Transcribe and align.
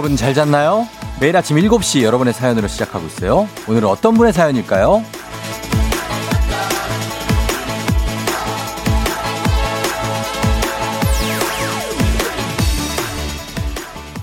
여러분 0.00 0.16
잘 0.16 0.32
잤나요? 0.32 0.88
매일 1.20 1.36
아침 1.36 1.58
7시 1.58 2.04
여러분의 2.04 2.32
사연으로 2.32 2.68
시작하고 2.68 3.06
있어요. 3.06 3.46
오늘은 3.68 3.86
어떤 3.86 4.14
분의 4.14 4.32
사연일까요? 4.32 5.04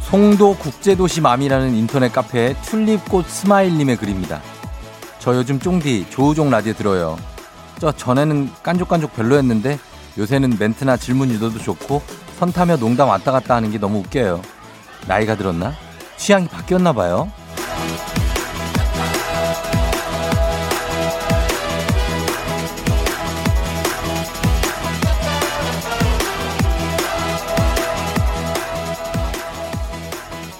송도 0.01 0.55
국제도시 0.55 1.21
맘이라는 1.21 1.75
인터넷 1.75 2.11
카페에 2.11 2.55
튤립꽃 2.63 3.27
스마일님의 3.27 3.97
글입니다. 3.97 4.41
저 5.19 5.35
요즘 5.35 5.59
쫑디 5.59 6.07
조우종 6.09 6.49
라디오 6.49 6.73
들어요. 6.73 7.17
저 7.77 7.91
전에는 7.91 8.49
깐족깐족 8.63 9.13
별로였는데 9.13 9.77
요새는 10.17 10.57
멘트나 10.57 10.97
질문 10.97 11.29
유도도 11.29 11.59
좋고 11.59 12.01
선 12.39 12.51
타며 12.51 12.77
농담 12.77 13.09
왔다 13.09 13.31
갔다 13.31 13.53
하는 13.53 13.69
게 13.69 13.77
너무 13.77 13.99
웃겨요. 13.99 14.41
나이가 15.05 15.35
들었나? 15.35 15.73
취향이 16.17 16.47
바뀌었나 16.47 16.93
봐요. 16.93 17.31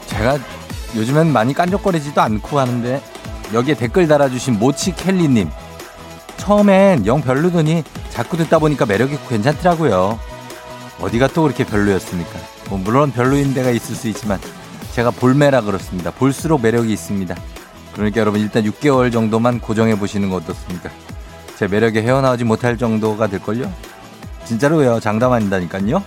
제가 0.07 0.39
요즘엔 0.95 1.31
많이 1.31 1.53
깐족거리지도 1.53 2.19
않고 2.21 2.59
하는데 2.59 3.01
여기에 3.53 3.75
댓글 3.75 4.07
달아주신 4.07 4.59
모치 4.59 4.95
켈리님 4.95 5.49
처음엔 6.37 7.05
영 7.05 7.21
별로더니 7.21 7.83
자꾸 8.09 8.35
듣다 8.37 8.57
보니까 8.59 8.85
매력있고 8.85 9.27
괜찮더라고요. 9.27 10.19
어디가 10.99 11.27
또 11.27 11.43
그렇게 11.43 11.63
별로였습니까? 11.63 12.56
뭐 12.69 12.77
물론 12.77 13.11
별로인 13.11 13.53
데가 13.53 13.69
있을 13.71 13.95
수 13.95 14.07
있지만 14.07 14.39
제가 14.93 15.11
볼매라 15.11 15.61
그렇습니다. 15.61 16.11
볼수록 16.11 16.61
매력이 16.61 16.91
있습니다. 16.91 17.35
그러니까 17.93 18.19
여러분 18.19 18.41
일단 18.41 18.63
6개월 18.63 19.11
정도만 19.11 19.59
고정해 19.59 19.97
보시는 19.97 20.29
거 20.29 20.37
어떻습니까? 20.37 20.89
제 21.57 21.67
매력에 21.67 22.01
헤어나오지 22.01 22.43
못할 22.43 22.77
정도가 22.77 23.27
될걸요? 23.27 23.71
진짜로요. 24.45 24.99
장담 24.99 25.33
아닌다니까요. 25.33 26.03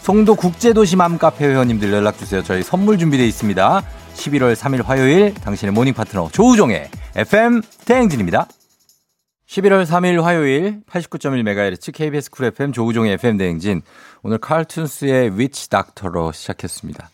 송도 0.00 0.36
국제도시 0.36 0.94
맘카페 0.96 1.44
회원님들 1.44 1.92
연락주세요. 1.92 2.44
저희 2.44 2.62
선물 2.62 2.96
준비되어 2.96 3.26
있습니다. 3.26 3.82
11월 4.14 4.54
3일 4.54 4.84
화요일 4.84 5.34
당신의 5.34 5.72
morning 5.72 5.94
파트너 5.94 6.30
조우종의 6.32 6.88
FM 7.16 7.62
대행진입니다. 7.84 8.46
11월 9.48 9.84
3일 9.84 10.22
화요일 10.22 10.80
89.1MHz 10.88 11.92
KBS 11.92 12.30
Cool 12.30 12.46
FM 12.46 12.72
조우종의 12.72 13.14
FM 13.14 13.36
대행진. 13.36 13.82
오늘 14.22 14.38
칼툰스의 14.38 15.38
위치 15.38 15.70
닥터로 15.70 16.32
시작했습니다. 16.32 17.10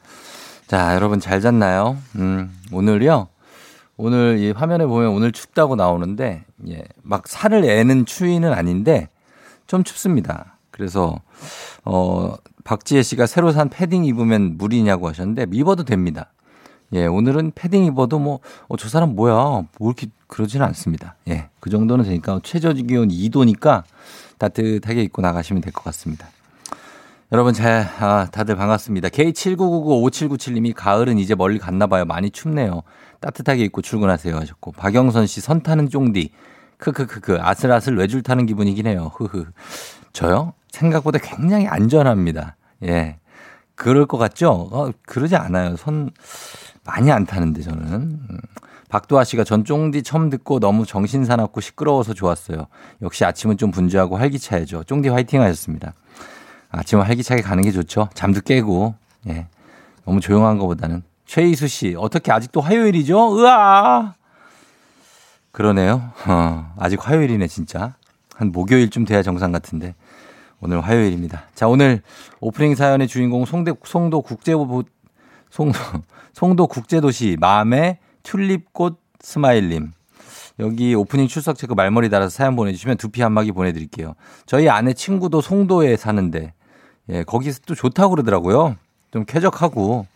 자, 0.66 0.94
여러분 0.94 1.20
잘 1.20 1.40
잤나요? 1.40 1.98
음, 2.16 2.54
오늘요. 2.72 3.28
오늘 3.96 4.38
이 4.38 4.50
화면에 4.52 4.86
보면 4.86 5.10
오늘 5.10 5.32
춥다고 5.32 5.76
나오는데, 5.76 6.44
예, 6.68 6.82
막 7.02 7.28
살을 7.28 7.64
에는 7.64 8.06
추위는 8.06 8.52
아닌데, 8.52 9.08
좀 9.66 9.84
춥습니다. 9.84 10.56
그래서, 10.70 11.20
어, 11.84 12.34
박지혜 12.64 13.02
씨가 13.02 13.26
새로 13.26 13.52
산 13.52 13.68
패딩 13.68 14.04
입으면 14.06 14.56
무리냐고 14.56 15.08
하셨는데, 15.08 15.46
입어도 15.52 15.84
됩니다. 15.84 16.32
예, 16.94 17.06
오늘은 17.06 17.52
패딩 17.54 17.84
입어도 17.84 18.18
뭐, 18.18 18.40
어, 18.68 18.76
저 18.78 18.88
사람 18.88 19.14
뭐야. 19.14 19.34
뭐 19.34 19.68
이렇게 19.80 20.06
그러지는 20.26 20.64
않습니다. 20.66 21.16
예, 21.28 21.48
그 21.60 21.68
정도는 21.68 22.04
되니까 22.06 22.40
최저 22.42 22.72
기온 22.72 23.08
2도니까 23.08 23.82
따뜻하게 24.38 25.02
입고 25.02 25.20
나가시면 25.20 25.60
될 25.62 25.72
것 25.72 25.84
같습니다. 25.84 26.28
여러분 27.32 27.54
잘, 27.54 27.88
아, 27.98 28.28
다들 28.30 28.56
반갑습니다. 28.56 29.08
K79995797님이 29.08 30.74
가을은 30.76 31.18
이제 31.18 31.34
멀리 31.34 31.58
갔나 31.58 31.86
봐요. 31.86 32.04
많이 32.04 32.30
춥네요. 32.30 32.82
따뜻하게 33.20 33.64
입고 33.64 33.80
출근하세요 33.80 34.36
하셨고. 34.36 34.72
박영선 34.72 35.26
씨 35.26 35.40
선 35.40 35.62
타는 35.62 35.88
쫑디. 35.88 36.30
크크크크. 36.76 37.38
아슬아슬 37.40 37.96
외줄 37.96 38.22
타는 38.22 38.44
기분이긴 38.44 38.86
해요. 38.86 39.12
흐흐. 39.16 39.46
저요? 40.12 40.52
생각보다 40.70 41.18
굉장히 41.20 41.66
안전합니다. 41.68 42.56
예. 42.84 43.18
그럴 43.76 44.04
것 44.04 44.18
같죠? 44.18 44.68
어, 44.70 44.90
그러지 45.06 45.34
않아요. 45.36 45.76
선 45.76 46.10
많이 46.84 47.10
안 47.10 47.24
타는데 47.24 47.62
저는. 47.62 47.82
음. 47.92 48.38
박도아 48.90 49.24
씨가 49.24 49.44
전 49.44 49.64
쫑디 49.64 50.02
처음 50.02 50.28
듣고 50.28 50.60
너무 50.60 50.84
정신 50.84 51.24
사납고 51.24 51.62
시끄러워서 51.62 52.12
좋았어요. 52.12 52.66
역시 53.00 53.24
아침은 53.24 53.56
좀 53.56 53.70
분주하고 53.70 54.18
활기차야죠. 54.18 54.84
쫑디 54.84 55.08
화이팅 55.08 55.40
하셨습니다. 55.40 55.94
아침은 56.72 57.04
활기차게 57.04 57.42
가는 57.42 57.62
게 57.62 57.70
좋죠. 57.70 58.08
잠도 58.14 58.40
깨고. 58.40 58.94
예. 59.28 59.46
너무 60.04 60.20
조용한 60.20 60.58
것보다는. 60.58 61.02
최희수 61.26 61.68
씨, 61.68 61.94
어떻게 61.96 62.32
아직도 62.32 62.60
화요일이죠? 62.60 63.38
으아! 63.38 64.14
그러네요. 65.52 66.10
어, 66.26 66.74
아직 66.78 67.06
화요일이네, 67.06 67.46
진짜. 67.46 67.94
한 68.34 68.52
목요일쯤 68.52 69.04
돼야 69.04 69.22
정상 69.22 69.52
같은데. 69.52 69.94
오늘 70.60 70.80
화요일입니다. 70.80 71.44
자, 71.54 71.68
오늘 71.68 72.02
오프닝 72.40 72.74
사연의 72.74 73.08
주인공 73.08 73.44
송대, 73.44 73.72
송도 73.84 74.22
국제보, 74.22 74.84
송도, 75.50 75.78
송도 76.32 76.66
국제도시 76.68 77.36
마음의 77.40 77.98
튤립꽃 78.22 78.98
스마일님. 79.20 79.92
여기 80.58 80.94
오프닝 80.94 81.28
출석 81.28 81.56
체크 81.56 81.74
말머리 81.74 82.08
달아서 82.10 82.30
사연 82.30 82.56
보내주시면 82.56 82.96
두피 82.96 83.22
한마기 83.22 83.52
보내드릴게요. 83.52 84.14
저희 84.46 84.68
아내 84.68 84.92
친구도 84.92 85.40
송도에 85.40 85.96
사는데, 85.96 86.52
예, 87.08 87.24
거기서 87.24 87.60
또 87.66 87.74
좋다고 87.74 88.10
그러더라고요. 88.10 88.76
좀 89.12 89.24
쾌적하고, 89.24 90.06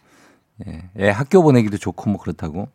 예, 0.67 0.83
예 0.99 1.11
학교 1.11 1.43
보내기도 1.43 1.77
좋고 1.77 2.11
뭐 2.11 2.21
그렇다고. 2.21 2.69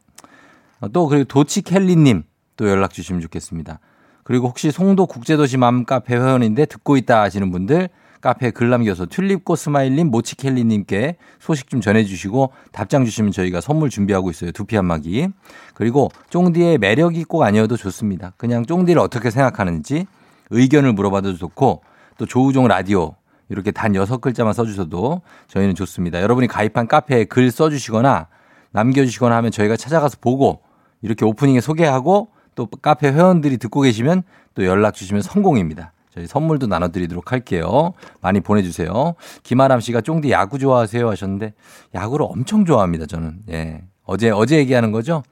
어, 0.79 0.89
또 0.89 1.07
그리고 1.07 1.25
도치 1.25 1.61
켈리님 1.61 2.23
또 2.57 2.69
연락 2.69 2.93
주시면 2.93 3.21
좋겠습니다. 3.21 3.79
그리고 4.23 4.47
혹시 4.47 4.71
송도 4.71 5.07
국제도시 5.07 5.57
맘 5.57 5.85
카페 5.85 6.15
회원인데 6.15 6.65
듣고 6.65 6.97
있다 6.97 7.21
하시는 7.21 7.51
분들 7.51 7.89
카페에 8.21 8.51
글 8.51 8.69
남겨서 8.69 9.07
튤립꽃 9.07 9.57
스마일님 9.57 10.07
모치켈리님께 10.11 11.17
소식 11.39 11.69
좀 11.69 11.81
전해주시고 11.81 12.51
답장 12.71 13.03
주시면 13.03 13.31
저희가 13.31 13.61
선물 13.61 13.89
준비하고 13.89 14.29
있어요. 14.29 14.51
두피 14.51 14.75
한마기. 14.75 15.27
그리고 15.73 16.11
쫑디의 16.29 16.77
매력이 16.77 17.23
꼭 17.23 17.41
아니어도 17.41 17.77
좋습니다. 17.77 18.33
그냥 18.37 18.65
쫑디를 18.65 19.01
어떻게 19.01 19.31
생각하는지 19.31 20.05
의견을 20.51 20.93
물어봐도 20.93 21.35
좋고 21.35 21.81
또 22.17 22.25
조우종 22.27 22.67
라디오 22.67 23.15
이렇게 23.51 23.71
단 23.71 23.95
여섯 23.95 24.21
글자만 24.21 24.53
써주셔도 24.53 25.21
저희는 25.47 25.75
좋습니다. 25.75 26.21
여러분이 26.21 26.47
가입한 26.47 26.87
카페에 26.87 27.25
글 27.25 27.51
써주시거나 27.51 28.27
남겨주시거나 28.71 29.35
하면 29.35 29.51
저희가 29.51 29.75
찾아가서 29.75 30.17
보고 30.21 30.61
이렇게 31.01 31.25
오프닝에 31.25 31.59
소개하고 31.59 32.29
또 32.55 32.65
카페 32.65 33.09
회원들이 33.09 33.57
듣고 33.57 33.81
계시면 33.81 34.23
또 34.55 34.65
연락 34.65 34.93
주시면 34.93 35.21
성공입니다. 35.21 35.91
저희 36.13 36.27
선물도 36.27 36.67
나눠드리도록 36.67 37.33
할게요. 37.33 37.93
많이 38.21 38.39
보내주세요. 38.39 39.15
김아람 39.43 39.81
씨가 39.81 39.99
쫑디 39.99 40.31
야구 40.31 40.57
좋아하세요 40.57 41.09
하셨는데 41.09 41.53
야구를 41.93 42.25
엄청 42.29 42.63
좋아합니다. 42.63 43.05
저는. 43.05 43.39
예. 43.49 43.83
어제, 44.05 44.29
어제 44.29 44.57
얘기하는 44.57 44.93
거죠? 44.93 45.23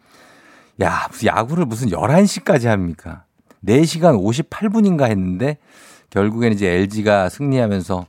야, 0.81 1.07
야구를 1.25 1.65
무슨 1.65 1.89
11시까지 1.89 2.65
합니까? 2.65 3.23
4시간 3.65 4.21
58분인가 4.21 5.09
했는데 5.09 5.57
결국에는 6.09 6.55
이제 6.55 6.67
LG가 6.67 7.29
승리하면서 7.29 8.05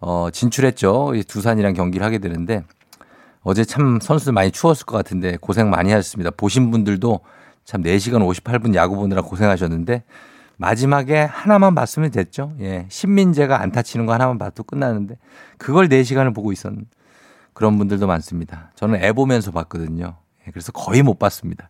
어, 0.00 0.28
진출했죠. 0.30 1.12
두산이랑 1.26 1.74
경기를 1.74 2.04
하게 2.04 2.18
되는데 2.18 2.64
어제 3.42 3.64
참 3.64 4.00
선수들 4.00 4.32
많이 4.32 4.50
추웠을 4.50 4.86
것 4.86 4.96
같은데 4.96 5.36
고생 5.40 5.70
많이 5.70 5.90
하셨습니다. 5.92 6.30
보신 6.30 6.70
분들도 6.70 7.20
참 7.64 7.82
4시간 7.82 8.26
58분 8.26 8.74
야구 8.74 8.96
보느라 8.96 9.22
고생하셨는데 9.22 10.04
마지막에 10.56 11.20
하나만 11.20 11.74
봤으면 11.74 12.10
됐죠. 12.10 12.52
예. 12.60 12.86
신민재가 12.88 13.60
안타 13.60 13.82
치는 13.82 14.06
거 14.06 14.14
하나만 14.14 14.38
봐도 14.38 14.62
끝나는데 14.62 15.18
그걸 15.58 15.88
4시간을 15.88 16.34
보고 16.34 16.52
있었는 16.52 16.86
그런 17.52 17.78
분들도 17.78 18.06
많습니다. 18.06 18.70
저는 18.74 19.02
애 19.02 19.12
보면서 19.12 19.50
봤거든요. 19.50 20.16
예. 20.46 20.50
그래서 20.50 20.72
거의 20.72 21.02
못 21.02 21.18
봤습니다. 21.18 21.68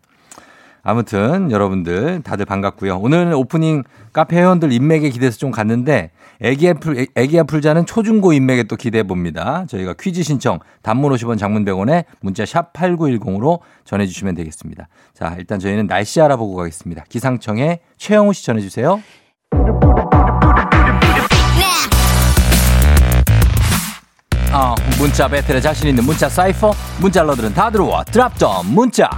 아무튼 0.88 1.50
여러분들 1.50 2.22
다들 2.22 2.44
반갑고요. 2.44 2.98
오늘 2.98 3.34
오프닝 3.34 3.82
카페 4.12 4.36
회원들 4.36 4.70
인맥에 4.70 5.10
기대해서 5.10 5.36
좀 5.36 5.50
갔는데 5.50 6.12
애기야 6.40 6.74
풀 6.74 7.08
애기야 7.16 7.42
풀자는 7.42 7.86
초중고 7.86 8.32
인맥에 8.32 8.62
또 8.64 8.76
기대해 8.76 9.02
봅니다. 9.02 9.64
저희가 9.68 9.94
퀴즈 9.98 10.22
신청 10.22 10.60
단문 10.82 11.10
50원 11.12 11.38
장문 11.38 11.64
100원에 11.64 12.04
문자 12.20 12.46
샵 12.46 12.72
8910으로 12.72 13.58
전해 13.84 14.06
주시면 14.06 14.36
되겠습니다. 14.36 14.86
자, 15.12 15.34
일단 15.38 15.58
저희는 15.58 15.88
날씨 15.88 16.20
알아보고 16.20 16.54
가겠습니다. 16.54 17.02
기상청에 17.08 17.80
최영우 17.96 18.32
씨 18.32 18.46
전해 18.46 18.60
주세요. 18.60 19.02
어, 24.52 24.74
문자 25.00 25.26
배틀에 25.26 25.60
자신 25.60 25.88
있는 25.88 26.04
문자 26.04 26.28
사이퍼 26.28 26.72
문자 27.00 27.24
러들은 27.24 27.54
다 27.54 27.72
들어와 27.72 28.04
드랍점 28.04 28.72
문자 28.72 29.10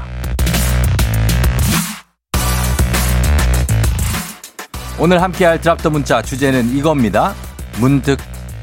오늘 5.00 5.22
함께할 5.22 5.60
drop 5.60 5.77
the 5.77 5.90
문자 5.90 6.20
주제는 6.22 6.76
이겁니다. 6.76 7.34
문득 7.78 8.18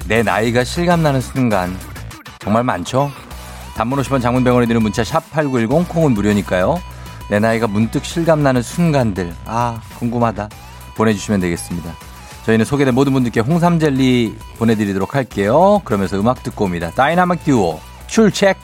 내 0.07 0.21
나이가 0.21 0.65
실감나는 0.65 1.21
순간 1.21 1.75
정말 2.39 2.63
많죠? 2.63 3.09
단문 3.75 3.99
50원 3.99 4.21
장문 4.21 4.42
100원이 4.42 4.65
드는 4.67 4.81
문자 4.81 5.03
샵 5.03 5.29
8910 5.31 5.87
공은 5.87 6.13
무료니까요. 6.13 6.81
내 7.29 7.39
나이가 7.39 7.67
문득 7.67 8.03
실감나는 8.03 8.61
순간들. 8.61 9.33
아, 9.45 9.81
궁금하다. 9.97 10.49
보내주시면 10.95 11.39
되겠습니다. 11.39 11.93
저희는 12.45 12.65
소개된 12.65 12.93
모든 12.93 13.13
분들께 13.13 13.39
홍삼 13.39 13.79
젤리 13.79 14.37
보내드리도록 14.59 15.15
할게요. 15.15 15.81
그러면서 15.85 16.19
음악 16.19 16.43
듣고 16.43 16.65
옵니다. 16.65 16.91
다이나믹 16.91 17.45
듀오 17.45 17.79
출첵. 18.07 18.57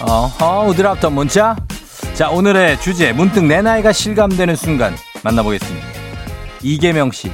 어허, 0.00 0.66
우드랍던 0.68 1.14
문자. 1.14 1.54
자, 2.20 2.28
오늘의 2.28 2.78
주제, 2.82 3.14
문득 3.14 3.46
내 3.46 3.62
나이가 3.62 3.94
실감되는 3.94 4.54
순간 4.54 4.94
만나보겠습니다. 5.24 5.86
이계명 6.62 7.12
씨. 7.12 7.32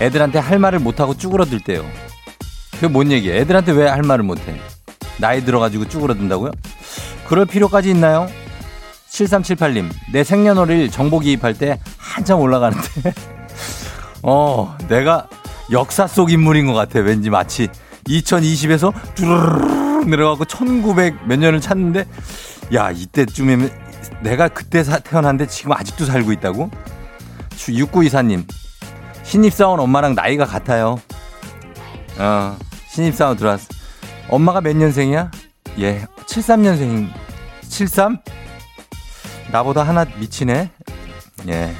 애들한테 0.00 0.40
할 0.40 0.58
말을 0.58 0.80
못하고 0.80 1.16
쭈그러들 1.16 1.60
때요. 1.60 1.84
그게 2.72 2.88
뭔 2.88 3.12
얘기야? 3.12 3.36
애들한테 3.36 3.70
왜 3.70 3.86
할 3.86 4.02
말을 4.02 4.24
못해? 4.24 4.60
나이 5.18 5.44
들어가지고 5.44 5.86
쭈그러든다고요? 5.86 6.50
그럴 7.28 7.46
필요까지 7.46 7.90
있나요? 7.90 8.26
7378님, 9.10 9.88
내 10.12 10.24
생년월일 10.24 10.90
정보 10.90 11.20
기입할 11.20 11.54
때 11.54 11.78
한참 11.96 12.40
올라가는데, 12.40 13.14
어, 14.24 14.76
내가 14.88 15.28
역사 15.70 16.08
속 16.08 16.32
인물인 16.32 16.66
것 16.66 16.72
같아. 16.72 16.98
왠지 16.98 17.30
마치 17.30 17.68
2020에서 18.08 18.92
쭈르르르 19.14 20.04
내려가고 20.06 20.46
1900 20.46 21.28
몇 21.28 21.38
년을 21.38 21.60
찾는데, 21.60 22.06
야, 22.74 22.90
이때쯤이면 22.90 23.89
내가 24.22 24.48
그때 24.48 24.82
태어났는데 24.82 25.46
지금 25.46 25.72
아직도 25.72 26.04
살고 26.04 26.32
있다고? 26.32 26.70
6924님, 27.50 28.44
신입사원 29.22 29.80
엄마랑 29.80 30.14
나이가 30.14 30.44
같아요. 30.44 31.00
어, 32.18 32.56
신입사원 32.88 33.36
들어왔어. 33.36 33.68
엄마가 34.28 34.60
몇 34.60 34.76
년생이야? 34.76 35.30
예, 35.78 36.06
73년생. 36.26 37.08
73? 37.62 38.18
나보다 39.52 39.82
하나 39.82 40.04
미치네. 40.18 40.70
예. 41.48 41.74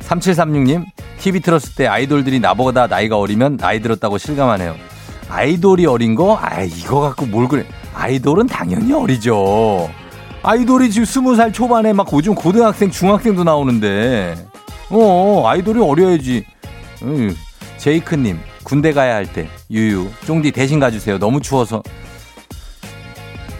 3736님, 0.00 0.84
TV 1.18 1.40
틀었을 1.40 1.74
때 1.76 1.86
아이돌들이 1.86 2.40
나보다 2.40 2.86
나이가 2.86 3.18
어리면 3.18 3.58
나이 3.58 3.80
들었다고 3.80 4.18
실감하네요. 4.18 4.74
아이돌이 5.28 5.86
어린 5.86 6.14
거? 6.14 6.36
아, 6.40 6.62
이거 6.62 7.00
갖고 7.00 7.26
뭘 7.26 7.46
그래. 7.46 7.64
아이돌은 7.94 8.46
당연히 8.46 8.92
어리죠. 8.92 9.88
아이돌이 10.42 10.90
지금 10.90 11.04
20살 11.04 11.52
초반에 11.52 11.92
막 11.92 12.06
요즘 12.12 12.34
고등학생, 12.34 12.90
중학생도 12.90 13.44
나오는데. 13.44 14.46
어, 14.88 15.44
아이돌이 15.46 15.80
어려야지. 15.80 16.44
음, 17.02 17.36
제이크님, 17.76 18.38
군대 18.64 18.92
가야 18.92 19.14
할 19.14 19.26
때, 19.30 19.48
유유, 19.70 20.08
쫑디 20.26 20.52
대신 20.52 20.80
가주세요. 20.80 21.18
너무 21.18 21.40
추워서. 21.40 21.82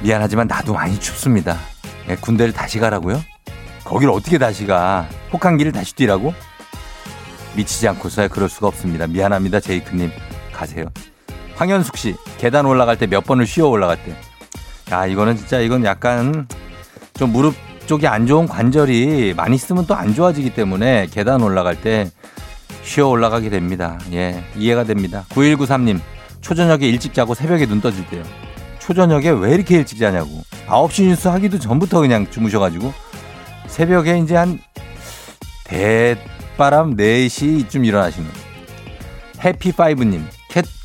미안하지만 0.03 0.47
나도 0.47 0.73
많이 0.73 0.99
춥습니다. 0.99 1.59
예, 2.09 2.17
군대를 2.17 2.53
다시 2.55 2.79
가라고요? 2.79 3.23
거기를 3.85 4.12
어떻게 4.12 4.38
다시 4.38 4.67
가? 4.67 5.06
혹한기를 5.32 5.73
다시 5.73 5.94
뛰라고? 5.94 6.32
미치지 7.56 7.88
않고서야 7.88 8.29
그럴 8.29 8.49
수가 8.49 8.69
없습니다. 8.69 9.06
미안합니다, 9.06 9.61
제이크님. 9.61 10.11
가세요. 10.53 10.87
황현숙 11.56 11.99
씨, 11.99 12.15
계단 12.38 12.65
올라갈 12.65 12.97
때 12.97 13.06
몇 13.06 13.23
번을 13.25 13.47
쉬어 13.47 13.67
올라갈 13.69 14.03
때. 14.03 14.15
야, 14.93 15.05
이거는 15.06 15.37
진짜 15.37 15.59
이건 15.61 15.85
약간 15.85 16.49
좀 17.20 17.32
무릎 17.32 17.55
쪽이 17.84 18.06
안 18.06 18.26
좋은 18.26 18.49
관절이 18.49 19.34
많이 19.37 19.58
쓰면 19.58 19.87
또 19.87 19.94
안 19.94 20.14
좋아지기 20.14 20.55
때문에 20.55 21.06
계단 21.11 21.43
올라갈 21.43 21.78
때 21.78 22.11
쉬어 22.82 23.08
올라가게 23.08 23.50
됩니다. 23.50 23.99
예, 24.11 24.43
이해가 24.56 24.84
됩니다. 24.84 25.26
9193님, 25.28 26.00
초저녁에 26.40 26.87
일찍 26.87 27.12
자고 27.12 27.34
새벽에 27.34 27.67
눈 27.67 27.82
떠질 27.82 28.06
때요. 28.06 28.22
초저녁에 28.78 29.28
왜 29.28 29.52
이렇게 29.52 29.76
일찍 29.76 29.99
자냐고. 29.99 30.31
9시 30.67 31.08
뉴스 31.08 31.28
하기도 31.28 31.58
전부터 31.58 32.00
그냥 32.00 32.26
주무셔가지고 32.31 32.90
새벽에 33.67 34.17
이제 34.19 34.34
한 34.34 34.58
대바람 35.64 36.96
4시쯤 36.96 37.84
일어나시는 37.84 38.31
해피파이브님 39.44 40.26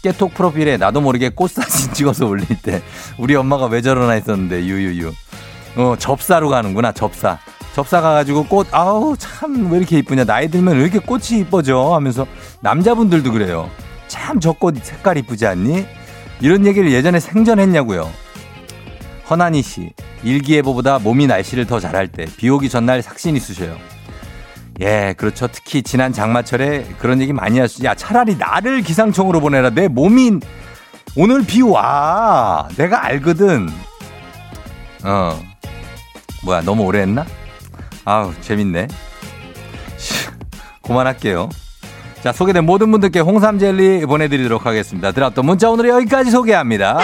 깨톡 0.04 0.34
프로필에 0.34 0.76
나도 0.76 1.00
모르게 1.00 1.30
꽃 1.30 1.52
사진 1.52 1.94
찍어서 1.96 2.28
올릴 2.28 2.46
때 2.62 2.82
우리 3.18 3.36
엄마가 3.36 3.68
왜 3.68 3.82
저러나 3.82 4.12
했었는데 4.12 4.66
유유유 4.66 5.14
어 5.78 5.96
접사로 5.98 6.50
가는구나 6.50 6.92
접사 6.92 7.38
접사 7.74 8.00
가가지고 8.02 8.46
꽃 8.46 8.68
아우 8.72 9.16
참 9.18 9.70
왜 9.72 9.78
이렇게 9.80 9.98
이쁘냐 10.00 10.24
나이 10.24 10.48
들면 10.50 10.78
왜 10.78 10.84
이렇게 10.84 11.00
꽃이 11.00 11.40
이뻐져 11.42 11.94
하면서 11.94 12.26
남자분들도 12.62 13.32
그래요 13.32 13.70
참 14.08 14.40
저 14.40 14.54
꽃 14.54 14.76
색깔 14.84 15.18
이쁘지 15.18 15.46
않니 15.48 15.86
이런 16.40 16.66
얘기를 16.66 16.92
예전에 16.92 17.20
생전했냐고요 17.20 18.10
허나니 19.30 19.62
씨 19.64 19.92
일기예보보다 20.24 21.00
몸이 21.00 21.28
날씨를 21.28 21.66
더 21.66 21.80
잘할 21.80 22.08
때 22.08 22.26
비 22.38 22.50
오기 22.50 22.70
전날 22.70 23.02
삭신이 23.02 23.40
쑤셔요 23.40 23.76
예, 24.82 25.14
그렇죠. 25.18 25.48
특히 25.48 25.82
지난 25.82 26.12
장마철에 26.12 26.84
그런 27.00 27.22
얘기 27.22 27.32
많이 27.32 27.60
하시죠. 27.60 27.86
야, 27.86 27.96
차라리 27.96 28.36
나를 28.36 28.82
기상청으로 28.82 29.40
보내라. 29.40 29.70
내 29.70 29.88
몸이 29.88 30.34
오늘 31.16 31.46
비 31.46 31.62
와. 31.62 32.68
내가 32.76 33.06
알거든. 33.06 33.70
어. 35.06 35.40
뭐야, 36.46 36.62
너무 36.62 36.84
오래 36.84 37.02
했나? 37.02 37.26
아우, 38.06 38.32
재밌네. 38.42 38.88
그만할게요. 40.84 41.50
자, 42.24 42.32
소개된 42.32 42.64
모든 42.64 42.92
분들께 42.92 43.20
홍삼 43.20 43.58
젤리 43.58 44.06
보내드리도록 44.06 44.66
하겠습니다. 44.66 45.12
들었던 45.12 45.44
문자 45.44 45.70
오늘 45.70 45.90
여기까지 45.90 46.30
소개합니다. 46.30 47.00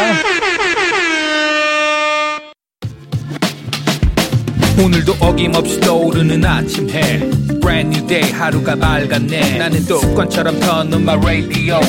오늘도 4.83 5.13
어김없이 5.19 5.79
떠오르는 5.79 6.43
아침 6.43 6.89
해 6.89 7.19
Brand 7.59 7.95
new 7.95 8.07
day 8.07 8.31
하루가 8.31 8.75
밝았네 8.75 9.59
나는 9.59 9.85
똑같처럼 9.85 10.59
터는 10.59 11.05
마 11.05 11.13
radio 11.13 11.79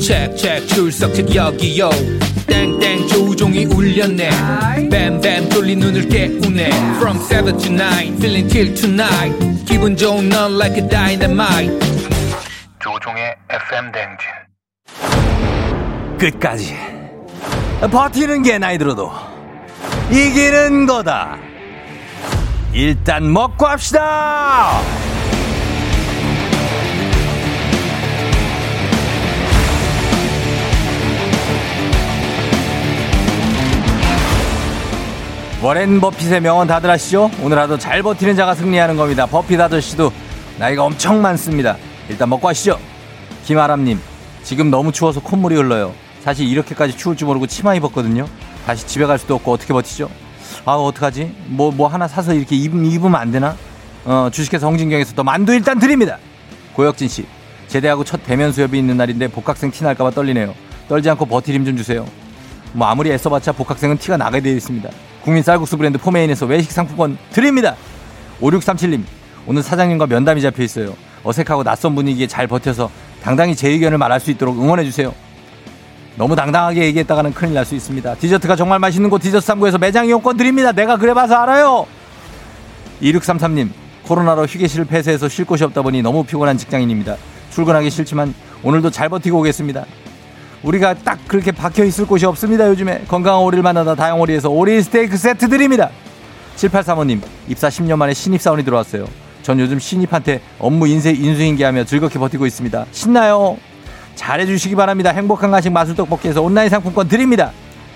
check 0.00 0.36
check 0.36 0.66
출석 0.66 1.14
책 1.14 1.32
여기요 1.32 1.90
땡땡 2.48 3.06
조종 3.06 3.29
이 3.60 3.66
울렸네. 3.66 4.30
뱀뱀 4.90 5.50
돌린 5.50 5.80
눈을 5.80 6.08
깨우네. 6.08 6.70
From 6.96 7.18
7 7.28 7.58
to 7.58 7.70
9 7.70 8.16
feeling 8.16 8.48
till 8.48 8.74
tonight. 8.74 9.64
기분 9.66 9.94
좋은 9.94 10.30
넌 10.30 10.54
like 10.54 10.82
a 10.82 10.88
dynamite. 10.88 11.78
조종의 12.82 13.36
FM 13.50 13.92
댕진. 13.92 14.30
끝까지. 16.18 16.74
버티는 17.90 18.42
게 18.42 18.58
나이 18.58 18.78
들어도 18.78 19.12
이기는 20.10 20.86
거다. 20.86 21.36
일단 22.72 23.30
먹고 23.30 23.66
합시다. 23.66 24.80
워렌 35.62 36.00
버핏의 36.00 36.40
명언 36.40 36.66
다들 36.66 36.88
아시죠? 36.88 37.30
오늘 37.42 37.58
하도 37.58 37.76
잘 37.76 38.02
버티는 38.02 38.34
자가 38.34 38.54
승리하는 38.54 38.96
겁니다. 38.96 39.26
버핏 39.26 39.60
아저씨도 39.60 40.10
나이가 40.58 40.84
엄청 40.84 41.20
많습니다. 41.20 41.76
일단 42.08 42.30
먹고 42.30 42.48
하시죠. 42.48 42.78
김아람님, 43.44 44.00
지금 44.42 44.70
너무 44.70 44.90
추워서 44.90 45.20
콧물이 45.20 45.56
흘러요. 45.56 45.92
사실 46.22 46.48
이렇게까지 46.48 46.96
추울 46.96 47.14
줄 47.14 47.26
모르고 47.26 47.46
치마 47.46 47.74
입었거든요. 47.74 48.26
다시 48.64 48.86
집에 48.86 49.04
갈 49.04 49.18
수도 49.18 49.34
없고 49.34 49.52
어떻게 49.52 49.74
버티죠? 49.74 50.08
아, 50.64 50.72
어떡하지? 50.72 51.30
뭐, 51.48 51.70
뭐 51.70 51.88
하나 51.88 52.08
사서 52.08 52.32
이렇게 52.32 52.56
입, 52.56 52.74
입으면 52.74 53.16
안 53.16 53.30
되나? 53.30 53.54
어, 54.06 54.30
주식회사 54.32 54.66
홍진경에서 54.66 55.14
또 55.14 55.22
만두 55.22 55.52
일단 55.52 55.78
드립니다. 55.78 56.16
고혁진 56.72 57.08
씨, 57.08 57.26
제대하고 57.68 58.04
첫 58.04 58.24
대면 58.24 58.50
수업이 58.50 58.78
있는 58.78 58.96
날인데 58.96 59.28
복학생 59.28 59.70
티 59.70 59.84
날까봐 59.84 60.12
떨리네요. 60.12 60.54
떨지 60.88 61.10
않고 61.10 61.26
힘좀 61.44 61.76
주세요. 61.76 62.06
뭐 62.72 62.86
아무리 62.88 63.10
애써봤자 63.10 63.52
복학생은 63.52 63.98
티가 63.98 64.16
나게 64.16 64.40
되어 64.40 64.54
있습니다. 64.54 64.88
국민 65.22 65.42
쌀국수 65.42 65.76
브랜드 65.76 65.98
포메인에서 65.98 66.46
외식 66.46 66.72
상품권 66.72 67.18
드립니다. 67.30 67.76
5637님, 68.40 69.02
오늘 69.46 69.62
사장님과 69.62 70.06
면담이 70.06 70.40
잡혀 70.40 70.62
있어요. 70.62 70.94
어색하고 71.22 71.62
낯선 71.62 71.94
분위기에 71.94 72.26
잘 72.26 72.46
버텨서 72.46 72.90
당당히 73.22 73.54
제 73.54 73.68
의견을 73.68 73.98
말할 73.98 74.18
수 74.20 74.30
있도록 74.30 74.58
응원해주세요. 74.58 75.12
너무 76.16 76.34
당당하게 76.36 76.84
얘기했다가는 76.86 77.32
큰일 77.34 77.54
날 77.54 77.64
수 77.64 77.74
있습니다. 77.74 78.14
디저트가 78.16 78.56
정말 78.56 78.78
맛있는 78.78 79.10
곳 79.10 79.20
디저트 79.20 79.46
3구에서 79.46 79.78
매장 79.78 80.06
이용권 80.06 80.36
드립니다. 80.36 80.72
내가 80.72 80.96
그래봐서 80.96 81.34
알아요. 81.36 81.86
2633님, 83.02 83.70
코로나로 84.04 84.46
휴게실을 84.46 84.86
폐쇄해서 84.86 85.28
쉴 85.28 85.44
곳이 85.44 85.64
없다 85.64 85.82
보니 85.82 86.02
너무 86.02 86.24
피곤한 86.24 86.56
직장인입니다. 86.58 87.16
출근하기 87.50 87.90
싫지만 87.90 88.34
오늘도 88.62 88.90
잘 88.90 89.08
버티고 89.08 89.38
오겠습니다. 89.40 89.84
우리가 90.62 90.94
딱 90.94 91.18
그렇게 91.26 91.52
박혀 91.52 91.84
있을 91.84 92.06
곳이 92.06 92.26
없습니다. 92.26 92.68
요즘에 92.68 93.04
건강한 93.08 93.42
오리를 93.42 93.62
만나다 93.62 93.94
다양오리에서 93.94 94.50
오리 94.50 94.80
스테이크 94.82 95.16
세트 95.16 95.48
드립니다. 95.48 95.90
7835님 96.56 97.20
입사 97.48 97.68
10년 97.68 97.96
만에 97.96 98.12
신입사원이 98.12 98.64
들어왔어요. 98.64 99.06
전 99.42 99.58
요즘 99.58 99.78
신입한테 99.78 100.42
업무 100.58 100.86
인쇄 100.86 101.12
인수인계하며 101.12 101.84
즐겁게 101.84 102.18
버티고 102.18 102.46
있습니다. 102.46 102.86
신나요. 102.92 103.56
잘해주시기 104.16 104.74
바랍니다. 104.76 105.10
행복한 105.10 105.50
간식 105.50 105.72
마술 105.72 105.96
떡볶이에서 105.96 106.42
온라인 106.42 106.68
상품권 106.68 107.08
드립니다. 107.08 107.52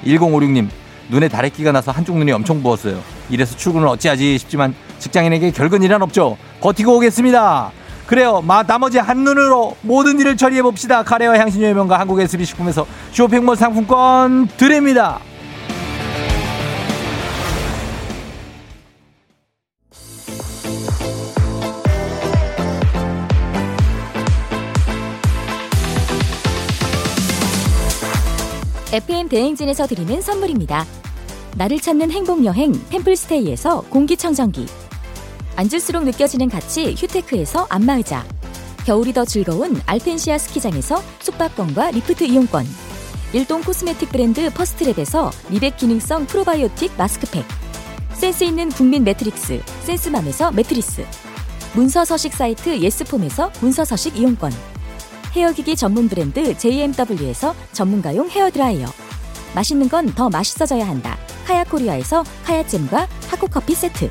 1056님 0.07 0.69
눈에 1.11 1.29
다래끼가 1.29 1.71
나서 1.73 1.93
한쪽 1.93 2.17
눈이 2.17 2.33
엄청 2.33 2.63
부었어요. 2.63 2.99
이래서 3.29 3.55
출근을 3.57 3.87
어찌하지 3.89 4.39
싶지만 4.39 4.75
직장인에게 4.99 5.51
결근이란 5.51 6.01
없죠. 6.01 6.39
버티고 6.61 6.97
오겠습니다. 6.97 7.73
그래요. 8.07 8.43
마, 8.43 8.63
나머지 8.63 8.99
한 8.99 9.19
눈으로 9.19 9.77
모든 9.83 10.21
일을 10.21 10.37
처리해 10.37 10.63
봅시다. 10.63 11.03
카레와 11.03 11.39
향신료의 11.39 11.75
명가 11.75 11.99
한국 11.99 12.21
SB 12.21 12.45
식품에서 12.45 12.87
쇼핑몰 13.13 13.57
상품권 13.57 14.49
드립니다. 14.57 15.21
FM 28.93 29.29
대행진에서 29.29 29.89
드리는 29.89 30.21
선물입니다. 30.21 30.85
나를 31.57 31.81
찾는 31.81 32.13
행복 32.13 32.45
여행 32.45 32.73
템플스테이에서 32.91 33.81
공기청정기 33.91 34.67
앉을수록 35.57 36.05
느껴지는 36.05 36.49
가치 36.49 36.95
휴테크에서 36.95 37.67
안마의자. 37.71 38.25
겨울이 38.85 39.13
더 39.13 39.25
즐거운 39.25 39.81
알펜시아 39.87 40.39
스키장에서 40.39 41.03
숙박권과 41.21 41.93
리프트 41.93 42.25
이용권. 42.25 42.67
일동 43.33 43.63
코스메틱 43.63 44.11
브랜드 44.11 44.49
퍼스트랩에서 44.51 45.31
미백 45.49 45.77
기능성 45.77 46.27
프로바이오틱 46.27 46.93
마스크팩. 46.97 47.45
센스 48.13 48.45
있는 48.45 48.69
국민 48.69 49.05
매트리스 49.05 49.63
센스맘에서 49.83 50.53
매트리스. 50.53 51.05
문서 51.75 52.05
서식 52.05 52.35
사이트 52.35 52.79
예스폼에서 52.79 53.51
문서 53.61 53.85
서식 53.85 54.17
이용권. 54.17 54.53
헤어기기 55.33 55.75
전문 55.75 56.09
브랜드 56.09 56.57
JMW에서 56.57 57.55
전문가용 57.73 58.29
헤어드라이어. 58.31 58.87
맛있는 59.55 59.89
건 59.89 60.15
더 60.15 60.29
맛있어져야 60.29 60.87
한다. 60.87 61.17
카야코리아에서 61.47 62.25
카야잼과 62.45 63.09
하코커피 63.29 63.75
세트 63.75 64.11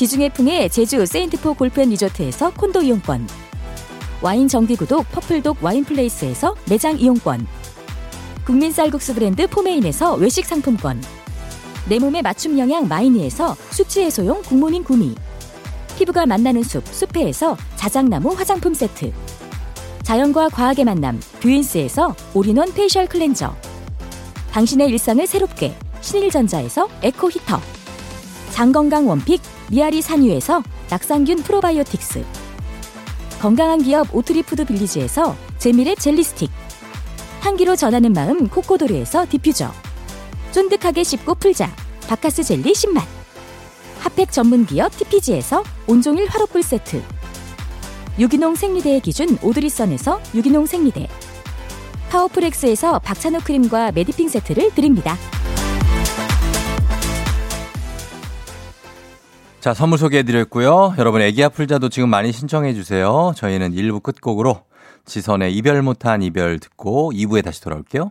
지중해 0.00 0.30
풍의 0.30 0.70
제주 0.70 1.04
세인트포 1.04 1.52
골프앤 1.52 1.90
리조트에서 1.90 2.54
콘도 2.54 2.80
이용권. 2.80 3.28
와인 4.22 4.48
정기구독 4.48 5.12
퍼플독 5.12 5.58
와인플레이스에서 5.60 6.54
매장 6.70 6.98
이용권. 6.98 7.46
국민 8.46 8.72
쌀국수 8.72 9.12
브랜드 9.12 9.46
포메인에서 9.46 10.14
외식 10.14 10.46
상품권. 10.46 11.02
내 11.86 11.98
몸에 11.98 12.22
맞춤 12.22 12.58
영양 12.58 12.88
마이니에서 12.88 13.54
숙취 13.68 14.00
해소용 14.00 14.40
굿모닝 14.40 14.84
구미. 14.84 15.14
피부가 15.98 16.24
만나는 16.24 16.62
숲 16.62 16.82
숲회에서 16.86 17.58
자작나무 17.76 18.32
화장품 18.32 18.72
세트. 18.72 19.12
자연과 20.02 20.48
과학의 20.48 20.86
만남 20.86 21.20
뷰인스에서 21.40 22.16
all-in-one 22.32 22.72
facial 22.72 23.06
cleanser. 23.06 23.54
당신의 24.50 24.88
일상을 24.88 25.26
새롭게 25.26 25.74
신일전자에서 26.00 26.88
에코 27.02 27.30
히터. 27.30 27.60
장건강 28.52 29.06
one 29.06 29.21
pick 29.21 29.42
미아리 29.70 30.02
산유에서 30.02 30.64
낙산균 30.90 31.44
프로바이오틱스. 31.44 32.24
건강한 33.40 33.80
기업 33.80 34.12
오트리푸드 34.12 34.64
빌리지에서 34.64 35.36
재미랩 35.58 35.98
젤리 35.98 36.24
스틱. 36.24 36.50
향기로 37.40 37.76
전하는 37.76 38.12
마음 38.12 38.48
코코도르에서 38.48 39.26
디퓨저. 39.30 39.72
쫀득하게 40.50 41.04
씹고 41.04 41.36
풀자. 41.36 41.70
박카스 42.08 42.42
젤리 42.42 42.72
10만. 42.72 43.02
핫팩 44.00 44.32
전문 44.32 44.66
기업 44.66 44.96
TPG에서 44.98 45.62
온종일 45.86 46.26
화롯불 46.26 46.64
세트. 46.64 47.00
유기농 48.18 48.56
생리대의 48.56 49.00
기준 49.00 49.38
오드리선에서 49.40 50.20
유기농 50.34 50.66
생리대. 50.66 51.06
파워풀엑스에서 52.10 52.98
박찬호 52.98 53.38
크림과 53.44 53.92
메디핑 53.92 54.28
세트를 54.28 54.74
드립니다. 54.74 55.16
자, 59.60 59.74
선물 59.74 59.98
소개해드렸고요. 59.98 60.94
여러분, 60.96 61.20
애기야 61.20 61.50
풀자도 61.50 61.90
지금 61.90 62.08
많이 62.08 62.32
신청해주세요. 62.32 63.34
저희는 63.36 63.72
1부 63.72 64.02
끝곡으로 64.02 64.62
지선의 65.04 65.54
이별 65.54 65.82
못한 65.82 66.22
이별 66.22 66.58
듣고 66.58 67.12
2부에 67.12 67.44
다시 67.44 67.60
돌아올게요. 67.60 68.10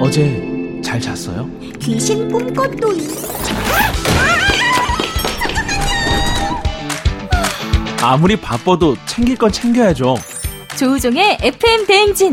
어제 0.00 0.80
잘 0.82 1.00
잤어요? 1.00 1.48
귀신 1.80 2.28
꿈꿨도이 2.28 3.08
아무리 8.02 8.34
바빠도 8.34 8.96
챙길 9.06 9.36
건 9.36 9.52
챙겨야죠. 9.52 10.16
조우종의 10.76 11.38
FM 11.42 11.86
대행진 11.86 12.32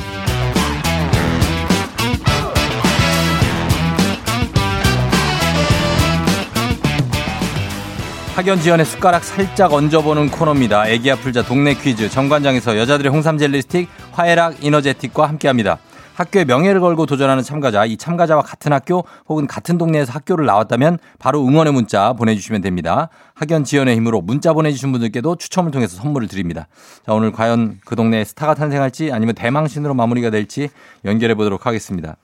학연 8.41 8.59
지연의 8.59 8.87
숟가락 8.87 9.23
살짝 9.23 9.71
얹어보는 9.71 10.31
코너입니다. 10.31 10.87
애기야 10.87 11.17
풀자 11.17 11.43
동네 11.43 11.75
퀴즈 11.75 12.09
정관장에서 12.09 12.75
여자들의 12.75 13.11
홍삼 13.11 13.37
젤리 13.37 13.61
스틱 13.61 13.87
화해락 14.13 14.63
이너제틱과 14.63 15.29
함께합니다. 15.29 15.77
학교의 16.15 16.45
명예를 16.45 16.81
걸고 16.81 17.05
도전하는 17.05 17.43
참가자, 17.43 17.85
이 17.85 17.97
참가자와 17.97 18.41
같은 18.41 18.73
학교 18.73 19.03
혹은 19.29 19.45
같은 19.45 19.77
동네에서 19.77 20.11
학교를 20.13 20.47
나왔다면 20.47 20.97
바로 21.19 21.45
응원의 21.45 21.71
문자 21.71 22.13
보내주시면 22.13 22.61
됩니다. 22.61 23.09
학연 23.35 23.63
지연의 23.63 23.95
힘으로 23.95 24.21
문자 24.21 24.53
보내주신 24.53 24.91
분들께도 24.91 25.35
추첨을 25.35 25.69
통해서 25.69 25.95
선물을 25.97 26.27
드립니다. 26.27 26.67
자, 27.05 27.13
오늘 27.13 27.31
과연 27.31 27.77
그 27.85 27.95
동네에 27.95 28.23
스타가 28.23 28.55
탄생할지 28.55 29.11
아니면 29.11 29.35
대망신으로 29.35 29.93
마무리가 29.93 30.31
될지 30.31 30.69
연결해 31.05 31.35
보도록 31.35 31.67
하겠습니다. 31.67 32.17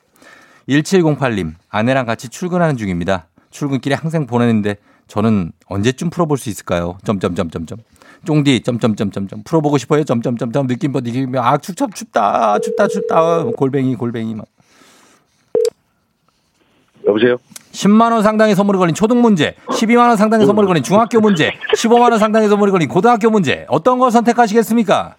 1708님, 0.68 1.54
아내랑 1.70 2.08
같이 2.08 2.30
출근하는 2.30 2.76
중입니다. 2.76 3.28
출근길에 3.52 3.94
항상 3.94 4.26
보내는데 4.26 4.78
저는 5.08 5.52
언제쯤 5.68 6.10
풀어볼 6.10 6.38
수 6.38 6.50
있을까요? 6.50 6.98
점점점점점. 7.04 7.80
쫑디 8.26 8.62
점점점점점 8.62 9.44
풀어보고 9.44 9.78
싶어요. 9.78 10.04
점점점점 10.04 10.68
느낌 10.68 10.92
뭐 10.92 11.02
느낌 11.02 11.36
아 11.38 11.58
춥다 11.58 11.88
춥다 11.94 12.60
춥다 12.60 12.88
춥다 12.88 13.44
골뱅이 13.56 13.96
골뱅이 13.96 14.36
막. 14.36 14.46
여보세요? 17.06 17.38
10만 17.72 18.12
원 18.12 18.24
상당의 18.24 18.56
선물이 18.56 18.80
걸린 18.80 18.96
초등 18.96 19.22
문제, 19.22 19.56
12만 19.68 20.08
원 20.08 20.18
상당의 20.18 20.46
선물이 20.48 20.68
걸린 20.68 20.84
중학교 20.84 21.22
문제, 21.22 21.52
15만 21.76 22.10
원 22.10 22.18
상당의 22.18 22.50
선물이 22.50 22.72
걸린 22.72 22.90
고등학교 22.90 23.30
문제. 23.30 23.66
어떤 23.70 24.00
거 24.00 24.10
선택하시겠습니까? 24.10 25.16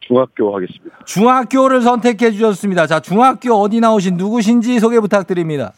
중학교 0.00 0.56
하겠습니다. 0.56 0.96
중학교를 1.04 1.82
선택해 1.82 2.30
주셨습니다. 2.30 2.86
자, 2.86 2.98
중학교 3.00 3.52
어디 3.54 3.78
나오신 3.80 4.16
누구신지 4.16 4.80
소개 4.80 4.98
부탁드립니다. 5.00 5.74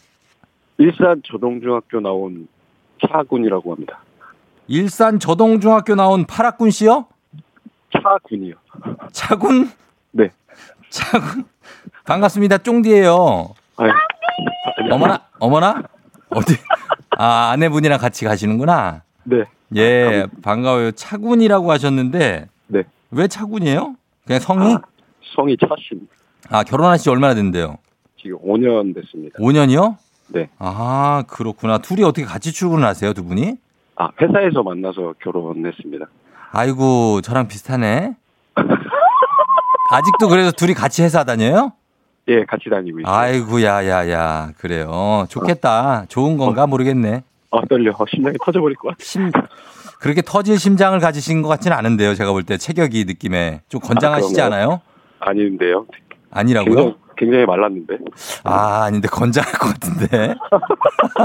일산 0.77 1.21
조동중학교 1.23 1.99
나온 1.99 2.47
차군이라고 3.07 3.73
합니다. 3.73 3.99
일산 4.67 5.19
저동중학교 5.19 5.95
나온 5.95 6.25
파락군 6.25 6.71
씨요? 6.71 7.07
차군이요. 7.91 8.55
차군? 9.11 9.69
네. 10.11 10.29
차군? 10.89 11.45
반갑습니다. 12.05 12.59
쫑디예요. 12.59 13.53
아유, 13.77 13.91
어머나, 14.91 15.21
어머나? 15.39 15.83
어디? 16.29 16.55
아, 17.17 17.51
아내분이랑 17.51 17.99
같이 17.99 18.25
가시는구나. 18.25 19.03
네. 19.23 19.43
예, 19.75 20.27
반가워요. 20.41 20.91
차군이라고 20.91 21.71
하셨는데 21.71 22.47
네. 22.67 22.83
왜 23.11 23.27
차군이에요? 23.27 23.95
그냥 24.25 24.39
성이? 24.39 24.75
성이 25.35 25.55
차씨입니다. 25.57 26.13
아, 26.49 26.63
결혼하신 26.63 27.03
지 27.03 27.09
얼마나 27.09 27.33
됐는데요? 27.33 27.77
지금 28.21 28.37
5년 28.39 28.93
됐습니다. 28.95 29.37
5년이요? 29.39 29.95
네. 30.33 30.49
아, 30.59 31.23
그렇구나. 31.27 31.79
둘이 31.79 32.03
어떻게 32.03 32.25
같이 32.25 32.51
출근을 32.53 32.85
하세요, 32.85 33.13
두 33.13 33.23
분이? 33.25 33.55
아, 33.97 34.09
회사에서 34.21 34.63
만나서 34.63 35.13
결혼했습니다. 35.23 36.05
아이고, 36.51 37.21
저랑 37.21 37.47
비슷하네. 37.47 38.15
아직도 39.91 40.29
그래서 40.29 40.51
둘이 40.51 40.73
같이 40.73 41.03
회사 41.03 41.23
다녀요? 41.23 41.73
예, 42.27 42.45
같이 42.45 42.69
다니고 42.69 43.01
있어요. 43.01 43.13
아이고, 43.13 43.61
야, 43.63 43.85
야, 43.87 44.09
야. 44.09 44.51
그래요. 44.57 45.25
좋겠다. 45.29 46.05
좋은 46.07 46.37
건가 46.37 46.65
모르겠네. 46.67 47.23
아, 47.51 47.61
떨려. 47.69 47.91
어, 47.91 48.05
심장이 48.09 48.35
터져버릴 48.43 48.77
것 48.77 48.89
같아. 48.89 49.03
심, 49.03 49.29
그렇게 49.99 50.21
터질 50.21 50.57
심장을 50.57 50.97
가지신 50.99 51.41
것 51.41 51.49
같지는 51.49 51.75
않은데요. 51.75 52.15
제가 52.15 52.31
볼 52.31 52.43
때 52.43 52.57
체격이 52.57 53.03
느낌에. 53.05 53.61
좀 53.67 53.81
건장하시지 53.81 54.41
아, 54.41 54.45
않아요? 54.45 54.81
아닌데요. 55.19 55.85
아니라고요? 56.31 56.95
굉장히, 57.21 57.45
말랐는데. 57.45 57.97
아, 58.43 58.85
아닌데 58.85 59.07
건장할 59.07 59.53
것 59.53 59.73
같은데. 59.73 60.33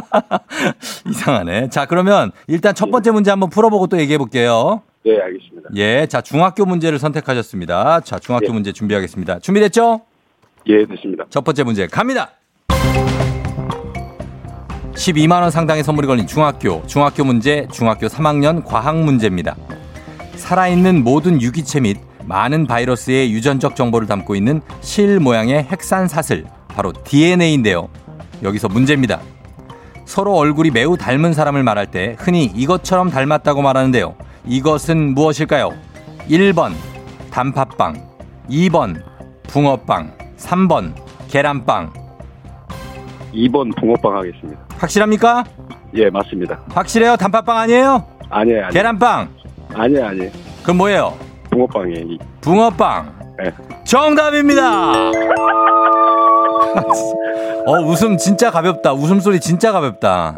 이상하네. 1.08 1.70
자, 1.70 1.86
그러면 1.86 2.32
일단 2.48 2.74
첫 2.74 2.90
번째 2.90 3.12
문제 3.12 3.30
한번 3.30 3.48
풀어보고 3.48 3.86
또 3.86 3.98
얘기해 3.98 4.18
볼게요. 4.18 4.82
네, 5.06 5.18
알겠습니다. 5.18 5.70
예, 5.76 6.06
자, 6.06 6.20
중학교 6.20 6.66
문제를 6.66 6.98
선택하셨습니다. 6.98 8.00
자, 8.00 8.18
중학교 8.18 8.48
예. 8.48 8.52
문제 8.52 8.72
준비하겠습니다. 8.72 9.38
준비됐죠? 9.38 10.02
예, 10.66 10.84
됐습니다. 10.84 11.24
첫 11.30 11.42
번째 11.44 11.62
문제 11.62 11.86
갑니다. 11.86 12.32
12만 14.96 15.40
원 15.40 15.50
상당의 15.50 15.82
선물이 15.82 16.06
걸린 16.06 16.26
중학교, 16.26 16.82
중학교 16.86 17.24
문제, 17.24 17.66
중학교 17.72 18.06
3학년 18.08 18.64
과학 18.64 18.98
문제입니다. 18.98 19.56
살아있는 20.34 21.04
모든 21.04 21.40
유기체 21.40 21.80
및 21.80 21.98
많은 22.26 22.66
바이러스의 22.66 23.32
유전적 23.32 23.76
정보를 23.76 24.06
담고 24.06 24.34
있는 24.34 24.60
실 24.80 25.20
모양의 25.20 25.64
핵산 25.64 26.08
사슬, 26.08 26.44
바로 26.68 26.92
DNA인데요. 26.92 27.88
여기서 28.42 28.68
문제입니다. 28.68 29.20
서로 30.04 30.34
얼굴이 30.36 30.70
매우 30.70 30.96
닮은 30.96 31.32
사람을 31.32 31.62
말할 31.62 31.90
때 31.90 32.16
흔히 32.18 32.44
이것처럼 32.44 33.10
닮았다고 33.10 33.62
말하는데요. 33.62 34.14
이것은 34.44 35.14
무엇일까요? 35.14 35.70
1번 36.28 36.72
단팥빵, 37.30 37.94
2번 38.50 39.02
붕어빵, 39.44 40.12
3번 40.36 40.94
계란빵. 41.28 41.92
2번 43.32 43.76
붕어빵 43.76 44.16
하겠습니다. 44.16 44.60
확실합니까? 44.78 45.44
예, 45.94 46.10
맞습니다. 46.10 46.60
확실해요? 46.70 47.16
단팥빵 47.16 47.56
아니에요? 47.56 48.04
아니에요, 48.30 48.58
아니에요. 48.58 48.70
계란빵. 48.72 49.28
아니에요, 49.74 50.06
아니에요. 50.06 50.30
그럼 50.62 50.76
뭐예요? 50.78 51.14
붕어빵이에요. 51.60 52.04
이- 52.06 52.18
붕어빵. 52.42 53.36
네. 53.38 53.52
정답입니다. 53.84 54.92
어, 57.66 57.72
웃음 57.86 58.16
진짜 58.18 58.50
가볍다. 58.50 58.92
웃음 58.92 59.20
소리 59.20 59.40
진짜 59.40 59.72
가볍다. 59.72 60.34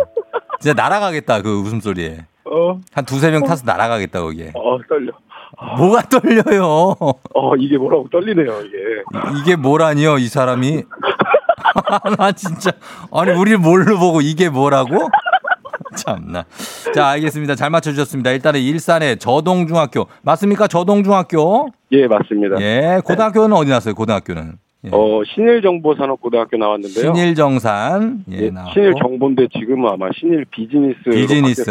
진짜 0.61 0.81
날아가겠다, 0.81 1.43
그 1.43 1.61
웃음 1.61 1.81
소리에. 1.81 2.19
어, 2.45 2.81
한 2.93 3.05
두세 3.05 3.31
명 3.31 3.45
타서 3.45 3.65
날아가겠다, 3.67 4.21
거기에. 4.23 4.53
어, 4.55 4.79
떨려. 4.89 5.13
뭐가 5.77 6.03
떨려요? 6.03 6.95
어, 7.35 7.57
이게 7.59 7.77
뭐라고 7.79 8.09
떨리네요, 8.11 8.61
이게. 8.63 8.77
이게 9.41 9.57
뭐라니요, 9.57 10.19
이 10.19 10.27
사람이? 10.29 10.85
나 12.19 12.33
진짜. 12.33 12.71
아니, 13.13 13.33
우리를 13.33 13.59
뭘로 13.59 13.99
보고 13.99 14.21
이게 14.21 14.49
뭐라고? 14.49 15.09
참나. 15.99 16.45
자, 16.95 17.09
알겠습니다. 17.09 17.55
잘 17.55 17.71
맞춰주셨습니다. 17.71 18.31
일단은 18.31 18.61
일산의 18.61 19.19
저동중학교. 19.19 20.07
맞습니까? 20.23 20.69
저동중학교. 20.69 21.69
예, 21.93 22.07
맞습니다. 22.07 22.61
예. 22.61 23.01
고등학교는 23.05 23.57
어디 23.57 23.71
났어요? 23.71 23.95
고등학교는. 23.95 24.55
예. 24.85 24.91
어, 24.93 25.23
신일정보산업고등학교 25.35 26.57
나왔는데요. 26.57 27.13
신일정산. 27.13 28.25
예, 28.31 28.37
예. 28.43 28.53
신일정보인데 28.73 29.49
지금은 29.53 29.91
아마 29.91 30.09
신일 30.17 30.45
비즈니스. 30.53 30.99
비즈니스. 31.11 31.65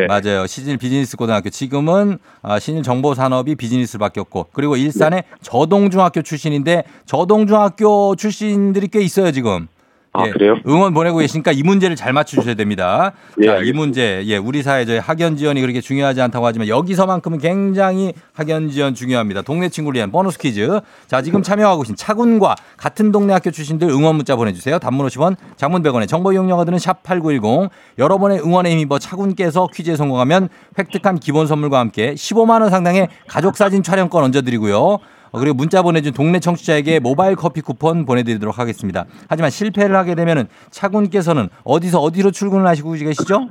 예. 0.00 0.06
맞아요. 0.06 0.44
신일 0.48 0.76
비즈니스 0.76 1.16
고등학교. 1.16 1.50
지금은 1.50 2.18
아, 2.42 2.58
신일 2.58 2.82
정보산업이 2.82 3.54
비즈니스로 3.54 4.00
바뀌었고. 4.00 4.46
그리고 4.52 4.76
일산의 4.76 5.22
네. 5.22 5.36
저동중학교 5.40 6.22
출신인데 6.22 6.82
저동중학교 7.06 8.16
출신들이 8.16 8.88
꽤 8.88 9.02
있어요, 9.02 9.30
지금. 9.30 9.68
아, 10.18 10.26
예, 10.26 10.30
그래요? 10.30 10.56
응원 10.66 10.92
보내고 10.94 11.18
계시니까 11.18 11.52
이 11.52 11.62
문제를 11.62 11.96
잘 11.96 12.12
맞춰주셔야 12.12 12.54
됩니다. 12.54 13.12
예, 13.40 13.46
자, 13.46 13.52
이 13.52 13.54
알겠습니다. 13.54 13.78
문제, 13.78 14.22
예, 14.26 14.36
우리 14.36 14.62
사회 14.62 14.84
저희 14.84 14.98
학연 14.98 15.36
지원이 15.36 15.60
그렇게 15.60 15.80
중요하지 15.80 16.20
않다고 16.20 16.46
하지만 16.46 16.68
여기서만큼은 16.68 17.38
굉장히 17.38 18.12
학연 18.32 18.70
지원 18.70 18.94
중요합니다. 18.94 19.42
동네 19.42 19.68
친구를 19.68 19.98
위한 19.98 20.10
보너스 20.10 20.38
퀴즈. 20.38 20.80
자, 21.06 21.22
지금 21.22 21.42
참여하고 21.42 21.82
계신 21.82 21.94
차군과 21.96 22.56
같은 22.76 23.12
동네 23.12 23.32
학교 23.32 23.50
출신들 23.50 23.88
응원 23.88 24.16
문자 24.16 24.34
보내주세요. 24.36 24.78
단문 24.78 25.06
50원, 25.06 25.36
장문 25.56 25.82
100원의 25.82 26.08
정보 26.08 26.32
이용료가 26.32 26.64
드는 26.64 26.78
샵8910. 26.78 27.70
여러분의 27.98 28.40
응원에 28.40 28.70
힘입어 28.72 28.98
차군께서 28.98 29.68
퀴즈에 29.72 29.96
성공하면 29.96 30.48
획득한 30.78 31.20
기본 31.20 31.46
선물과 31.46 31.78
함께 31.78 32.14
15만 32.14 32.60
원 32.60 32.70
상당의 32.70 33.08
가족 33.28 33.56
사진 33.56 33.82
촬영권 33.82 34.24
얹어드리고요. 34.24 34.98
어, 35.30 35.38
그리고 35.38 35.54
문자 35.54 35.82
보내준 35.82 36.12
동네 36.12 36.40
청취자에게 36.40 37.00
모바일 37.00 37.36
커피 37.36 37.60
쿠폰 37.60 38.04
보내드리도록 38.04 38.58
하겠습니다. 38.58 39.04
하지만 39.28 39.50
실패를 39.50 39.96
하게 39.96 40.14
되면은 40.14 40.48
차군께서는 40.70 41.48
어디서 41.64 42.00
어디로 42.00 42.30
출근을 42.30 42.66
하시고 42.66 42.92
계시죠? 42.92 43.48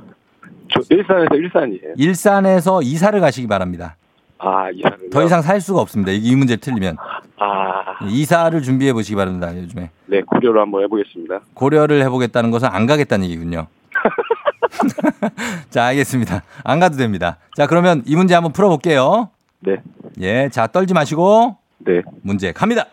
저 0.70 0.80
일산에서 0.90 1.34
일산이에요. 1.34 1.94
일산에서 1.96 2.82
이사를 2.82 3.18
가시기 3.20 3.46
바랍니다. 3.46 3.96
아, 4.38 4.70
이사를. 4.70 5.10
더 5.10 5.24
이상 5.24 5.42
살 5.42 5.60
수가 5.60 5.80
없습니다. 5.80 6.12
이 6.12 6.36
문제를 6.36 6.60
틀리면 6.60 6.96
아, 7.38 8.06
이사를 8.06 8.60
준비해 8.62 8.92
보시기 8.92 9.16
바랍니다. 9.16 9.56
요즘에 9.56 9.90
네, 10.06 10.20
고려를 10.22 10.60
한번 10.60 10.84
해보겠습니다. 10.84 11.40
고려를 11.54 12.02
해보겠다는 12.02 12.50
것은 12.50 12.68
안 12.70 12.86
가겠다는 12.86 13.24
얘기군요. 13.26 13.66
자, 15.70 15.86
알겠습니다. 15.86 16.42
안 16.62 16.78
가도 16.78 16.96
됩니다. 16.96 17.38
자, 17.56 17.66
그러면 17.66 18.02
이 18.06 18.14
문제 18.14 18.34
한번 18.34 18.52
풀어볼게요. 18.52 19.30
네, 19.60 19.76
예, 20.20 20.48
자 20.50 20.66
떨지 20.68 20.94
마시고 20.94 21.56
네. 21.78 22.02
문제 22.22 22.52
갑니다. 22.52 22.84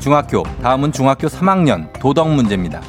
중학교 0.00 0.42
다음은 0.62 0.92
중학교 0.92 1.28
3학년 1.28 1.92
도덕 2.00 2.28
문제입니다. 2.30 2.80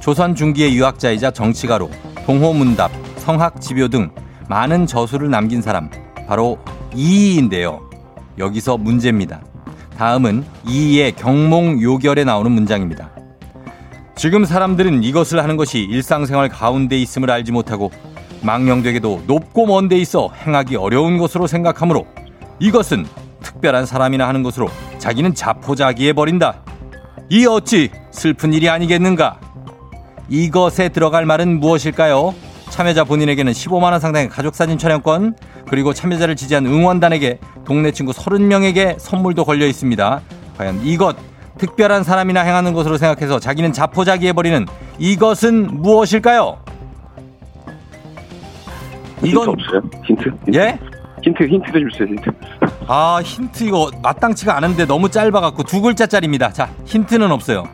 조선 0.00 0.34
중기의 0.34 0.74
유학자이자 0.76 1.30
정치가로 1.30 1.90
동호문답, 2.26 2.90
성학지묘 3.18 3.88
등 3.88 4.10
많은 4.48 4.86
저수를 4.86 5.30
남긴 5.30 5.62
사람 5.62 5.90
바로 6.26 6.58
이이인데요. 6.94 7.88
여기서 8.38 8.78
문제입니다. 8.78 9.42
다음은 9.96 10.44
이이의 10.66 11.12
경몽 11.12 11.80
요결에 11.82 12.24
나오는 12.24 12.50
문장입니다. 12.50 13.10
지금 14.16 14.44
사람들은 14.44 15.02
이것을 15.04 15.42
하는 15.42 15.56
것이 15.56 15.80
일상생활 15.80 16.48
가운데 16.48 16.98
있음을 16.98 17.30
알지 17.30 17.52
못하고 17.52 17.90
망령되게도 18.42 19.22
높고 19.26 19.66
먼 19.66 19.88
데 19.88 19.96
있어 19.98 20.30
행하기 20.32 20.76
어려운 20.76 21.18
것으로 21.18 21.46
생각하므로 21.46 22.06
이것은 22.62 23.04
특별한 23.42 23.86
사람이나 23.86 24.28
하는 24.28 24.44
것으로 24.44 24.68
자기는 24.98 25.34
자포자기해 25.34 26.12
버린다. 26.12 26.62
이 27.28 27.44
어찌 27.44 27.90
슬픈 28.12 28.52
일이 28.52 28.68
아니겠는가? 28.70 29.40
이것에 30.28 30.88
들어갈 30.90 31.26
말은 31.26 31.58
무엇일까요? 31.58 32.32
참여자 32.70 33.02
본인에게는 33.02 33.52
15만 33.52 33.90
원 33.90 33.98
상당의 33.98 34.28
가족사진 34.28 34.78
촬영권 34.78 35.34
그리고 35.68 35.92
참여자를 35.92 36.36
지지한 36.36 36.64
응원단에게 36.66 37.40
동네 37.64 37.90
친구 37.90 38.12
30명에게 38.12 38.96
선물도 38.96 39.44
걸려 39.44 39.66
있습니다. 39.66 40.20
과연 40.56 40.82
이것 40.84 41.16
특별한 41.58 42.04
사람이나 42.04 42.42
행하는 42.42 42.74
것으로 42.74 42.96
생각해서 42.96 43.40
자기는 43.40 43.72
자포자기해 43.72 44.34
버리는 44.34 44.66
이것은 45.00 45.82
무엇일까요? 45.82 46.58
힌트 49.20 49.28
이건 49.30 49.48
없어요? 49.48 49.80
힌트? 50.04 50.22
힌트? 50.28 50.58
예? 50.58 50.91
힌트, 51.22 51.44
힌트 51.44 51.72
좀 51.72 51.88
주세요, 51.90 52.08
힌트. 52.08 52.30
아 52.88 53.20
힌트 53.24 53.64
이거 53.64 53.90
마땅치가 54.02 54.56
않은데 54.56 54.84
너무 54.86 55.08
짧아갖고 55.08 55.62
두 55.62 55.80
글자짜리입니다. 55.80 56.52
자 56.52 56.68
힌트는 56.84 57.30
없어요. 57.30 57.64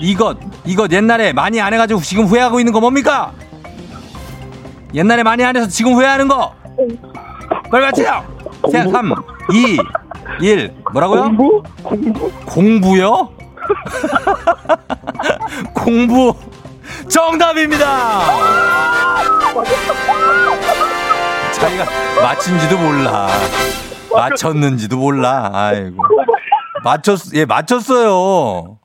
이것 0.00 0.38
이것 0.64 0.90
옛날에 0.90 1.32
많이 1.32 1.60
안 1.60 1.72
해가지고 1.74 2.00
지금 2.00 2.24
후회하고 2.24 2.58
있는 2.60 2.72
거 2.72 2.80
뭡니까? 2.80 3.32
옛날에 4.94 5.22
많이 5.22 5.44
안 5.44 5.56
해서 5.56 5.68
지금 5.68 5.92
후회하는 5.92 6.28
거 6.28 6.54
빨리 7.70 7.84
맞히세요. 7.86 8.24
자, 8.70 8.86
3, 8.88 9.12
2, 9.52 9.78
1 10.44 10.74
뭐라고요? 10.92 11.22
공부? 11.24 11.62
공부? 11.82 12.30
공부요? 12.46 13.28
공부 15.74 16.34
정답입니다. 17.08 18.22
자기가 21.62 21.84
맞힌지도 22.22 22.76
몰라. 22.76 23.28
맞췄는지도 24.12 24.96
몰라. 24.96 25.48
아이고. 25.54 26.02
맞췄, 26.82 27.34
예, 27.34 27.44
맞췄어요. 27.44 28.10
어, 28.10 28.78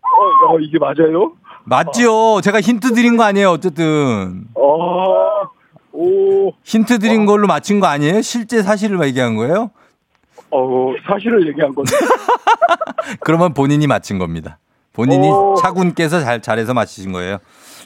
어, 0.49 0.59
이게 0.61 0.77
맞아요? 0.77 1.33
맞지요. 1.63 2.41
제가 2.43 2.61
힌트 2.61 2.93
드린 2.93 3.17
거 3.17 3.23
아니에요, 3.23 3.49
어쨌든. 3.49 4.43
어, 4.53 5.49
오, 5.91 6.51
힌트 6.63 6.99
드린 6.99 7.25
걸로 7.25 7.47
맞힌 7.47 7.79
거 7.79 7.87
아니에요? 7.87 8.21
실제 8.21 8.61
사실을 8.61 9.03
얘기한 9.07 9.35
거예요? 9.35 9.71
어, 10.51 10.93
사실을 11.07 11.47
얘기한 11.47 11.73
건데. 11.73 11.91
그러면 13.21 13.55
본인이 13.55 13.87
맞힌 13.87 14.19
겁니다. 14.19 14.59
본인이 14.97 15.29
오. 15.29 15.55
차군께서 15.61 16.21
잘, 16.21 16.41
잘해서 16.41 16.73
맞히신 16.73 17.11
거예요. 17.11 17.37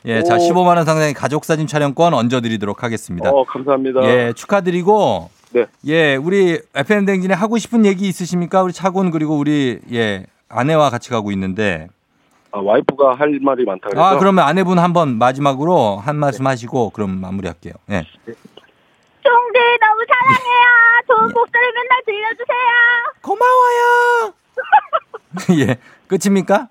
예, 0.05 0.23
자, 0.23 0.35
오. 0.35 0.37
15만 0.37 0.77
원 0.77 0.85
상당의 0.85 1.13
가족 1.13 1.43
사진 1.43 1.67
촬영권 1.67 2.13
얹어 2.13 2.39
드리도록 2.39 2.83
하겠습니다. 2.83 3.29
어, 3.29 3.43
감사합니다. 3.43 4.01
예, 4.05 4.33
축하드리고. 4.33 5.29
네. 5.51 5.65
예, 5.87 6.15
우리 6.15 6.61
FM 6.73 7.05
댕진에 7.05 7.33
하고 7.33 7.57
싶은 7.57 7.85
얘기 7.85 8.07
있으십니까? 8.07 8.63
우리 8.63 8.71
차군 8.71 9.11
그리고 9.11 9.37
우리 9.37 9.79
예 9.91 10.25
아내와 10.47 10.89
같이 10.89 11.09
가고 11.09 11.31
있는데. 11.33 11.89
아, 12.53 12.59
와이프가 12.59 13.15
할 13.15 13.37
말이 13.41 13.65
많다 13.65 13.89
그래서. 13.89 14.01
아, 14.01 14.17
그러면 14.17 14.45
아내분 14.45 14.79
한번 14.79 15.17
마지막으로 15.17 15.97
한 15.97 16.15
말씀 16.15 16.47
하시고 16.47 16.91
그럼 16.91 17.19
마무리할게요. 17.19 17.73
예. 17.89 18.05
종대 19.23 19.59
너무 19.81 20.05
사랑해요. 20.07 21.01
좋은 21.07 21.29
예. 21.29 21.33
목소리 21.33 21.63
맨날 21.75 22.01
들려주세요. 22.05 22.71
고마워요. 23.21 24.33
예. 25.67 25.77
끝입니까? 26.07 26.69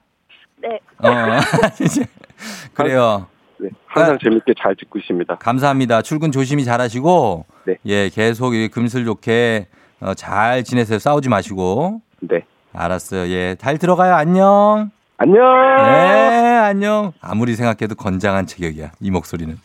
네. 0.63 0.79
어. 0.99 1.11
그래요. 2.75 3.27
네, 3.59 3.69
항상 3.87 4.15
아. 4.15 4.19
재밌게 4.23 4.55
잘 4.61 4.75
듣고 4.77 4.99
있습니다. 4.99 5.37
감사합니다. 5.37 6.03
출근 6.03 6.33
조심히 6.33 6.65
잘 6.65 6.81
하시고 6.81 7.45
네. 7.67 7.77
예, 7.87 8.09
계속 8.09 8.55
이 8.55 8.69
금슬 8.69 9.05
좋게 9.05 9.67
어, 10.01 10.15
잘 10.15 10.65
지내세요. 10.65 10.99
싸우지 10.99 11.29
마시고. 11.29 12.01
네. 12.21 12.45
알았어요. 12.73 13.31
예. 13.31 13.57
잘 13.59 13.79
들어가요. 13.79 14.15
안녕. 14.15 14.91
안녕! 15.19 15.43
네, 15.77 16.57
안녕. 16.57 17.13
아무리 17.21 17.55
생각해도 17.55 17.95
건장한 17.95 18.47
체격이야. 18.47 18.93
이 19.01 19.11
목소리는. 19.11 19.59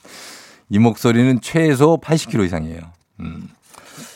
이 0.69 0.79
목소리는 0.79 1.39
최소 1.39 1.97
80kg 2.01 2.45
이상이에요. 2.45 2.81
음. 3.21 3.47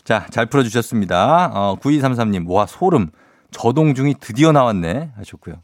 자, 0.04 0.26
잘 0.32 0.48
풀어주셨습니다. 0.48 1.52
어, 1.54 1.78
9233님, 1.80 2.44
와, 2.50 2.66
소름. 2.66 3.12
저동중이 3.52 4.16
드디어 4.20 4.52
나왔네. 4.52 5.12
하셨고요. 5.16 5.56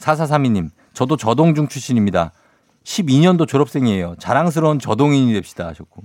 4432님, 0.00 0.70
저도 0.92 1.16
저동중 1.16 1.68
출신입니다. 1.68 2.32
12년도 2.84 3.46
졸업생이에요. 3.46 4.16
자랑스러운 4.18 4.78
저동인이 4.78 5.32
됩시다. 5.34 5.66
하셨고. 5.68 6.02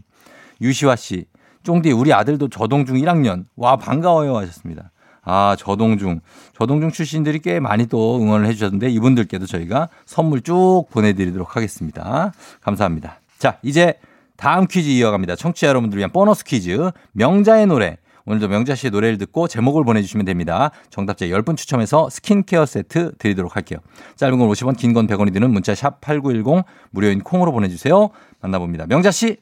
유시화 0.62 0.96
씨, 0.96 1.26
쫑디, 1.64 1.92
우리 1.92 2.14
아들도 2.14 2.50
저동중 2.50 2.98
1학년. 2.98 3.46
와, 3.56 3.78
반가워요. 3.78 4.38
하셨습니다. 4.38 4.92
아, 5.24 5.56
저동중. 5.58 6.22
저동중 6.56 6.92
출신들이 6.92 7.40
꽤 7.40 7.60
많이 7.60 7.88
또 7.88 8.20
응원을 8.22 8.46
해주셨는데 8.48 8.90
이분들께도 8.92 9.48
저희가 9.48 9.90
선물 10.06 10.42
쭉 10.42 10.86
보내드리도록 10.92 11.56
하겠습니다. 11.56 12.32
감사합니다. 12.62 13.20
자, 13.40 13.58
이제 13.64 13.96
다음 14.38 14.68
퀴즈 14.68 14.90
이어갑니다. 14.90 15.36
청취자 15.36 15.68
여러분들 15.68 15.98
위한 15.98 16.12
보너스 16.12 16.44
퀴즈. 16.44 16.92
명자의 17.14 17.66
노래. 17.66 17.98
오늘도 18.28 18.48
명자 18.48 18.74
씨의 18.74 18.90
노래를 18.92 19.18
듣고 19.20 19.48
제목을 19.48 19.84
보내주시면 19.84 20.26
됩니다. 20.26 20.72
정답자 20.90 21.26
10분 21.28 21.56
추첨해서 21.58 22.10
스킨케어 22.10 22.66
세트 22.66 23.18
드리도록 23.20 23.56
할게요. 23.56 23.80
짧은 24.16 24.40
건 24.40 24.50
50원, 24.50 24.76
긴 24.78 24.94
건 24.94 25.06
100원이 25.08 25.32
드는 25.32 25.52
문자 25.52 25.76
샵 25.76 26.02
8910 26.02 26.66
무료인 26.90 27.22
콩으로 27.22 27.52
보내주세요. 27.52 28.10
만나봅니다. 28.42 28.88
명자 28.88 29.12
씨. 29.12 29.38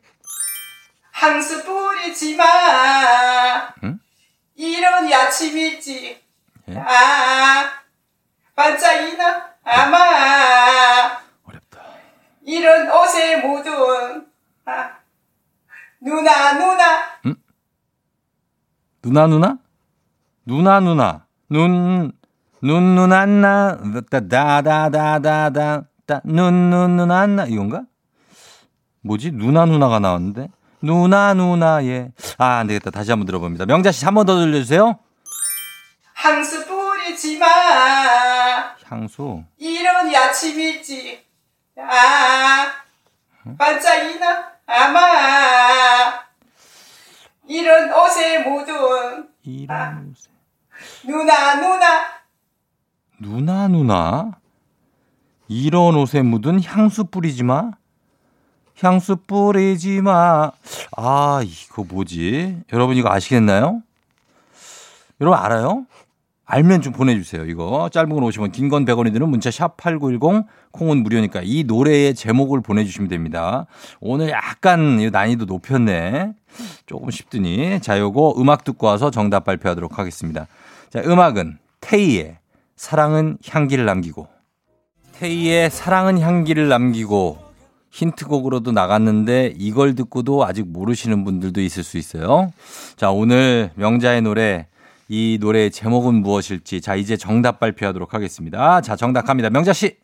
향수 1.14 1.64
뿌리지 1.64 2.36
마. 2.36 2.44
응? 3.84 4.00
이런 4.56 5.12
아침 5.14 5.58
일찍. 5.58 6.22
예? 6.70 6.76
아, 6.78 7.72
반짝이나 8.56 9.46
아마. 9.64 11.20
어렵다. 11.46 11.82
이런 12.46 12.92
옷에 12.92 13.38
묻은 13.38 14.26
아, 14.66 14.90
누나 16.02 16.54
누나 16.54 17.04
누나 19.04 19.28
누나? 19.28 19.58
누나 20.46 20.80
누나. 20.80 21.26
눈, 21.50 22.12
눈, 22.62 22.96
눈, 22.96 23.12
안나, 23.14 23.78
다다 24.10 24.62
다 24.62 24.90
다 24.90 25.20
다 25.52 25.84
다, 26.06 26.22
눈, 26.24 26.70
눈, 26.70 26.96
눈, 26.98 27.12
안 27.12 27.36
나. 27.36 27.46
이건가? 27.46 27.84
뭐지? 29.02 29.32
누나 29.32 29.66
누나가 29.66 30.00
나왔는데? 30.00 30.48
누나 30.82 31.34
누나, 31.34 31.84
예. 31.86 32.12
아, 32.38 32.58
안 32.60 32.68
되겠다. 32.68 32.92
다시 32.92 33.12
한번 33.12 33.26
들어봅니다. 33.26 33.66
명자 33.66 33.92
씨 33.92 34.06
한 34.06 34.14
번 34.16 34.26
더 34.26 34.36
들려주세요. 34.40 34.98
향수 36.16 36.66
뿌리지 36.66 37.38
마. 37.38 37.46
향수. 38.86 39.44
이런 39.58 40.14
아침 40.16 40.60
일찍. 40.60 41.26
아, 41.78 42.68
반짝이나 43.58 44.46
아마. 44.68 46.23
이런 47.48 47.92
옷에 47.94 48.40
묻은 48.40 49.28
이런. 49.44 50.16
누나 51.06 51.56
누나 51.56 51.88
누나 53.20 53.68
누나? 53.68 54.32
이런 55.48 55.96
옷에 55.96 56.22
묻은 56.22 56.64
향수 56.64 57.06
뿌리지 57.06 57.44
마? 57.44 57.72
향수 58.82 59.18
뿌리지 59.18 60.02
마. 60.02 60.52
아, 60.98 61.42
이거 61.44 61.84
뭐지? 61.84 62.64
여러분 62.74 62.96
이거 62.98 63.10
아시겠나요? 63.12 63.82
여러분 65.22 65.40
알아요? 65.40 65.86
알면 66.46 66.82
좀 66.82 66.92
보내주세요. 66.94 67.46
이거 67.46 67.90
짧은 67.92 68.10
건 68.10 68.20
50원, 68.24 68.52
긴 68.52 68.70
건 68.70 68.84
100원이 68.86 69.14
드는 69.14 69.30
문자 69.30 69.50
샵 69.50 69.78
8910 69.78 70.46
콩은 70.72 71.02
무료니까 71.04 71.42
이 71.44 71.64
노래의 71.64 72.16
제목을 72.16 72.62
보내주시면 72.62 73.08
됩니다. 73.10 73.66
오늘 74.02 74.30
약간 74.30 75.00
이 75.00 75.10
난이도 75.10 75.46
높였네. 75.46 76.34
조금 76.86 77.12
쉽더니. 77.12 77.80
자, 77.82 78.00
요거 78.00 78.36
음악 78.38 78.64
듣고 78.64 78.88
와서 78.88 79.12
정답 79.12 79.46
발표하도록 79.46 79.98
하겠습니다. 79.98 80.48
자, 80.90 81.02
음악은 81.06 81.58
테이의 81.82 82.38
사랑은 82.76 83.38
향기를 83.48 83.86
남기고 83.86 84.28
테이의 85.14 85.70
사랑은 85.70 86.20
향기를 86.20 86.68
남기고 86.68 87.40
힌트곡으로도 87.92 88.72
나갔는데 88.72 89.54
이걸 89.58 89.94
듣고도 89.96 90.46
아직 90.46 90.68
모르시는 90.68 91.24
분들도 91.24 91.62
있을 91.62 91.84
수 91.84 91.98
있어요. 91.98 92.52
자, 92.96 93.12
오늘 93.12 93.72
명자의 93.76 94.22
노래 94.22 94.68
이 95.08 95.38
노래의 95.40 95.72
제목은 95.72 96.16
무엇일지 96.16 96.82
자, 96.82 96.96
이제 96.96 97.16
정답 97.16 97.60
발표하도록 97.60 98.14
하겠습니다. 98.14 98.82
자, 98.82 98.96
정답 98.96 99.24
갑니다. 99.24 99.50
명자 99.50 99.74
씨. 99.74 99.98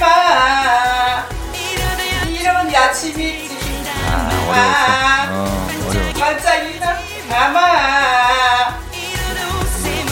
마 0.00 0.87
어려웠어. 4.58 5.32
어, 5.32 5.68
어려워. 5.88 6.12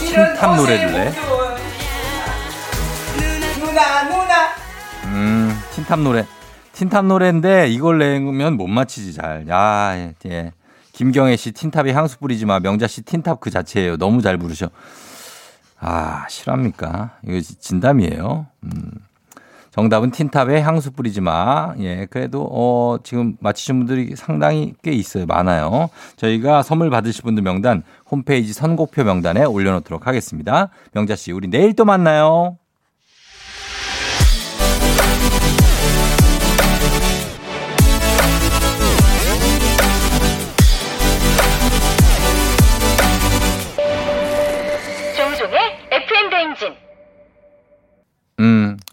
틴탑 0.08 0.50
옷에 0.50 0.56
노래를 0.56 0.92
내. 0.92 1.10
묻은 3.16 3.58
누나 3.60 4.04
누나 4.04 4.48
음, 5.04 5.60
틴탑 5.72 6.00
노래. 6.00 6.26
틴탑 6.72 7.04
노래인데 7.06 7.68
이걸 7.68 7.98
내면 7.98 8.54
못 8.56 8.66
맞히지 8.66 9.14
잘. 9.14 9.48
야, 9.48 9.92
예, 9.96 10.14
예. 10.26 10.52
김경애 10.92 11.36
씨 11.36 11.52
틴탑의 11.52 11.92
향수 11.92 12.18
뿌리지 12.18 12.46
마. 12.46 12.60
명자 12.60 12.86
씨 12.86 13.02
틴탑 13.02 13.40
그 13.40 13.50
자체예요. 13.50 13.96
너무 13.96 14.22
잘 14.22 14.38
부르셔. 14.38 14.70
아, 15.78 16.24
실합니까? 16.28 17.10
이거 17.26 17.40
진담이에요. 17.60 18.46
음. 18.64 18.90
정답은 19.76 20.10
틴탑에 20.10 20.62
향수 20.62 20.90
뿌리지 20.90 21.20
마. 21.20 21.74
예, 21.80 22.06
그래도, 22.08 22.48
어, 22.50 22.96
지금 23.04 23.36
맞히신 23.40 23.78
분들이 23.80 24.16
상당히 24.16 24.72
꽤 24.82 24.90
있어요. 24.90 25.26
많아요. 25.26 25.90
저희가 26.16 26.62
선물 26.62 26.88
받으실 26.88 27.22
분들 27.22 27.42
명단 27.42 27.82
홈페이지 28.10 28.54
선곡표 28.54 29.04
명단에 29.04 29.44
올려놓도록 29.44 30.06
하겠습니다. 30.06 30.70
명자 30.92 31.14
씨, 31.14 31.30
우리 31.30 31.48
내일 31.48 31.74
또 31.74 31.84
만나요. 31.84 32.56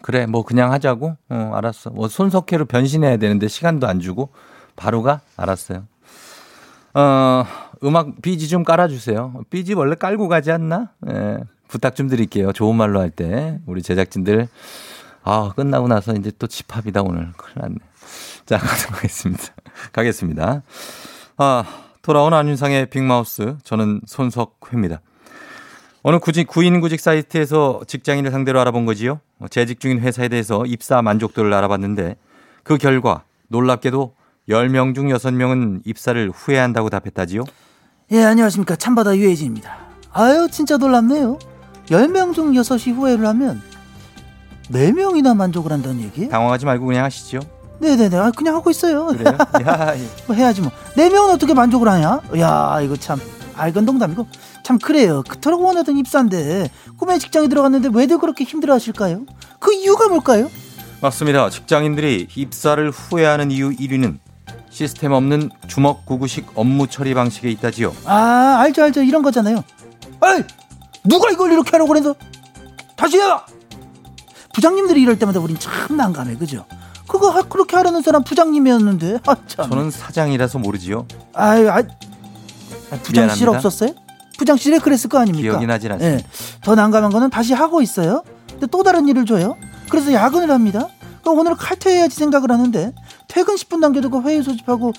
그래, 0.03 0.25
뭐 0.25 0.43
그냥 0.43 0.73
하자고? 0.73 1.15
어, 1.29 1.51
알았어. 1.55 1.89
뭐 1.89 2.09
손석회로 2.09 2.65
변신해야 2.65 3.15
되는데 3.15 3.47
시간도 3.47 3.87
안 3.87 4.01
주고 4.01 4.33
바로 4.75 5.01
가? 5.01 5.21
알았어요. 5.37 5.85
어, 6.93 7.45
음악 7.85 8.21
삐지 8.21 8.49
좀 8.49 8.65
깔아주세요. 8.65 9.45
삐지 9.49 9.75
원래 9.75 9.95
깔고 9.95 10.27
가지 10.27 10.51
않나? 10.51 10.91
예, 11.09 11.37
부탁 11.69 11.95
좀 11.95 12.09
드릴게요. 12.09 12.51
좋은 12.51 12.75
말로 12.75 12.99
할 12.99 13.11
때. 13.11 13.59
우리 13.65 13.81
제작진들. 13.81 14.49
아, 15.23 15.53
끝나고 15.55 15.87
나서 15.87 16.13
이제 16.13 16.33
또 16.37 16.47
집합이다, 16.47 17.01
오늘. 17.01 17.31
큰일 17.37 17.53
났네. 17.61 17.75
자, 18.45 18.57
가도록 18.59 18.97
하겠습니다. 18.97 19.43
가겠습니다. 19.93 20.63
아, 21.37 21.63
돌아온 22.01 22.33
안윤상의 22.33 22.87
빅마우스. 22.89 23.55
저는 23.63 24.01
손석회입니다. 24.05 24.99
어느 26.05 26.19
구직, 26.19 26.47
구인 26.47 26.81
구직 26.81 26.99
사이트에서 26.99 27.81
직장인을 27.87 28.31
상대로 28.31 28.59
알아본 28.59 28.85
거지요. 28.85 29.21
재직 29.49 29.79
중인 29.79 29.99
회사에 30.01 30.27
대해서 30.27 30.65
입사 30.65 31.01
만족도를 31.01 31.53
알아봤는데 31.53 32.17
그 32.63 32.77
결과 32.77 33.23
놀랍게도 33.47 34.13
10명 34.49 34.95
중 34.95 35.07
6명은 35.07 35.81
입사를 35.85 36.29
후회한다고 36.33 36.89
답했다지요. 36.89 37.45
예, 38.11 38.23
안녕하십니까. 38.23 38.75
참바다 38.75 39.15
유혜진입니다. 39.15 39.77
아유, 40.11 40.49
진짜 40.51 40.75
놀랍네요. 40.75 41.39
10명 41.87 42.33
중 42.33 42.51
6이 42.51 42.93
후회를 42.95 43.25
하면 43.27 43.61
4명이나 44.71 45.35
만족을 45.35 45.71
한다는 45.71 46.01
얘기예요? 46.01 46.29
당황하지 46.29 46.65
말고 46.65 46.85
그냥 46.85 47.05
하시죠. 47.05 47.39
네네네. 47.79 48.17
아, 48.17 48.31
그냥 48.31 48.55
하고 48.55 48.69
있어요. 48.69 49.07
그래요? 49.07 49.37
야, 49.65 49.93
이- 49.95 50.07
뭐 50.27 50.35
해야지 50.35 50.61
뭐. 50.61 50.71
4명은 50.95 51.33
어떻게 51.33 51.53
만족을 51.53 51.87
하냐? 51.87 52.21
야, 52.39 52.79
이거 52.81 52.95
참. 52.97 53.19
아, 53.55 53.67
이건 53.67 53.85
농담이고. 53.85 54.27
참, 54.63 54.80
그래요. 54.80 55.23
그토록 55.28 55.62
원하던 55.62 55.97
입사인데, 55.97 56.69
꿈의 56.97 57.19
직장에 57.19 57.47
들어갔는데 57.49 57.89
왜들 57.93 58.17
그렇게 58.17 58.43
힘들어 58.45 58.73
하실까요? 58.73 59.26
그 59.60 59.73
이유가 59.73 60.08
뭘까요? 60.08 60.49
맞습니다. 61.02 61.49
직장인들이 61.49 62.30
입사를 62.36 62.89
후회하는 62.89 63.52
이유 63.52 63.71
1위는 63.71 64.19
시스템 64.69 65.12
없는 65.12 65.49
주먹구구식 65.67 66.52
업무 66.56 66.88
처리 66.88 67.13
방식에 67.13 67.49
있다지요. 67.52 67.93
아, 68.06 68.58
알죠, 68.62 68.84
알죠. 68.84 69.04
이런 69.04 69.21
거잖아요. 69.21 69.63
아이! 70.21 70.41
누가 71.04 71.30
이걸 71.30 71.52
이렇게 71.52 71.71
하라고 71.71 71.89
그래서? 71.89 72.15
다시 72.95 73.17
해봐! 73.19 73.45
부장님들이 74.54 75.02
이럴 75.02 75.19
때마다 75.19 75.39
우린 75.41 75.58
참 75.60 75.97
난감해, 75.97 76.36
그죠? 76.38 76.65
그거 77.08 77.30
하- 77.30 77.41
그렇게 77.41 77.76
하려는 77.76 78.02
사람 78.02 78.23
부장님이었는데, 78.23 79.19
아, 79.28 79.36
참. 79.45 79.69
저는 79.69 79.91
사장이라서 79.91 80.60
모르지요. 80.60 81.06
아유, 81.34 81.69
아, 81.69 81.78
아, 81.80 82.95
부장실 83.04 83.13
미안합니다. 83.13 83.52
없었어요? 83.52 83.91
부장실에 84.38 84.80
그랬을 84.80 85.10
거 85.10 85.19
아닙니까? 85.19 85.50
기억이 85.52 85.65
나질 85.65 85.91
않습니다. 85.93 86.17
예. 86.17 86.26
더 86.62 86.76
난감한 86.76 87.12
거는 87.12 87.30
다시 87.30 87.54
하고 87.54 87.82
있어요. 87.82 88.24
근데 88.50 88.67
또 88.67 88.84
다른 88.84 89.08
일을 89.08 89.26
줘요. 89.26 89.56
그래서 89.89 90.12
야근을 90.13 90.50
합니다. 90.52 90.88
그럼 91.22 91.39
오늘 91.39 91.56
칼퇴해야지 91.56 92.15
생각을 92.15 92.52
하는데 92.52 92.93
퇴근 93.28 93.56
10분 93.56 93.80
남겨두고 93.80 94.24
회의 94.24 94.43
소집하고 94.43 94.91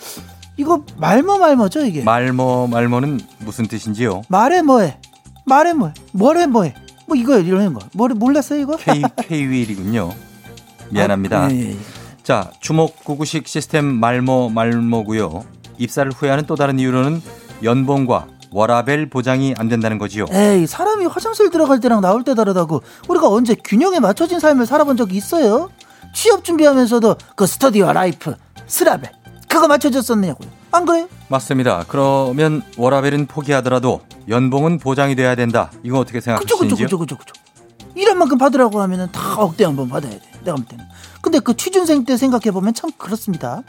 이거 0.57 0.85
말뭐 0.97 1.39
말뭐죠 1.39 1.85
이게? 1.85 2.03
말모 2.03 2.69
말모는 2.69 3.21
무슨 3.41 3.67
뜻인지요? 3.67 4.23
말해 4.29 4.63
뭐해? 4.63 4.99
말해 5.45 5.73
뭐해? 5.75 5.93
뭐래 6.13 6.47
뭐해? 6.47 6.75
뭐 7.07 7.17
이거 7.17 7.39
이런 7.39 7.75
거. 7.75 7.81
뭐래 7.93 8.15
몰랐어요 8.15 8.61
이거? 8.61 8.77
K 8.77 9.03
K1이군요. 9.03 10.13
미안합니다. 10.91 11.45
아, 11.45 11.51
예, 11.51 11.57
예, 11.57 11.71
예. 11.73 11.77
자, 12.23 12.51
주먹구구식 12.61 13.47
시스템 13.47 13.85
말모 13.85 14.49
말모고요. 14.51 15.45
입사를 15.79 16.11
후회하는 16.13 16.47
또 16.47 16.55
다른 16.57 16.79
이유로는 16.79 17.21
연봉과 17.63 18.29
워라벨 18.55 19.11
보장이 19.11 19.53
안 19.59 19.69
된다는 19.69 19.99
거지요. 19.99 20.27
에이 20.31 20.67
사람이 20.69 21.07
화장실 21.07 21.51
들어갈 21.51 21.81
때랑 21.81 22.01
나올 22.01 22.23
때 22.23 22.35
다르다고 22.35 22.83
우리가 23.09 23.29
언제 23.29 23.57
균형에 23.57 23.99
맞춰진 23.99 24.39
삶을 24.39 24.65
살아본 24.65 24.97
적이 24.97 25.17
있어요? 25.17 25.71
취업 26.15 26.45
준비하면서도 26.45 27.17
그 27.35 27.47
스터디와 27.47 27.93
라이프 27.93 28.35
스라벨 28.69 29.11
그거 29.49 29.67
맞춰줬었냐고요? 29.67 30.49
안 30.71 30.87
그래요? 30.87 31.09
맞습니다. 31.29 31.85
그러면 31.89 32.63
워라벨은 32.77 33.27
포기하더라도 33.27 34.01
연봉은 34.29 34.79
보장이 34.79 35.17
돼야 35.17 35.35
된다. 35.35 35.73
이거 35.83 35.99
어떻게 35.99 36.21
생각하시는지요? 36.21 36.87
그쵸 36.87 36.99
그쵸 36.99 37.19
그쵸 37.19 37.33
일한 37.97 38.19
만큼 38.19 38.39
받으라고 38.39 38.81
하면은 38.83 39.11
다 39.11 39.35
억대 39.37 39.65
한번 39.65 39.89
받아야 39.89 40.13
돼 40.13 40.21
내가 40.45 40.57
볼 40.57 40.65
때는 40.65 40.85
근데 41.21 41.39
그 41.41 41.57
취준생 41.57 42.05
때 42.05 42.17
생각해 42.17 42.51
보면 42.53 42.75
참 42.75 42.91
그렇습니다 42.99 43.63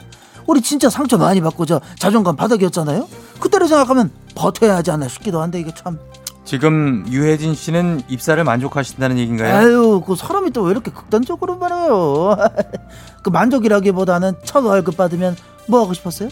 우리 0.46 0.60
진짜 0.60 0.88
상처 0.88 1.18
많이 1.18 1.40
받고 1.40 1.66
저 1.66 1.80
자존감 1.98 2.36
바닥이었잖아요 2.36 3.08
그때를 3.40 3.68
생각하면 3.68 4.10
버텨야 4.34 4.76
하지 4.76 4.90
않나 4.90 5.08
싶기도 5.08 5.42
한데 5.42 5.58
이게 5.60 5.72
참 5.74 5.98
지금 6.44 7.04
유혜진 7.08 7.54
씨는 7.56 8.02
입사를 8.08 8.42
만족하신다는 8.44 9.18
얘기인가요? 9.18 9.52
아유, 9.56 10.02
그 10.06 10.14
사람이 10.14 10.52
또 10.52 10.62
왜 10.62 10.70
이렇게 10.70 10.92
극단적으로 10.92 11.56
말해요? 11.58 12.36
그 13.24 13.30
만족이라기보다는 13.30 14.34
첫 14.44 14.64
월급 14.64 14.96
받으면 14.96 15.36
뭐 15.66 15.80
하고 15.82 15.92
싶었어요? 15.92 16.28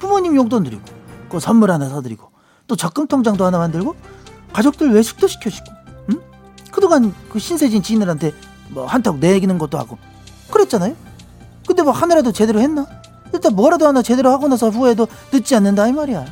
부모님 0.00 0.36
용돈 0.36 0.64
드리고, 0.64 0.82
그 1.30 1.40
선물 1.40 1.70
하나 1.70 1.88
사드리고, 1.88 2.30
또 2.66 2.76
적금 2.76 3.06
통장도 3.06 3.42
하나 3.46 3.56
만들고, 3.56 3.96
가족들 4.52 4.92
외식도 4.92 5.28
시켜주고, 5.28 5.72
응? 6.10 6.20
그동안 6.70 7.14
그 7.30 7.38
신세진 7.38 7.82
지인들한테 7.82 8.32
뭐 8.68 8.84
한턱 8.84 9.16
내기는 9.16 9.56
것도 9.56 9.78
하고, 9.78 9.96
그랬잖아요? 10.50 10.94
근데 11.66 11.82
뭐 11.82 11.92
하나라도 11.92 12.32
제대로 12.32 12.60
했나? 12.60 12.86
일단 13.34 13.54
뭐라도 13.54 13.86
하나 13.86 14.00
제대로 14.02 14.30
하고 14.30 14.48
나서 14.48 14.70
후회도 14.70 15.06
늦지 15.32 15.54
않는다 15.56 15.86
이 15.88 15.92
말이야. 15.92 16.24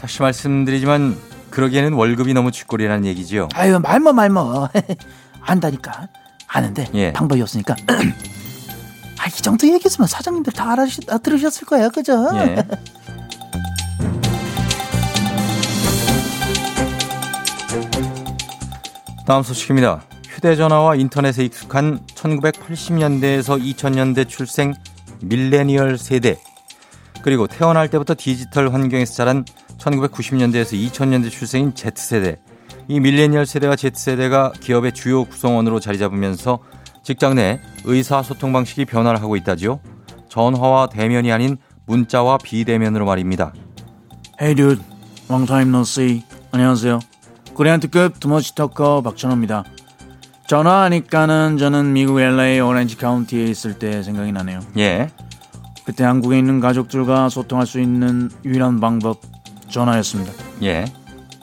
다시 0.00 0.22
말씀드리지만 0.22 1.16
그러기에는 1.50 1.92
월급이 1.92 2.32
너무 2.34 2.50
쥐꼬리라는 2.50 3.04
얘기지요. 3.06 3.48
아유 3.54 3.78
말뭐 3.78 4.12
말뭐 4.12 4.68
안다니까 5.42 6.08
아는데 6.48 6.88
예. 6.94 7.12
방법이 7.12 7.40
없으니까 7.42 7.74
아, 9.18 9.26
이 9.26 9.30
정도 9.42 9.66
얘기했으면 9.66 10.06
사장님들 10.06 10.52
다 10.52 10.72
알아 10.72 10.86
들으셨을 11.22 11.66
거야 11.66 11.88
그죠? 11.88 12.30
예. 12.34 12.56
다음 19.26 19.42
소식입니다. 19.42 20.02
휴대전화와 20.28 20.96
인터넷에 20.96 21.44
익숙한 21.46 22.00
1980년대에서 22.14 23.58
2000년대 23.62 24.28
출생 24.28 24.74
밀레니얼 25.24 25.98
세대 25.98 26.38
그리고 27.22 27.46
태어날 27.46 27.88
때부터 27.88 28.14
디지털 28.16 28.72
환경에서 28.72 29.14
자란 29.14 29.44
1990년대에서 29.78 30.72
2000년대 30.72 31.30
출생인 31.30 31.72
Z세대 31.74 32.36
이 32.88 33.00
밀레니얼 33.00 33.46
세대와 33.46 33.76
Z세대가 33.76 34.52
기업의 34.60 34.92
주요 34.92 35.24
구성원으로 35.24 35.80
자리 35.80 35.98
잡으면서 35.98 36.60
직장 37.02 37.34
내 37.34 37.60
의사소통 37.84 38.52
방식이 38.52 38.86
변화를 38.86 39.20
하고 39.20 39.36
있다지요. 39.36 39.80
전화와 40.28 40.88
대면이 40.88 41.30
아닌 41.32 41.58
문자와 41.86 42.38
비대면으로 42.38 43.04
말입니다. 43.04 43.52
Hey 44.40 44.54
dude, 44.54 44.82
long 45.28 45.46
time 45.46 45.68
no 45.68 45.82
see. 45.82 46.22
안녕하세요. 46.50 46.98
코리안트급 47.54 48.18
투머치 48.20 48.54
터커 48.54 49.02
박찬호입니다. 49.02 49.64
전화하니까는 50.46 51.56
저는 51.58 51.92
미국 51.92 52.20
LA 52.20 52.60
오렌지 52.60 52.96
카운티에 52.96 53.44
있을 53.44 53.78
때 53.78 54.02
생각이 54.02 54.30
나네요. 54.32 54.60
예. 54.78 55.08
그때 55.84 56.04
한국에 56.04 56.38
있는 56.38 56.60
가족들과 56.60 57.28
소통할 57.28 57.66
수 57.66 57.80
있는 57.80 58.30
유일한 58.44 58.80
방법 58.80 59.20
전화였습니다. 59.68 60.32
예. 60.62 60.84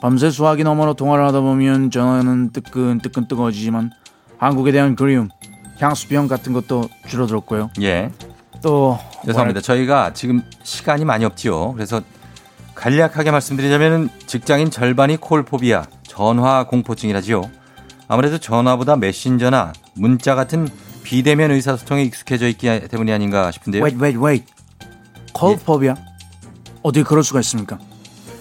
밤새 0.00 0.30
수화기 0.30 0.64
너머로 0.64 0.94
통화를 0.94 1.24
하다 1.26 1.40
보면 1.40 1.90
전화는 1.90 2.50
뜨끈 2.50 3.00
뜨끈 3.00 3.28
뜨거워지지만 3.28 3.90
한국에 4.38 4.72
대한 4.72 4.96
그리움, 4.96 5.28
향수병 5.78 6.26
같은 6.28 6.52
것도 6.52 6.88
줄어들었고요. 7.08 7.70
예. 7.82 8.10
또 8.62 8.98
죄송합니다. 9.24 9.60
저희가 9.60 10.12
지금 10.12 10.42
시간이 10.62 11.04
많이 11.04 11.24
없지요. 11.24 11.72
그래서 11.72 12.02
간략하게 12.74 13.30
말씀드리자면 13.30 14.10
직장인 14.26 14.70
절반이 14.70 15.18
콜포비아, 15.18 15.84
전화 16.02 16.64
공포증이라지요. 16.64 17.61
아무래도 18.12 18.36
전화보다 18.36 18.96
메신저나 18.96 19.72
문자 19.94 20.34
같은 20.34 20.68
비대면 21.02 21.50
의사소통에 21.50 22.02
익숙해져 22.02 22.46
있기 22.48 22.88
때문이 22.88 23.10
아닌가 23.10 23.50
싶은데요. 23.50 23.82
wait 23.82 23.98
wait 23.98 24.18
wait 24.18 24.44
콜포비아 25.32 25.94
어떻게 26.82 27.04
그럴 27.04 27.24
수가 27.24 27.40
있습니까? 27.40 27.78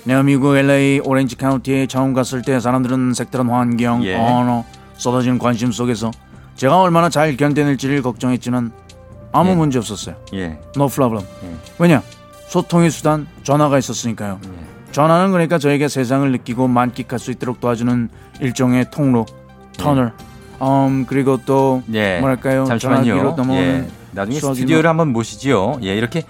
내가 0.03 0.23
미국 0.23 0.57
LA 0.57 0.99
오렌지 1.05 1.37
카운티에 1.37 1.87
처음 1.87 2.13
갔을 2.13 2.41
때 2.41 2.59
사람들은 2.59 3.13
색다른 3.13 3.47
환경, 3.47 4.03
예. 4.03 4.15
언어, 4.15 4.65
쏟아지는 4.97 5.39
관심 5.39 5.71
속에서 5.71 6.11
제가 6.57 6.81
얼마나 6.81 7.07
잘 7.07 7.37
견뎌낼지를 7.37 8.01
걱정했지만 8.01 8.73
아무 9.31 9.51
예. 9.51 9.55
문제 9.55 9.79
없었어요. 9.79 10.17
예. 10.33 10.59
No 10.75 10.89
problem. 10.89 11.25
예. 11.45 11.55
왜냐? 11.79 12.03
소통의 12.49 12.91
수단 12.91 13.25
전화가 13.43 13.77
있었으니까요. 13.77 14.41
예. 14.43 14.91
전화는 14.91 15.31
그러니까 15.31 15.57
저에게 15.57 15.87
세상을 15.87 16.29
느끼고 16.33 16.67
만끽할 16.67 17.19
수 17.19 17.31
있도록 17.31 17.61
도와주는 17.61 18.09
일종의 18.41 18.91
통로, 18.91 19.25
터널. 19.77 20.13
음 20.61 21.05
그리고 21.07 21.39
또 21.45 21.81
예. 21.93 22.19
뭐랄까요? 22.19 22.65
잠시만요. 22.65 23.35
예. 23.51 23.87
나중에 24.11 24.39
스튜디오를 24.39 24.89
한번 24.89 25.11
모시지요. 25.13 25.79
예, 25.83 25.95
이렇게 25.95 26.23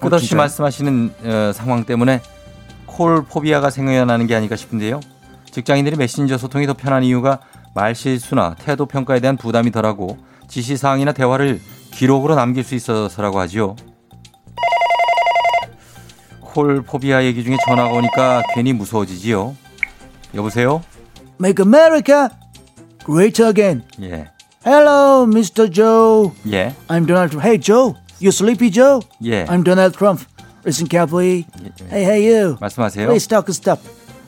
끝없이 0.00 0.28
진짜요? 0.28 0.38
말씀하시는 0.38 1.14
어, 1.24 1.52
상황 1.54 1.84
때문에 1.84 2.20
콜 2.86 3.24
포비아가 3.24 3.70
생겨나는 3.70 4.26
게 4.26 4.34
아닐까 4.34 4.56
싶은데요. 4.56 5.00
직장인들이 5.50 5.96
메신저 5.96 6.36
소통이 6.36 6.66
더 6.66 6.74
편한 6.74 7.04
이유가 7.04 7.40
말 7.74 7.94
실수나 7.94 8.54
태도 8.58 8.86
평가에 8.86 9.20
대한 9.20 9.36
부담이 9.36 9.70
덜하고 9.70 10.18
지시사항이나 10.48 11.12
대화를 11.12 11.60
기록으로 11.92 12.34
남길 12.34 12.64
수 12.64 12.74
있어서라고 12.74 13.38
하지요. 13.40 13.76
콜 16.40 16.82
포비아 16.82 17.22
얘기 17.24 17.44
중에 17.44 17.56
전화가 17.66 17.90
오니까 17.90 18.42
괜히 18.54 18.72
무서워지지요. 18.72 19.54
여보세요? 20.34 20.82
Make 21.40 21.64
America 21.64 22.28
great 23.08 23.40
again. 23.40 23.82
예. 24.02 24.26
Hello, 24.62 25.26
Mr. 25.26 25.72
Joe. 25.72 26.32
예. 26.52 26.74
I'm 26.88 27.06
Donald 27.06 27.30
Trump. 27.30 27.42
Hey, 27.42 27.58
Joe. 27.58 27.94
You 28.20 28.30
sleepy, 28.30 28.70
Joe? 28.70 29.00
예. 29.24 29.46
I'm 29.48 29.62
Donald 29.64 29.96
Trump. 29.96 30.20
Listen 30.64 30.86
carefully. 30.86 31.46
Hey, 31.88 32.04
hey, 32.04 32.28
you. 32.28 32.56
말씀하세요. 32.60 33.06
Please 33.08 33.26
talk 33.26 33.48
stop. 33.50 33.80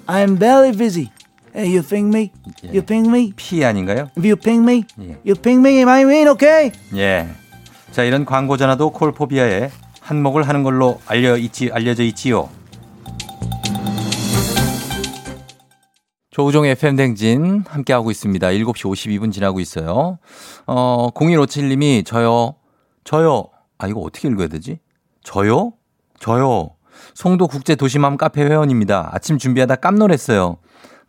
I'm 0.08 0.38
very 0.38 0.72
busy. 0.72 1.10
Hey, 1.54 1.68
you 1.68 1.82
ping 1.82 2.08
me? 2.08 2.32
You 2.62 2.80
ping 2.80 3.10
me? 3.10 3.34
피 3.36 3.64
아닌가요? 3.64 4.08
If 4.16 4.24
you 4.24 4.36
ping 4.36 4.64
me, 4.64 4.84
예. 4.98 5.16
you 5.24 5.34
ping 5.34 5.60
me, 5.60 5.84
I 5.84 6.04
win, 6.06 6.28
okay? 6.28 6.72
예. 6.94 7.28
자, 7.92 8.04
이런 8.04 8.24
광고 8.24 8.56
전화도 8.56 8.90
콜포비아에 8.92 9.70
한몫을 10.00 10.48
하는 10.48 10.62
걸로 10.62 11.00
알려 11.06 11.36
있지, 11.36 11.70
알려져 11.70 12.02
있지요. 12.04 12.48
조우종의 16.30 16.72
FM댕진 16.72 17.64
함께하고 17.66 18.10
있습니다. 18.10 18.46
7시 18.48 18.64
52분 18.64 19.32
지나고 19.32 19.58
있어요. 19.60 20.18
어, 20.66 21.08
0157님이 21.12 22.06
저요, 22.06 22.54
저요. 23.02 23.48
아, 23.78 23.88
이거 23.88 24.00
어떻게 24.00 24.28
읽어야 24.28 24.46
되지? 24.46 24.78
저요? 25.24 25.72
저요. 26.20 26.70
송도 27.14 27.48
국제 27.48 27.74
도시맘 27.74 28.16
카페 28.16 28.42
회원입니다. 28.42 29.10
아침 29.12 29.38
준비하다 29.38 29.76
깜놀했어요. 29.76 30.58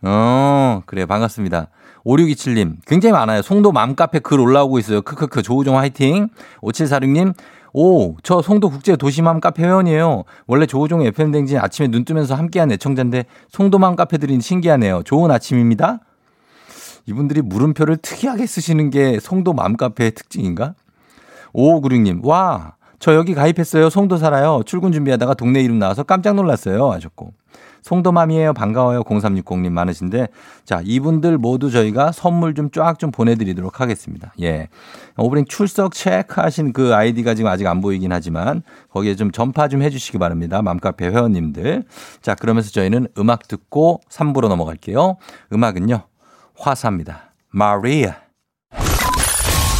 어, 0.03 0.81
그래, 0.87 1.05
반갑습니다. 1.05 1.67
5627님, 2.05 2.77
굉장히 2.87 3.13
많아요. 3.13 3.43
송도 3.43 3.71
맘카페 3.71 4.19
글 4.19 4.39
올라오고 4.39 4.79
있어요. 4.79 5.03
크크크, 5.03 5.43
조우종 5.43 5.77
화이팅. 5.77 6.29
5746님, 6.61 7.35
오, 7.73 8.17
저 8.23 8.41
송도 8.41 8.69
국제 8.69 8.95
도시맘 8.95 9.39
카페 9.39 9.63
회원이에요. 9.63 10.23
원래 10.47 10.65
조우종 10.65 11.01
FM댕진 11.03 11.57
아침에 11.57 11.87
눈 11.87 12.03
뜨면서 12.03 12.35
함께한 12.35 12.71
애청자인데 12.71 13.25
송도맘 13.49 13.95
카페들이 13.95 14.39
신기하네요. 14.41 15.03
좋은 15.03 15.31
아침입니다. 15.31 15.99
이분들이 17.05 17.41
물음표를 17.41 17.97
특이하게 17.97 18.45
쓰시는 18.45 18.89
게 18.89 19.19
송도 19.19 19.53
맘 19.53 19.77
카페의 19.77 20.11
특징인가? 20.11 20.75
5596님, 21.53 22.25
와, 22.25 22.75
저 22.99 23.15
여기 23.15 23.33
가입했어요. 23.33 23.89
송도 23.89 24.17
살아요. 24.17 24.61
출근 24.65 24.91
준비하다가 24.91 25.33
동네 25.33 25.61
이름 25.61 25.79
나와서 25.79 26.03
깜짝 26.03 26.35
놀랐어요. 26.35 26.91
하셨고. 26.91 27.33
송도맘이에요. 27.81 28.53
반가워요. 28.53 29.03
0360님 29.03 29.69
많으신데. 29.71 30.27
자, 30.65 30.81
이분들 30.83 31.37
모두 31.37 31.71
저희가 31.71 32.11
선물 32.11 32.53
좀 32.53 32.69
쫙좀 32.71 33.11
보내드리도록 33.11 33.81
하겠습니다. 33.81 34.33
예. 34.41 34.67
오브링 35.17 35.45
출석 35.45 35.93
체크하신 35.93 36.73
그 36.73 36.93
아이디가 36.95 37.35
지금 37.35 37.49
아직 37.49 37.67
안 37.67 37.81
보이긴 37.81 38.11
하지만 38.11 38.63
거기에 38.89 39.15
좀 39.15 39.31
전파 39.31 39.67
좀 39.67 39.81
해주시기 39.81 40.17
바랍니다. 40.17 40.61
맘카페 40.61 41.07
회원님들. 41.07 41.83
자, 42.21 42.35
그러면서 42.35 42.71
저희는 42.71 43.07
음악 43.17 43.47
듣고 43.47 44.01
3부로 44.09 44.47
넘어갈게요. 44.47 45.17
음악은요. 45.53 46.01
화사입니다. 46.57 47.33
마리아. 47.49 48.15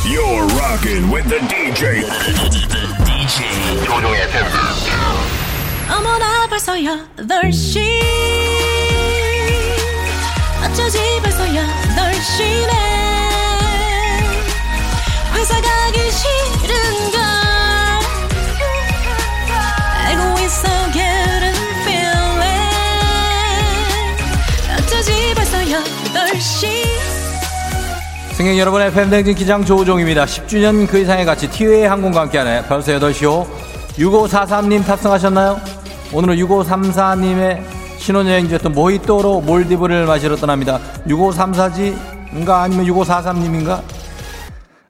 You're 0.04 0.48
rocking 0.60 1.14
with 1.14 1.30
the 1.30 1.40
DJ. 1.48 2.02
DJ. 3.06 4.81
어머나 5.92 6.48
벌써 6.48 6.74
8시 6.74 8.02
어쩌지 10.64 11.00
벌써 11.22 11.44
8시네 11.44 12.72
회사 15.36 15.62
가기 15.62 16.12
싫은걸 16.12 17.22
알고 20.06 20.40
있어 20.40 20.68
getting 20.94 21.60
feeling 21.82 22.54
어쩌지 24.78 25.34
벌써 25.36 25.58
8시 25.58 26.92
승객 28.34 28.58
여러분, 28.58 28.82
FM댕진 28.82 29.36
기장 29.36 29.64
조우종입니다. 29.64 30.26
10주년 30.26 30.88
그 30.88 30.98
이상의 30.98 31.26
가치 31.26 31.48
티웨이 31.48 31.84
항공과 31.84 32.22
함께하네. 32.22 32.64
벌써 32.68 32.92
8시요. 32.94 33.46
6543님 34.00 34.84
탑승하셨나요? 34.86 35.81
오늘은 36.14 36.36
6534님의 36.36 37.64
신혼여행지였던 37.98 38.74
모히또로 38.74 39.40
몰디브를 39.42 40.06
마시러 40.06 40.36
떠납니다. 40.36 40.80
6534지인가 41.08 42.50
아니면 42.50 42.86
6543님인가? 42.86 43.82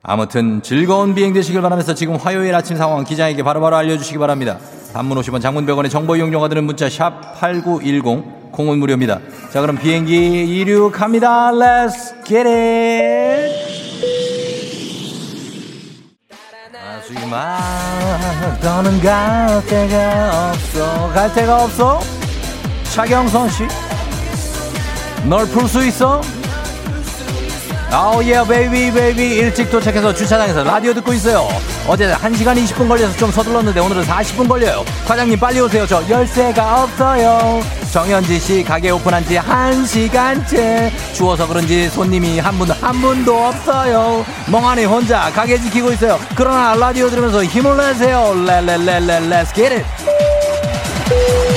아무튼 0.02 0.64
즐거운 0.64 1.14
비행 1.14 1.32
되시길 1.34 1.62
바라면서 1.62 1.94
지금 1.94 2.16
화요일 2.16 2.56
아침 2.56 2.76
상황 2.76 3.04
기장에게 3.04 3.44
바로바로 3.44 3.76
알려주시기 3.76 4.18
바랍니다. 4.18 4.58
단문 4.94 5.18
50원 5.20 5.42
장문 5.42 5.68
100원의 5.68 5.92
정보 5.92 6.16
이용료가 6.16 6.48
드는 6.50 6.64
문자 6.64 6.90
샵 6.90 7.40
8910 7.40 8.52
공은 8.52 8.80
무료입니다. 8.80 9.20
자 9.52 9.62
그럼 9.62 9.78
비행기 9.78 10.16
이륙합니다. 10.60 11.52
Let's 11.52 12.26
get 12.26 12.48
it! 12.50 13.81
아주마 17.12 17.60
너는 18.62 19.02
갈 19.02 19.65
데가 19.65 20.52
없어 20.52 21.10
갈 21.13 21.34
데가 21.34 21.63
없어? 21.65 22.00
차경선 22.84 23.50
씨? 23.50 23.67
널 25.28 25.45
풀 25.47 25.67
수 25.67 25.86
있어? 25.86 26.21
아우 27.94 28.24
yeah 28.24 28.42
baby 28.48 28.92
baby 28.94 29.36
일찍 29.36 29.70
도착해서 29.70 30.14
주차장에서 30.14 30.64
라디오 30.64 30.94
듣고 30.94 31.12
있어요. 31.12 31.50
어제 31.86 32.10
1시간 32.14 32.56
20분 32.64 32.88
걸려서 32.88 33.16
좀 33.18 33.32
서둘렀는데 33.32 33.82
오늘은 33.82 34.04
40분 34.04 34.48
걸려요. 34.48 34.86
과장님 35.06 35.38
빨리 35.38 35.60
오세요. 35.60 35.86
저 35.86 36.02
열쇠가 36.10 36.84
없어요. 36.84 37.62
정현지씨 37.92 38.64
가게 38.64 38.92
오픈한 38.92 39.26
지 39.26 39.36
1시간째. 39.36 40.90
추워서 41.14 41.46
그런지 41.46 41.90
손님이 41.90 42.40
한분한 42.40 43.02
분도 43.02 43.48
없어요. 43.48 44.26
멍하니 44.48 44.86
혼자 44.86 45.30
가게 45.32 45.60
지키고 45.60 45.92
있어요. 45.92 46.18
그러나 46.36 46.74
라디오 46.76 47.10
들으면서 47.10 47.44
힘을 47.44 47.76
내세요. 47.76 48.34
레레레레 48.48 49.20
let's 49.28 49.54
get 49.54 49.66
it. 49.80 51.51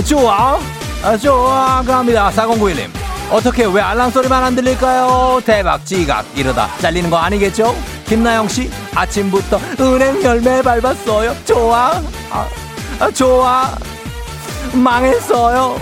좋아? 0.00 0.58
아, 1.02 1.16
좋아. 1.16 1.82
갑니다. 1.82 2.30
4091님. 2.34 2.88
어떻게 3.30 3.64
왜 3.64 3.80
알람 3.80 4.10
소리만 4.10 4.42
안 4.44 4.54
들릴까요? 4.54 5.40
대박 5.44 5.84
지각. 5.86 6.24
이러다 6.36 6.68
잘리는 6.80 7.08
거 7.10 7.16
아니겠죠? 7.16 7.74
김나영씨 8.06 8.70
아침부터 8.94 9.58
은행 9.80 10.22
열매 10.22 10.60
밟았어요. 10.62 11.34
좋아? 11.44 11.92
아, 12.30 12.46
아, 12.98 13.10
좋아. 13.10 13.70
망했어요. 14.72 15.80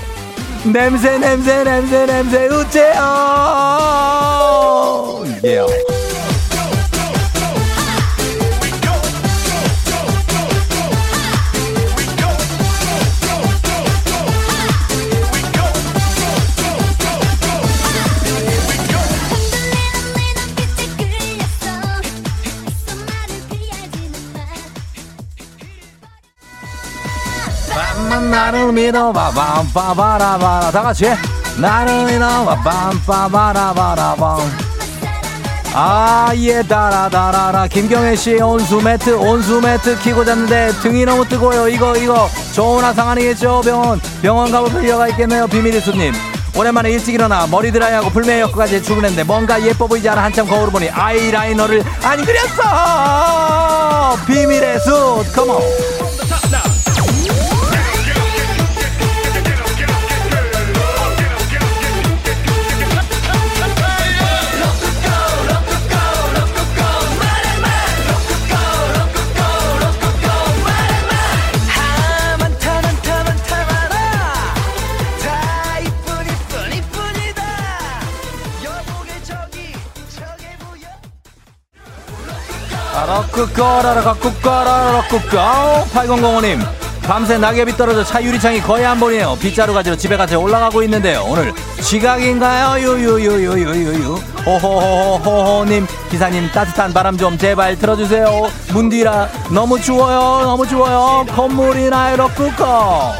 냄새 0.64 1.18
냄새 1.18 1.64
냄새 1.64 2.06
냄새 2.06 2.46
우째요. 2.48 2.94
예. 5.44 5.60
밤만 5.60 5.99
나를 28.30 28.72
믿어봐 28.72 29.30
밤빠바라바라. 29.30 30.70
다 30.70 30.82
같이 30.82 31.10
나를 31.58 32.04
믿어봐 32.06 32.56
밤빠바라바라밤 32.62 34.38
아예 35.72 36.62
따라따라라 36.62 37.68
김경혜씨 37.68 38.40
온수 38.42 38.80
매트 38.80 39.10
온수 39.16 39.60
매트 39.60 39.98
키고 40.00 40.24
잤는데 40.24 40.72
등이 40.82 41.04
너무 41.04 41.26
뜨거워요. 41.28 41.68
이거 41.68 41.96
이거. 41.96 42.28
좋은 42.52 42.82
화상 42.82 43.08
아니겠죠 43.10 43.60
병원? 43.64 44.00
병원 44.22 44.50
가볼 44.50 44.80
필요가 44.80 45.06
있겠네요 45.08 45.46
비밀의 45.46 45.80
손님. 45.80 46.12
오랜만에 46.56 46.90
일찍 46.90 47.14
일어나 47.14 47.46
머리 47.46 47.70
드라이하고 47.70 48.10
불 48.10 48.24
메이크업까지 48.24 48.82
출근했는데 48.82 49.22
뭔가 49.22 49.62
예뻐 49.62 49.86
보이지 49.86 50.08
않아 50.08 50.24
한참 50.24 50.48
거울을 50.48 50.72
보니 50.72 50.90
아이라이너를 50.90 51.84
안 52.02 52.24
그렸어! 52.24 54.16
비밀의 54.26 54.80
숲! 54.80 55.32
컴온 55.36 55.62
꾸꺼라라 83.32 84.14
꾸꺼라라 84.14 85.02
꾸꺼 85.08 85.84
8005님 85.92 86.60
밤새 87.02 87.38
낙엽이 87.38 87.76
떨어져 87.76 88.04
차 88.04 88.22
유리창이 88.22 88.60
거의 88.60 88.84
안 88.84 89.00
보이네요 89.00 89.36
빗자루 89.40 89.72
가지러 89.72 89.96
집에 89.96 90.16
가서 90.16 90.38
올라가고 90.38 90.82
있는데요 90.84 91.24
오늘 91.26 91.52
지각인가요 91.80 92.78
유유유유유유유 92.80 94.14
호호호호호호님 94.46 95.86
기사님 96.10 96.48
따뜻한 96.52 96.92
바람 96.92 97.16
좀 97.16 97.36
제발 97.36 97.76
틀어주세요 97.76 98.48
문 98.72 98.88
뒤라 98.88 99.28
너무 99.50 99.80
추워요 99.80 100.44
너무 100.44 100.66
추워요 100.66 101.24
건물이 101.34 101.90
나이로 101.90 102.28
꾸꺼 102.28 103.12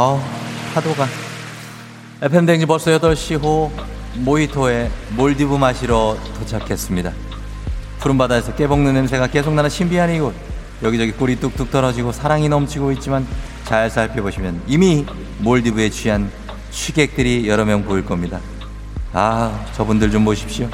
어 0.00 0.22
파도가 0.74 1.08
FM 2.22 2.46
댕지 2.46 2.66
벌써 2.66 2.92
8시 2.92 3.42
호 3.42 3.68
모히토에 4.14 4.88
몰디브 5.16 5.56
마시러 5.56 6.16
도착했습니다. 6.38 7.12
푸른 7.98 8.16
바다에서 8.16 8.54
깨볶는 8.54 8.94
냄새가 8.94 9.26
계속 9.26 9.54
나는 9.54 9.68
신비한 9.68 10.14
이곳. 10.14 10.34
여기저기 10.84 11.10
꿀이 11.10 11.40
뚝뚝 11.40 11.72
떨어지고 11.72 12.12
사랑이 12.12 12.48
넘치고 12.48 12.92
있지만 12.92 13.26
잘 13.64 13.90
살펴보시면 13.90 14.62
이미 14.68 15.04
몰디브에 15.38 15.90
취한 15.90 16.30
취객들이 16.70 17.48
여러 17.48 17.64
명 17.64 17.82
보일 17.82 18.04
겁니다. 18.04 18.38
아, 19.12 19.66
저분들 19.74 20.12
좀 20.12 20.24
보십시오. 20.24 20.68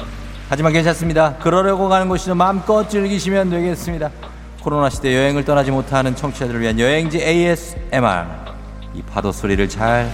하지만 0.49 0.71
괜찮습니다. 0.71 1.37
그러려고 1.37 1.89
가는 1.89 2.07
곳이죠. 2.07 2.35
마음껏 2.35 2.87
즐기시면 2.87 3.49
되겠습니다. 3.49 4.11
코로나 4.61 4.91
시대 4.91 5.15
여행을 5.15 5.43
떠나지 5.45 5.71
못하는 5.71 6.15
청취자들을 6.15 6.61
위한 6.61 6.79
여행지 6.79 7.17
ASMR. 7.19 8.54
이 8.95 9.01
파도 9.01 9.31
소리를 9.31 9.67
잘 9.69 10.09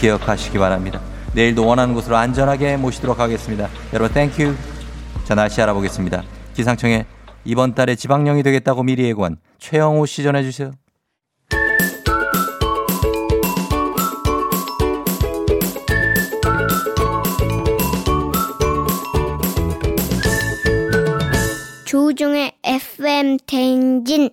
기억하시기 0.00 0.58
바랍니다. 0.58 1.00
내일도 1.34 1.66
원하는 1.66 1.94
곳으로 1.94 2.16
안전하게 2.16 2.76
모시도록 2.76 3.18
하겠습니다. 3.18 3.68
여러분 3.92 4.12
Thank 4.12 4.35
you. 4.35 4.54
자 5.24 5.34
날씨 5.34 5.60
알아보겠습니다. 5.60 6.22
기상청에 6.54 7.06
이번 7.44 7.74
달에 7.74 7.94
지박령이 7.94 8.42
되겠다고 8.42 8.82
미리 8.82 9.04
예고한 9.04 9.36
최영호 9.58 10.06
씨 10.06 10.22
전해주세요. 10.22 10.72
조종의 21.84 22.52
FM 22.64 23.38
대행진 23.46 24.30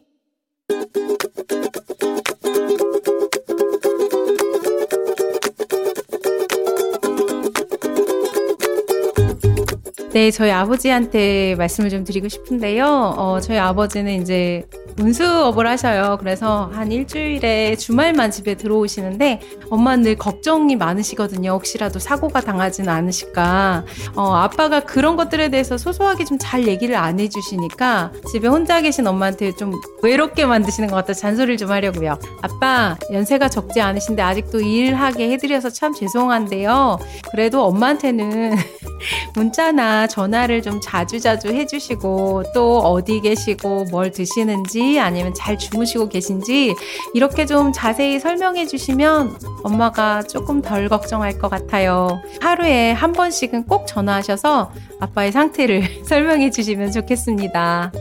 네, 10.16 10.32
저희 10.32 10.50
아버지한테 10.50 11.56
말씀을 11.56 11.90
좀 11.90 12.06
드리고 12.06 12.30
싶은데요. 12.30 12.86
어, 13.18 13.42
저희 13.42 13.58
아버지는 13.58 14.22
이제 14.22 14.66
운수업을 14.98 15.68
하셔요. 15.68 16.16
그래서 16.22 16.72
한 16.74 16.90
일주일에 16.90 17.76
주말만 17.76 18.32
집에 18.32 18.56
들어오시는데 18.56 19.42
엄마는 19.70 20.04
늘 20.06 20.16
걱정이 20.16 20.78
많으시거든요. 20.78 21.52
혹시라도 21.52 22.00
사고가 22.00 22.40
당하지는 22.40 22.88
않으실까. 22.94 23.84
어, 24.16 24.34
아빠가 24.36 24.80
그런 24.80 25.18
것들에 25.18 25.50
대해서 25.50 25.78
소소하게 25.78 26.24
좀 26.24 26.38
잘 26.46 26.68
얘기를 26.68 26.96
안 26.96 27.20
해주시니까 27.20 28.12
집에 28.32 28.48
혼자 28.48 28.80
계신 28.80 29.08
엄마한테 29.08 29.54
좀 29.56 29.74
외롭게 30.04 30.46
만드시는 30.46 30.90
것 30.90 30.96
같아서 30.96 31.20
잔소리를 31.22 31.58
좀 31.58 31.72
하려고요. 31.72 32.20
아빠, 32.42 32.98
연세가 33.12 33.50
적지 33.50 33.82
않으신데 33.82 34.22
아직도 34.22 34.62
일하게 34.62 35.32
해드려서 35.32 35.72
참 35.72 35.94
죄송한데요. 35.94 37.00
그래도 37.32 37.66
엄마한테는 37.66 38.56
문자나 39.36 40.05
전화를 40.08 40.62
좀 40.62 40.80
자주자주 40.82 41.50
해주시고 41.50 42.44
또 42.54 42.80
어디 42.80 43.22
계시고 43.22 43.86
뭘 43.86 44.12
드시는지 44.12 45.00
아니면 45.00 45.34
잘 45.34 45.58
주무시고 45.58 46.10
계신지 46.10 46.76
이렇게 47.14 47.46
좀 47.46 47.72
자세히 47.72 48.20
설명해 48.20 48.68
주시면 48.68 49.38
엄마가 49.64 50.24
조금 50.24 50.62
덜 50.62 50.90
걱정할 50.90 51.38
것 51.38 51.50
같아요. 51.50 52.22
하루에 52.42 52.92
한 52.92 53.14
번씩은 53.14 53.66
꼭 53.66 53.88
전화하셔서 53.88 54.72
아빠의 55.00 55.32
상태를 55.32 55.84
설명해 56.06 56.52
주시면 56.52 56.92
좋겠습니다. 56.92 57.92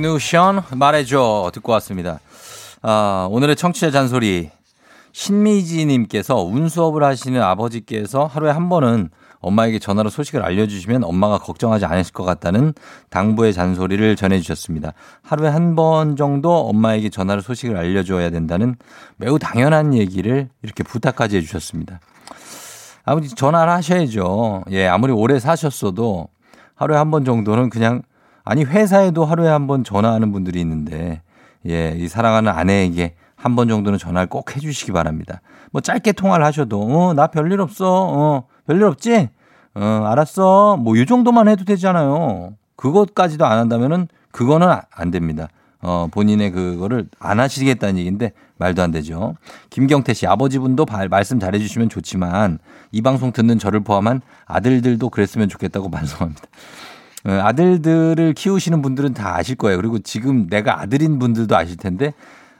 진우션 0.00 0.62
말해줘 0.76 1.50
듣고 1.52 1.72
왔습니다. 1.72 2.20
아, 2.80 3.28
오늘의 3.30 3.54
청취자 3.54 3.90
잔소리 3.90 4.50
신미지님께서 5.12 6.36
운수업을 6.36 7.04
하시는 7.04 7.42
아버지께서 7.42 8.24
하루에 8.24 8.50
한 8.50 8.70
번은 8.70 9.10
엄마에게 9.40 9.78
전화로 9.78 10.08
소식을 10.08 10.42
알려주시면 10.42 11.04
엄마가 11.04 11.36
걱정하지 11.38 11.84
않으실 11.84 12.14
것 12.14 12.24
같다는 12.24 12.72
당부의 13.10 13.52
잔소리를 13.52 14.16
전해주셨습니다. 14.16 14.94
하루에 15.22 15.48
한 15.50 15.76
번 15.76 16.16
정도 16.16 16.66
엄마에게 16.68 17.10
전화로 17.10 17.42
소식을 17.42 17.76
알려줘야 17.76 18.30
된다는 18.30 18.76
매우 19.18 19.38
당연한 19.38 19.92
얘기를 19.92 20.48
이렇게 20.62 20.82
부탁까지 20.82 21.36
해주셨습니다. 21.36 22.00
아버지 23.04 23.34
전화를 23.34 23.70
하셔야죠. 23.74 24.64
예, 24.70 24.86
아무리 24.88 25.12
오래 25.12 25.38
사셨어도 25.38 26.28
하루에 26.74 26.96
한 26.96 27.10
번 27.10 27.26
정도는 27.26 27.68
그냥 27.68 28.00
아니 28.44 28.64
회사에도 28.64 29.24
하루에 29.24 29.48
한 29.48 29.66
번 29.66 29.84
전화하는 29.84 30.32
분들이 30.32 30.60
있는데 30.60 31.22
예, 31.68 31.94
이 31.98 32.08
사랑하는 32.08 32.50
아내에게 32.52 33.14
한 33.36 33.54
번 33.56 33.68
정도는 33.68 33.98
전화를 33.98 34.28
꼭 34.28 34.54
해주시기 34.54 34.92
바랍니다. 34.92 35.40
뭐 35.72 35.80
짧게 35.80 36.12
통화를 36.12 36.44
하셔도 36.44 36.80
어, 36.82 37.14
나 37.14 37.26
별일 37.28 37.60
없어. 37.60 37.86
어, 37.88 38.44
별일 38.66 38.84
없지? 38.84 39.28
어, 39.74 39.80
알았어. 40.06 40.76
뭐 40.76 40.96
이 40.96 41.06
정도만 41.06 41.48
해도 41.48 41.64
되잖아요. 41.64 42.54
그것까지도 42.76 43.46
안 43.46 43.58
한다면은 43.58 44.08
그거는 44.32 44.68
아- 44.68 44.82
안 44.92 45.10
됩니다. 45.10 45.48
어, 45.82 46.08
본인의 46.10 46.50
그거를 46.50 47.08
안 47.18 47.40
하시겠다는 47.40 47.96
얘기인데 47.98 48.32
말도 48.58 48.82
안 48.82 48.90
되죠. 48.90 49.36
김경태 49.70 50.12
씨 50.12 50.26
아버지분도 50.26 50.84
발- 50.84 51.08
말씀 51.08 51.40
잘해 51.40 51.58
주시면 51.58 51.88
좋지만 51.88 52.58
이 52.92 53.00
방송 53.00 53.32
듣는 53.32 53.58
저를 53.58 53.80
포함한 53.80 54.20
아들들도 54.44 55.08
그랬으면 55.08 55.48
좋겠다고 55.48 55.88
반성합니다. 55.90 56.42
어, 57.26 57.32
아들들을 57.32 58.32
키우시는 58.34 58.82
분들은 58.82 59.14
다 59.14 59.36
아실 59.36 59.56
거예요. 59.56 59.76
그리고 59.76 59.98
지금 59.98 60.46
내가 60.48 60.80
아들인 60.80 61.18
분들도 61.18 61.54
아실 61.56 61.76
텐데, 61.76 62.14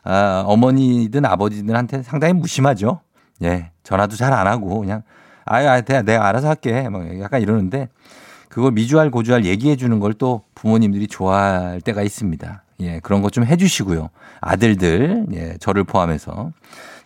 아, 0.05 0.43
어머니든 0.47 1.25
아버지들한테 1.25 2.03
상당히 2.03 2.35
무심하죠. 2.35 3.01
예. 3.43 3.71
전화도 3.85 4.17
잘 4.17 4.33
안 4.33 4.47
하고, 4.47 4.81
그냥, 4.81 5.03
아유, 5.45 5.69
아, 5.69 5.81
내가, 5.81 6.03
내가 6.03 6.29
알아서 6.29 6.49
할게. 6.49 6.89
뭐 6.89 7.05
약간 7.21 7.41
이러는데, 7.41 7.89
그걸 8.49 8.73
미주알 8.73 9.11
고주알 9.11 9.45
얘기해 9.47 9.77
주는 9.77 9.99
걸 10.01 10.13
또 10.15 10.43
부모님들이 10.55 11.07
좋아할 11.07 11.81
때가 11.81 12.03
있습니다. 12.03 12.65
예, 12.81 13.01
그런 13.01 13.23
것 13.23 13.31
좀 13.31 13.45
해주시고요. 13.45 14.11
아들들, 14.41 15.27
예, 15.33 15.57
저를 15.61 15.85
포함해서. 15.85 16.53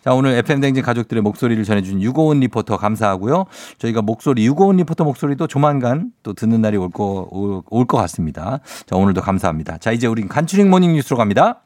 자, 0.05 0.13
오늘 0.13 0.33
FM대행진 0.33 0.83
가족들의 0.83 1.23
목소리를 1.23 1.63
전해준 1.63 1.99
유고은 1.99 2.39
리포터 2.41 2.77
감사하고요. 2.77 3.45
저희가 3.79 4.03
목소리, 4.03 4.45
유고은 4.45 4.77
리포터 4.77 5.03
목소리도 5.03 5.47
조만간 5.47 6.11
또 6.21 6.33
듣는 6.33 6.61
날이 6.61 6.77
올 6.77 6.91
거, 6.91 7.27
올, 7.31 7.63
올 7.71 7.85
것 7.87 7.97
같습니다. 7.97 8.59
자, 8.85 8.95
오늘도 8.95 9.21
감사합니다. 9.21 9.79
자, 9.79 9.91
이제 9.91 10.05
우린 10.05 10.27
간추린 10.27 10.69
모닝 10.69 10.93
뉴스로 10.93 11.17
갑니다. 11.17 11.64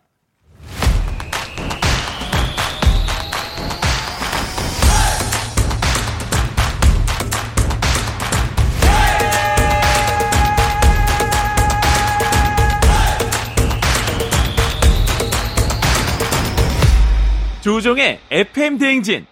조우종의 17.62 18.20
FM 18.32 18.78
대행진. 18.78 19.26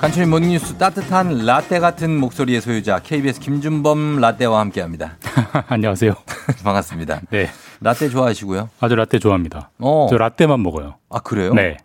간추린 0.00 0.30
모닝 0.30 0.50
뉴스 0.50 0.74
따뜻한 0.74 1.46
라떼 1.46 1.80
같은 1.80 2.18
목소리의 2.18 2.60
소유자 2.60 2.98
KBS 3.00 3.40
김준범 3.40 4.20
라떼와 4.20 4.60
함께 4.60 4.80
합니다. 4.80 5.16
안녕하세요. 5.68 6.14
반갑습니다. 6.62 7.22
네. 7.30 7.48
라떼 7.80 8.08
좋아하시고요? 8.08 8.68
아주 8.80 8.94
라떼 8.94 9.18
좋아합니다. 9.18 9.70
어. 9.78 10.06
저 10.10 10.16
라떼만 10.18 10.62
먹어요. 10.62 10.96
아, 11.10 11.20
그래요? 11.20 11.54
네. 11.54 11.76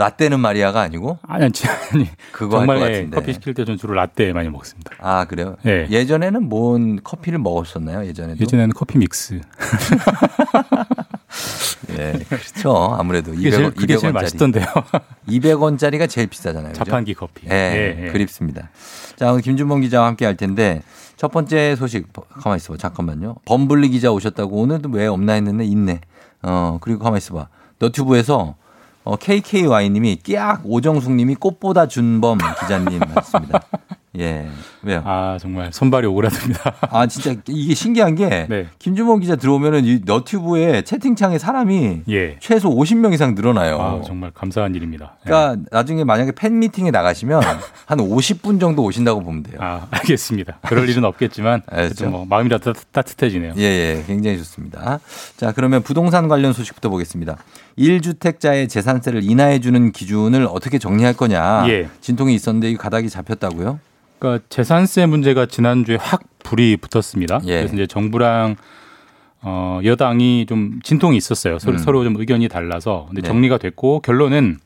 라떼는 0.00 0.40
마리아가 0.40 0.80
아니고? 0.80 1.18
아니, 1.28 1.44
아니, 1.44 1.52
아니 1.92 2.08
그거 2.32 2.58
할것 2.60 2.74
정말 2.76 2.78
같은데. 2.92 3.14
커피 3.14 3.32
시킬 3.34 3.52
때 3.54 3.64
전 3.66 3.76
주로 3.76 3.92
라떼 3.94 4.32
많이 4.32 4.48
먹습니다. 4.48 4.92
아, 4.98 5.26
그래요? 5.26 5.56
네. 5.62 5.86
예전에는 5.90 6.48
뭔 6.48 7.00
커피를 7.04 7.38
먹었었나요? 7.38 8.06
예전에도? 8.06 8.40
예전에는 8.40 8.72
커피 8.74 8.96
믹스. 8.98 9.40
예, 11.98 12.12
그렇죠. 12.28 12.96
아무래도 12.98 13.32
그게 13.32 13.50
200원, 13.50 13.52
제일- 13.56 13.70
그게 13.74 13.96
제일 13.96 14.12
200원짜리. 14.12 14.22
맛있던데요. 14.22 14.64
200원짜리가 15.28 16.08
제일 16.08 16.26
비싸잖아요. 16.28 16.72
그죠? 16.72 16.84
자판기 16.84 17.14
커피. 17.14 17.46
예, 17.50 17.52
예, 17.98 18.06
예. 18.06 18.12
그립습니다. 18.12 18.70
자, 19.16 19.30
오늘 19.32 19.42
김준범 19.42 19.80
기자와 19.82 20.06
함께 20.06 20.24
할 20.24 20.36
텐데 20.36 20.82
첫 21.16 21.30
번째 21.30 21.76
소식 21.76 22.06
가만 22.42 22.56
있어 22.56 22.72
봐. 22.72 22.78
잠깐만요. 22.78 23.36
범블리 23.44 23.90
기자 23.90 24.10
오셨다고 24.12 24.56
오늘도 24.56 24.88
왜 24.90 25.06
없나 25.06 25.34
했는데 25.34 25.64
있네. 25.64 26.00
어, 26.42 26.78
그리고 26.80 27.00
가만 27.04 27.18
있어 27.18 27.34
봐. 27.34 27.48
너튜브에서 27.78 28.54
어, 29.10 29.16
KKY님이 29.16 30.20
끼악 30.22 30.60
오정숙님이 30.64 31.34
꽃보다 31.34 31.88
준범 31.88 32.38
기자님 32.60 33.00
하셨습니다. 33.02 33.60
예, 34.18 34.48
왜요? 34.82 35.02
아 35.04 35.38
정말 35.40 35.72
손발이 35.72 36.06
오그라듭니다. 36.08 36.74
아 36.90 37.06
진짜 37.06 37.34
이게 37.46 37.74
신기한 37.74 38.16
게 38.16 38.46
네. 38.48 38.66
김준범 38.80 39.20
기자 39.20 39.36
들어오면은 39.36 39.84
이 39.84 40.00
너튜브에 40.04 40.82
채팅창에 40.82 41.38
사람이 41.38 42.02
예. 42.08 42.36
최소 42.40 42.70
50명 42.70 43.12
이상 43.12 43.36
늘어나요. 43.36 43.80
아, 43.80 44.02
정말 44.04 44.32
감사한 44.32 44.74
일입니다. 44.74 45.16
그러니까 45.22 45.62
나중에 45.70 46.02
만약에 46.02 46.32
팬 46.32 46.58
미팅에 46.58 46.90
나가시면 46.90 47.40
한 47.86 47.98
50분 47.98 48.58
정도 48.58 48.82
오신다고 48.82 49.22
보면 49.22 49.44
돼요. 49.44 49.58
아, 49.60 49.86
알겠습니다. 49.90 50.58
그럴 50.66 50.88
일은 50.88 51.04
없겠지만 51.04 51.62
알겠죠? 51.66 52.10
뭐 52.10 52.24
마음이 52.24 52.48
따뜻, 52.48 52.74
따뜻해지네요. 52.90 53.54
예, 53.58 53.62
예, 53.62 54.04
굉장히 54.08 54.38
좋습니다. 54.38 54.98
자, 55.36 55.52
그러면 55.52 55.82
부동산 55.82 56.26
관련 56.26 56.52
소식부터 56.52 56.88
보겠습니다. 56.88 57.36
1주택자의 57.78 58.68
재산세를 58.68 59.22
인하해 59.22 59.60
주는 59.60 59.92
기준을 59.92 60.48
어떻게 60.50 60.78
정리할 60.78 61.14
거냐. 61.14 61.64
예. 61.68 61.88
진통이 62.00 62.34
있었는데 62.34 62.70
이 62.70 62.76
가닥이 62.76 63.08
잡혔다고요? 63.08 63.78
그러니까 64.20 64.44
재산세 64.50 65.06
문제가 65.06 65.46
지난주에 65.46 65.96
확 65.96 66.22
불이 66.44 66.76
붙었습니다. 66.76 67.40
예. 67.46 67.56
그래서 67.56 67.74
이제 67.74 67.86
정부랑 67.86 68.56
어, 69.42 69.80
여당이 69.82 70.46
좀 70.46 70.80
진통이 70.82 71.16
있었어요. 71.16 71.58
서로, 71.58 71.76
음. 71.76 71.78
서로 71.78 72.04
좀 72.04 72.14
의견이 72.16 72.48
달라서. 72.48 73.06
근데 73.08 73.22
네. 73.22 73.28
정리가 73.28 73.58
됐고 73.58 74.00
결론은 74.00 74.58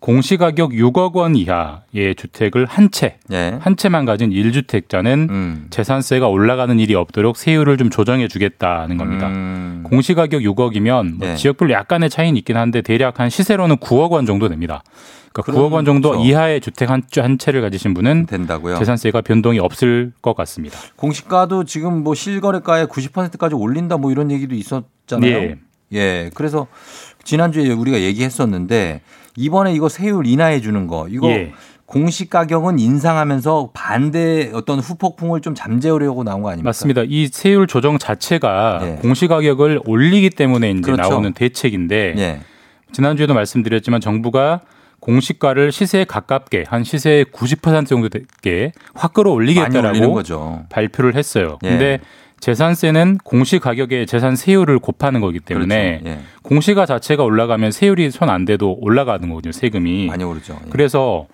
공시가격 0.00 0.70
6억 0.70 1.14
원 1.16 1.36
이하의 1.36 2.14
주택을 2.16 2.64
한 2.64 2.90
채, 2.90 3.18
예. 3.30 3.58
한 3.60 3.76
채만 3.76 4.06
가진 4.06 4.30
1주택자는 4.30 5.28
음. 5.28 5.66
재산세가 5.68 6.26
올라가는 6.26 6.78
일이 6.78 6.94
없도록 6.94 7.36
세율을 7.36 7.76
좀 7.76 7.90
조정해 7.90 8.26
주겠다는 8.26 8.96
겁니다. 8.96 9.28
음. 9.28 9.82
공시가격 9.84 10.40
6억이면 10.40 11.18
뭐 11.18 11.28
네. 11.28 11.36
지역별로 11.36 11.72
약간의 11.72 12.08
차이는 12.08 12.38
있긴 12.38 12.56
한데 12.56 12.80
대략 12.80 13.20
한 13.20 13.28
시세로는 13.28 13.76
9억 13.76 14.12
원 14.12 14.24
정도 14.24 14.48
됩니다. 14.48 14.82
그러니까 15.32 15.52
그럼 15.52 15.70
9억 15.70 15.72
원 15.72 15.84
정도 15.84 16.10
그렇죠. 16.10 16.24
이하의 16.24 16.60
주택 16.60 16.90
한, 16.90 17.02
한 17.16 17.38
채를 17.38 17.60
가지신 17.60 17.94
분은 17.94 18.26
된다고요? 18.26 18.78
재산세가 18.78 19.20
변동이 19.20 19.58
없을 19.58 20.12
것 20.22 20.34
같습니다. 20.34 20.76
공시가도 20.96 21.64
지금 21.64 22.02
뭐 22.02 22.14
실거래가의 22.14 22.86
90%까지 22.86 23.54
올린다 23.54 23.96
뭐 23.96 24.10
이런 24.10 24.30
얘기도 24.30 24.54
있었잖아요. 24.54 25.32
예. 25.32 25.58
예. 25.92 26.30
그래서 26.34 26.66
지난주에 27.22 27.70
우리가 27.70 28.00
얘기했었는데 28.00 29.02
이번에 29.36 29.72
이거 29.72 29.88
세율 29.88 30.26
인하해 30.26 30.60
주는 30.60 30.86
거 30.86 31.06
이거 31.08 31.28
예. 31.28 31.52
공시 31.86 32.28
가격은 32.28 32.78
인상하면서 32.78 33.70
반대 33.74 34.50
어떤 34.54 34.78
후폭풍을 34.78 35.40
좀 35.40 35.56
잠재우려고 35.56 36.22
나온 36.22 36.42
거 36.42 36.48
아닙니까? 36.48 36.68
맞습니다. 36.68 37.02
이 37.04 37.28
세율 37.28 37.66
조정 37.66 37.98
자체가 37.98 38.80
예. 38.82 38.98
공시 39.00 39.26
가격을 39.26 39.80
올리기 39.84 40.30
때문에 40.30 40.70
이제 40.70 40.80
그렇죠. 40.82 41.02
나오는 41.02 41.32
대책인데 41.32 42.14
예. 42.16 42.40
지난주에도 42.92 43.34
말씀드렸지만 43.34 44.00
정부가 44.00 44.60
공시가를 45.00 45.72
시세에 45.72 46.04
가깝게 46.04 46.64
한 46.68 46.84
시세의 46.84 47.26
90% 47.26 47.86
정도 47.86 48.08
되게 48.08 48.72
확 48.94 49.14
끌어올리겠다라고. 49.14 49.98
발표를 50.68 51.14
했어요. 51.14 51.58
예. 51.64 51.68
근데 51.70 52.00
재산세는 52.40 53.18
공시 53.22 53.58
가격에 53.58 54.06
재산 54.06 54.34
세율을 54.34 54.78
곱하는 54.78 55.20
거기 55.20 55.40
때문에 55.40 56.00
그렇죠. 56.02 56.18
예. 56.18 56.24
공시가 56.42 56.86
자체가 56.86 57.22
올라가면 57.22 57.70
세율이 57.70 58.10
손안 58.10 58.44
대도 58.46 58.78
올라가는 58.80 59.26
거거든요. 59.28 59.52
세금이. 59.52 60.06
많이 60.06 60.24
오르죠. 60.24 60.58
예. 60.64 60.70
그래서 60.70 61.26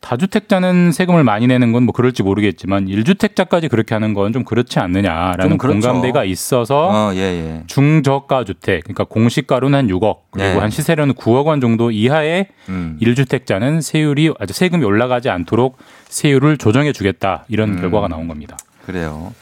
다주택자는 0.00 0.92
세금을 0.92 1.22
많이 1.24 1.46
내는 1.46 1.72
건 1.72 1.84
뭐 1.84 1.92
그럴지 1.92 2.22
모르겠지만 2.22 2.86
1주택자까지 2.86 3.68
그렇게 3.70 3.94
하는 3.94 4.14
건 4.14 4.32
좀 4.32 4.42
그렇지 4.44 4.78
않느냐라는 4.80 5.48
좀 5.50 5.58
그렇죠. 5.58 5.80
공감대가 5.80 6.24
있어서 6.24 6.88
어, 6.90 7.14
예, 7.14 7.18
예. 7.20 7.62
중저가 7.66 8.44
주택 8.44 8.82
그러니까 8.84 9.04
공시가로는 9.04 9.78
한 9.78 9.86
6억 9.88 10.16
그리고 10.30 10.48
네. 10.54 10.58
한 10.58 10.70
시세로는 10.70 11.14
9억 11.14 11.44
원 11.44 11.60
정도 11.60 11.90
이하의 11.90 12.46
음. 12.70 12.98
1주택자는 13.02 13.82
세율이 13.82 14.32
아주 14.40 14.54
세금이 14.54 14.82
올라가지 14.84 15.28
않도록 15.28 15.76
세율을 16.08 16.56
조정해 16.56 16.92
주겠다 16.92 17.44
이런 17.48 17.74
음. 17.76 17.80
결과가 17.80 18.08
나온 18.08 18.26
겁니다. 18.28 18.56
그래요. 18.86 19.32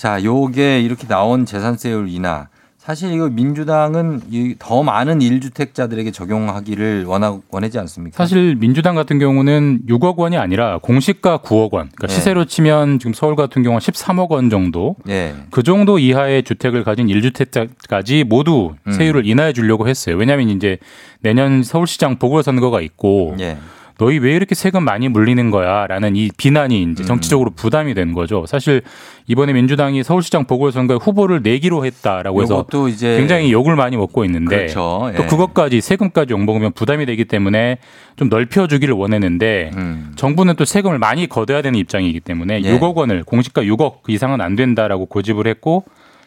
자, 0.00 0.18
요게 0.24 0.80
이렇게 0.80 1.06
나온 1.06 1.44
재산세율 1.44 2.08
인하. 2.08 2.48
사실 2.78 3.12
이거 3.12 3.28
민주당은 3.28 4.22
이더 4.30 4.82
많은 4.82 5.18
1주택자들에게 5.18 6.10
적용하기를 6.14 7.04
원하, 7.04 7.38
원하지 7.50 7.78
않습니까? 7.80 8.16
사실 8.16 8.56
민주당 8.56 8.94
같은 8.94 9.18
경우는 9.18 9.82
6억 9.86 10.16
원이 10.16 10.38
아니라 10.38 10.78
공시가 10.78 11.36
9억 11.36 11.74
원. 11.74 11.90
그러니까 11.94 12.06
네. 12.06 12.14
시세로 12.14 12.46
치면 12.46 12.98
지금 12.98 13.12
서울 13.12 13.36
같은 13.36 13.62
경우는 13.62 13.80
13억 13.80 14.30
원 14.30 14.48
정도. 14.48 14.96
예. 15.06 15.34
그 15.50 15.62
정도 15.62 15.98
이하의 15.98 16.44
주택을 16.44 16.82
가진 16.82 17.06
1주택자까지 17.08 18.24
모두 18.24 18.76
음. 18.86 18.92
세율을 18.92 19.26
인하해 19.26 19.52
주려고 19.52 19.86
했어요. 19.86 20.16
왜냐하면 20.16 20.48
이제 20.48 20.78
내년 21.20 21.62
서울시장 21.62 22.18
보궐선거가 22.18 22.80
있고 22.80 23.36
예. 23.38 23.58
너희 24.00 24.16
왜 24.16 24.34
이렇게 24.34 24.54
세금 24.54 24.82
많이 24.82 25.10
물리는 25.10 25.50
거야? 25.50 25.86
라는 25.86 26.16
이 26.16 26.30
비난이 26.34 26.86
음. 26.86 26.92
이제 26.92 27.04
정치적으로 27.04 27.50
부담이 27.50 27.92
된 27.92 28.14
거죠. 28.14 28.46
사실 28.46 28.80
이번에 29.26 29.52
민주당이 29.52 30.02
서울시장 30.02 30.46
보궐선거에 30.46 30.96
후보를 30.96 31.42
내기로 31.42 31.84
했다라고 31.84 32.42
해서 32.42 32.64
굉장히 32.98 33.52
욕을 33.52 33.76
많이 33.76 33.98
먹고 33.98 34.24
있는데 34.24 34.56
그렇죠. 34.56 35.12
또 35.14 35.22
예. 35.22 35.26
그것까지 35.26 35.82
세금까지 35.82 36.32
욕먹으면 36.32 36.72
부담이 36.72 37.04
되기 37.04 37.26
때문에 37.26 37.76
좀 38.16 38.30
넓혀주기를 38.30 38.94
원했는데 38.94 39.72
음. 39.76 40.12
정부는 40.16 40.56
또 40.56 40.64
세금을 40.64 40.98
많이 40.98 41.26
걷어야 41.26 41.60
되는 41.60 41.78
입장이기 41.78 42.20
때문에 42.20 42.62
예. 42.64 42.78
6억 42.78 42.94
원을 42.94 43.22
공시가 43.24 43.62
6억 43.62 44.08
이상은 44.08 44.40
안 44.40 44.56
된다라고 44.56 45.04
고집을 45.06 45.46
했고 45.46 45.84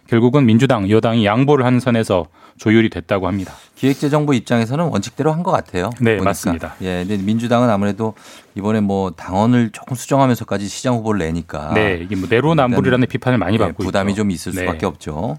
결국은 0.08 0.46
민주당 0.46 0.90
여당이 0.90 1.26
양보를 1.26 1.66
한 1.66 1.80
선에서 1.80 2.26
조율이 2.58 2.90
됐다고 2.90 3.28
합니다. 3.28 3.54
기획재정부 3.76 4.36
입장에서는 4.36 4.86
원칙대로 4.86 5.32
한 5.32 5.44
것 5.44 5.52
같아요. 5.52 5.90
네, 6.00 6.18
맞습니다. 6.22 6.76
예, 6.82 7.04
근데 7.08 7.18
민주당은 7.18 7.70
아무래도 7.70 8.14
이번에 8.56 8.80
뭐 8.80 9.12
당원을 9.12 9.72
조금 9.72 9.96
수정하면서까지 9.96 10.68
시장 10.68 10.96
후보를 10.96 11.20
내니까 11.20 11.74
네, 11.74 12.00
이게 12.02 12.16
뭐 12.16 12.28
내로남불이라는 12.30 13.08
비판을 13.08 13.38
많이 13.40 13.56
예, 13.56 13.60
받고 13.60 13.84
부담이 13.84 14.12
있죠. 14.12 14.22
좀 14.22 14.32
있을 14.32 14.54
네. 14.54 14.60
수밖에 14.62 14.86
없죠. 14.86 15.38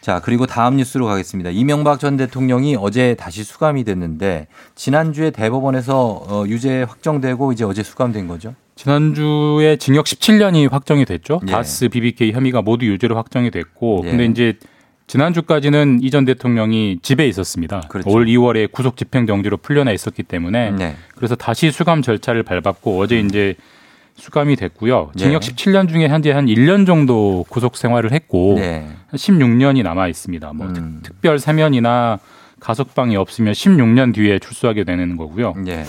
자, 0.00 0.18
그리고 0.24 0.46
다음 0.46 0.76
뉴스로 0.76 1.06
가겠습니다. 1.06 1.50
이명박 1.50 2.00
전 2.00 2.16
대통령이 2.16 2.76
어제 2.80 3.14
다시 3.18 3.44
수감이 3.44 3.84
됐는데 3.84 4.46
지난주에 4.74 5.30
대법원에서 5.30 6.24
어, 6.26 6.44
유죄 6.48 6.82
확정되고 6.82 7.52
이제 7.52 7.64
어제 7.64 7.82
수감된 7.82 8.26
거죠. 8.26 8.54
지난주에 8.80 9.76
징역 9.76 10.06
17년이 10.06 10.70
확정이 10.70 11.04
됐죠. 11.04 11.42
예. 11.46 11.50
다스 11.50 11.90
BBK 11.90 12.32
혐의가 12.32 12.62
모두 12.62 12.86
유죄로 12.86 13.14
확정이 13.14 13.50
됐고 13.50 14.04
예. 14.06 14.10
근데 14.10 14.24
이제 14.24 14.54
지난주까지는 15.06 15.98
이전 16.02 16.24
대통령이 16.24 17.00
집에 17.02 17.28
있었습니다. 17.28 17.82
올 18.06 18.24
2월에 18.24 18.72
구속 18.72 18.96
집행 18.96 19.26
정지로 19.26 19.58
풀려나 19.58 19.92
있었기 19.92 20.22
때문에 20.22 20.70
네. 20.70 20.96
그래서 21.14 21.34
다시 21.34 21.70
수감 21.70 22.00
절차를 22.00 22.42
밟았고 22.42 22.98
어제 22.98 23.20
이제 23.20 23.54
수감이 24.14 24.56
됐고요. 24.56 25.12
징역 25.14 25.42
네. 25.42 25.52
17년 25.52 25.86
중에 25.86 26.08
현재 26.08 26.30
한 26.30 26.46
1년 26.46 26.86
정도 26.86 27.44
구속 27.50 27.76
생활을 27.76 28.12
했고 28.12 28.54
네. 28.56 28.86
음. 28.88 28.96
한 29.08 29.18
16년이 29.18 29.82
남아 29.82 30.08
있습니다. 30.08 30.52
뭐 30.54 30.72
특, 31.02 31.20
별 31.20 31.38
사면이나 31.38 32.18
가석방이 32.60 33.14
없으면 33.16 33.52
16년 33.52 34.14
뒤에 34.14 34.38
출소하게 34.38 34.84
되는 34.84 35.18
거고요. 35.18 35.54
예. 35.66 35.84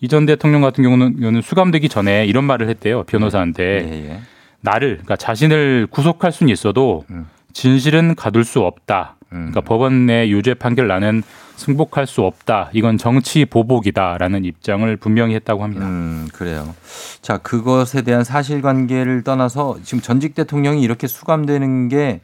이전 0.00 0.26
대통령 0.26 0.60
같은 0.60 0.84
경우는 0.84 1.42
수감되기 1.42 1.88
전에 1.88 2.26
이런 2.26 2.44
말을 2.44 2.68
했대요. 2.68 3.04
변호사한테 3.04 3.64
예, 3.64 4.10
예. 4.10 4.20
나를 4.60 4.94
그러니까 4.96 5.16
자신을 5.16 5.88
구속할 5.90 6.32
수는 6.32 6.52
있어도 6.52 7.04
음. 7.10 7.26
진실은 7.52 8.14
가둘 8.14 8.44
수 8.44 8.60
없다. 8.60 9.16
그러니까 9.28 9.60
법원 9.60 10.06
내 10.06 10.28
유죄 10.28 10.54
판결 10.54 10.88
나는 10.88 11.22
승복할 11.56 12.06
수 12.06 12.22
없다. 12.22 12.70
이건 12.72 12.96
정치 12.96 13.44
보복이다라는 13.44 14.44
입장을 14.44 14.96
분명히 14.96 15.34
했다고 15.34 15.62
합니다. 15.62 15.86
음, 15.86 16.28
그래요. 16.32 16.74
자, 17.20 17.36
그것에 17.38 18.02
대한 18.02 18.24
사실관계를 18.24 19.22
떠나서 19.24 19.78
지금 19.82 20.00
전직 20.00 20.34
대통령이 20.34 20.82
이렇게 20.82 21.06
수감되는 21.06 21.88
게 21.88 22.20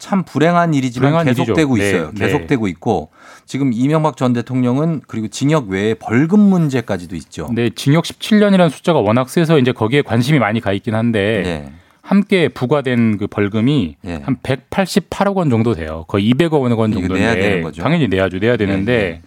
참 0.00 0.24
불행한 0.24 0.74
일이지만 0.74 1.10
불행한 1.10 1.26
계속되고 1.26 1.76
일이죠. 1.76 1.92
네, 1.92 1.98
있어요. 1.98 2.10
네. 2.12 2.26
계속되고 2.26 2.66
있고 2.68 3.10
지금 3.44 3.70
이명박 3.72 4.16
전 4.16 4.32
대통령은 4.32 5.02
그리고 5.06 5.28
징역 5.28 5.68
외에 5.68 5.94
벌금 5.94 6.40
문제까지도 6.40 7.14
있죠. 7.16 7.48
네, 7.52 7.70
징역 7.70 8.04
17년이라는 8.04 8.70
숫자가 8.70 8.98
워낙 8.98 9.28
세서 9.28 9.58
이제 9.58 9.70
거기에 9.70 10.02
관심이 10.02 10.38
많이 10.38 10.60
가 10.60 10.72
있긴 10.72 10.94
한데 10.94 11.42
네. 11.44 11.72
함께 12.00 12.48
부과된 12.48 13.18
그 13.18 13.26
벌금이 13.26 13.96
예. 14.06 14.14
한 14.24 14.36
188억 14.42 15.36
원 15.36 15.50
정도 15.50 15.74
돼요. 15.74 16.06
거의 16.08 16.32
200억 16.32 16.60
원 16.60 16.70
정도인데 16.70 17.14
내야 17.14 17.34
되는 17.34 17.62
거죠. 17.62 17.82
네, 17.82 17.84
당연히 17.84 18.08
내야죠. 18.08 18.38
내야 18.38 18.56
되는데 18.56 19.20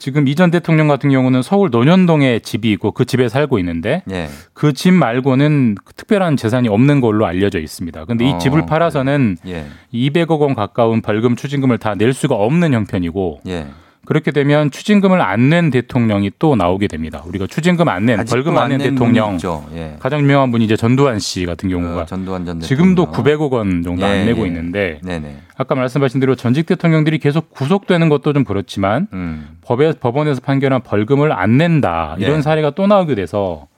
지금 0.00 0.26
이 0.26 0.34
전 0.34 0.50
대통령 0.50 0.88
같은 0.88 1.10
경우는 1.10 1.42
서울 1.42 1.68
논현동에 1.70 2.38
집이 2.40 2.72
있고 2.72 2.92
그 2.92 3.04
집에 3.04 3.28
살고 3.28 3.58
있는데 3.58 4.02
예. 4.10 4.28
그집 4.54 4.94
말고는 4.94 5.76
특별한 5.94 6.36
재산이 6.38 6.68
없는 6.68 7.00
걸로 7.02 7.26
알려져 7.26 7.60
있습니다. 7.60 8.06
근데 8.06 8.26
이 8.28 8.32
어, 8.32 8.38
집을 8.38 8.64
팔아서는 8.64 9.36
예. 9.46 9.66
200억 9.92 10.40
원 10.40 10.54
가까운 10.54 11.02
벌금 11.02 11.36
추징금을 11.36 11.76
다 11.78 11.94
낼 11.94 12.14
수가 12.14 12.34
없는 12.34 12.72
형편이고 12.72 13.40
예. 13.48 13.66
그렇게 14.10 14.32
되면 14.32 14.72
추징금을 14.72 15.20
안 15.20 15.50
낸 15.50 15.70
대통령이 15.70 16.32
또 16.40 16.56
나오게 16.56 16.88
됩니다. 16.88 17.22
우리가 17.26 17.46
추징금 17.46 17.88
안 17.88 18.06
낸, 18.06 18.24
벌금 18.24 18.58
안낸낸 18.58 18.90
대통령. 18.96 19.38
예. 19.74 19.96
가장 20.00 20.20
유명한 20.20 20.50
분이 20.50 20.64
이제 20.64 20.74
전두환 20.76 21.20
씨 21.20 21.46
같은 21.46 21.68
경우가 21.68 22.06
전두환 22.06 22.44
전 22.44 22.58
지금도 22.60 23.06
대통령. 23.12 23.38
900억 23.38 23.52
원 23.52 23.82
정도 23.84 24.02
예, 24.02 24.06
안 24.06 24.26
내고 24.26 24.42
예. 24.42 24.46
있는데 24.48 25.00
네네. 25.04 25.36
아까 25.56 25.76
말씀하신 25.76 26.18
대로 26.18 26.34
전직 26.34 26.66
대통령들이 26.66 27.18
계속 27.18 27.50
구속되는 27.50 28.08
것도 28.08 28.32
좀 28.32 28.42
그렇지만 28.44 29.06
음. 29.12 29.58
법에 29.62 29.92
법원에서 29.92 30.40
판결한 30.40 30.82
벌금을 30.82 31.30
안 31.32 31.56
낸다 31.56 32.16
이런 32.18 32.38
예. 32.38 32.42
사례가 32.42 32.70
또 32.70 32.88
나오게 32.88 33.14
돼서 33.14 33.68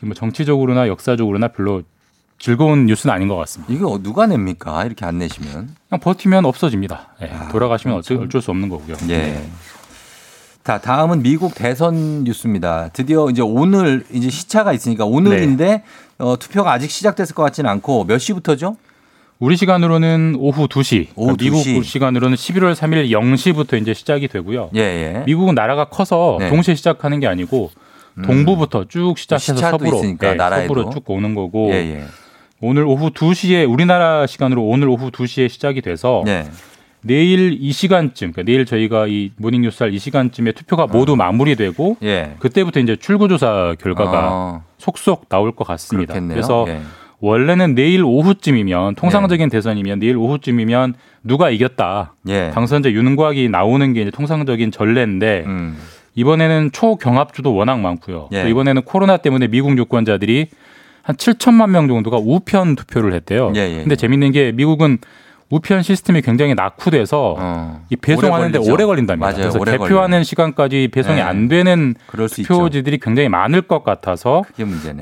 뭐 0.00 0.14
정치적으로나 0.14 0.86
역사적으로나 0.86 1.48
별로 1.48 1.82
즐거운 2.38 2.86
뉴스는 2.86 3.14
아닌 3.14 3.28
것 3.28 3.36
같습니다. 3.36 3.72
이거 3.72 3.98
누가 4.02 4.26
냅니까? 4.26 4.84
이렇게 4.84 5.04
안 5.06 5.18
내시면. 5.18 5.68
그냥 5.88 6.00
버티면 6.00 6.44
없어집니다. 6.44 7.14
예, 7.22 7.30
돌아가시면 7.52 7.96
어쩔, 7.98 8.18
어쩔 8.18 8.42
수 8.42 8.50
없는 8.50 8.68
거고요. 8.68 8.96
예. 9.10 9.40
자, 10.64 10.78
다음은 10.78 11.22
미국 11.22 11.54
대선 11.54 12.24
뉴스입니다. 12.24 12.88
드디어 12.94 13.28
이제 13.28 13.42
오늘 13.42 14.02
이제 14.10 14.30
시차가 14.30 14.72
있으니까 14.72 15.04
오늘인데 15.04 15.66
네. 15.66 15.82
어, 16.16 16.38
투표가 16.38 16.72
아직 16.72 16.90
시작됐을 16.90 17.34
것 17.34 17.42
같지는 17.42 17.68
않고 17.68 18.04
몇 18.04 18.16
시부터죠? 18.16 18.76
우리 19.40 19.58
시간으로는 19.58 20.36
오후 20.38 20.66
2시, 20.66 21.08
오후 21.16 21.36
그러니까 21.36 21.44
미국 21.44 21.58
2시. 21.58 21.84
시간으로는 21.84 22.36
11월 22.36 22.74
3일 22.74 23.10
0시부터 23.10 23.78
이제 23.82 23.92
시작이 23.92 24.26
되고요. 24.28 24.70
예, 24.74 24.80
예. 24.80 25.22
미국은 25.26 25.54
나라가 25.54 25.84
커서 25.84 26.38
네. 26.40 26.48
동시에 26.48 26.74
시작하는 26.74 27.20
게 27.20 27.26
아니고 27.26 27.70
동부부터 28.24 28.86
쭉 28.88 29.18
시작해서 29.18 29.56
서부로 29.56 29.98
있으니까, 29.98 30.30
예, 30.30 30.34
나라에도. 30.34 30.68
서부로 30.74 30.90
쭉 30.90 31.02
오는 31.10 31.34
거고 31.34 31.72
예, 31.72 31.74
예. 31.74 32.04
오늘 32.62 32.84
오후 32.86 33.10
2시에 33.10 33.70
우리나라 33.70 34.26
시간으로 34.26 34.64
오늘 34.64 34.88
오후 34.88 35.10
2시에 35.10 35.50
시작이 35.50 35.82
돼서 35.82 36.22
네. 36.24 36.46
내일 37.04 37.56
이 37.60 37.70
시간쯤 37.72 38.32
그러니까 38.32 38.42
내일 38.50 38.64
저희가 38.64 39.06
이 39.06 39.30
모닝뉴스 39.36 39.82
할 39.82 39.92
이 39.94 39.98
시간쯤에 39.98 40.52
투표가 40.52 40.86
모두 40.86 41.14
마무리되고 41.16 41.98
예. 42.02 42.34
그때부터 42.38 42.80
이제 42.80 42.96
출구조사 42.96 43.76
결과가 43.80 44.28
어. 44.32 44.62
속속 44.78 45.28
나올 45.28 45.52
것 45.52 45.66
같습니다. 45.66 46.14
그렇겠네요. 46.14 46.34
그래서 46.34 46.64
예. 46.68 46.80
원래는 47.20 47.74
내일 47.74 48.02
오후쯤이면 48.04 48.96
통상적인 48.96 49.48
대선이면 49.48 49.98
내일 50.00 50.16
오후쯤이면 50.16 50.94
누가 51.22 51.50
이겼다. 51.50 52.14
예. 52.28 52.50
당선자 52.52 52.90
윤곽이 52.90 53.48
나오는 53.48 53.92
게 53.92 54.02
이제 54.02 54.10
통상적인 54.10 54.70
전례인데 54.72 55.44
음. 55.46 55.76
이번에는 56.16 56.70
초경합주도 56.72 57.54
워낙 57.54 57.80
많고요. 57.80 58.28
예. 58.32 58.42
또 58.42 58.48
이번에는 58.48 58.82
코로나 58.82 59.16
때문에 59.16 59.48
미국 59.48 59.76
유권자들이 59.78 60.48
한 61.02 61.16
7천만 61.16 61.70
명 61.70 61.86
정도가 61.88 62.16
우편 62.18 62.76
투표를 62.76 63.12
했대요. 63.12 63.52
예, 63.56 63.60
예, 63.60 63.76
근데 63.82 63.94
재밌는 63.94 64.32
게 64.32 64.52
미국은 64.52 64.98
우편 65.54 65.82
시스템이 65.82 66.20
굉장히 66.22 66.54
낙후돼서 66.54 67.78
이 67.88 67.94
배송하는데 67.94 68.58
어. 68.58 68.62
오래 68.62 68.72
오래. 68.72 68.84
걸린답니다. 68.86 69.24
맞아요. 69.24 69.50
그래서 69.52 69.58
개표하는 69.60 70.10
걸려요. 70.10 70.22
시간까지 70.24 70.88
배송이 70.92 71.16
네. 71.16 71.22
안 71.22 71.46
되는 71.46 71.94
투표지들이 72.10 72.98
굉장히 72.98 73.28
많을 73.28 73.62
것 73.62 73.84
같아서. 73.84 74.42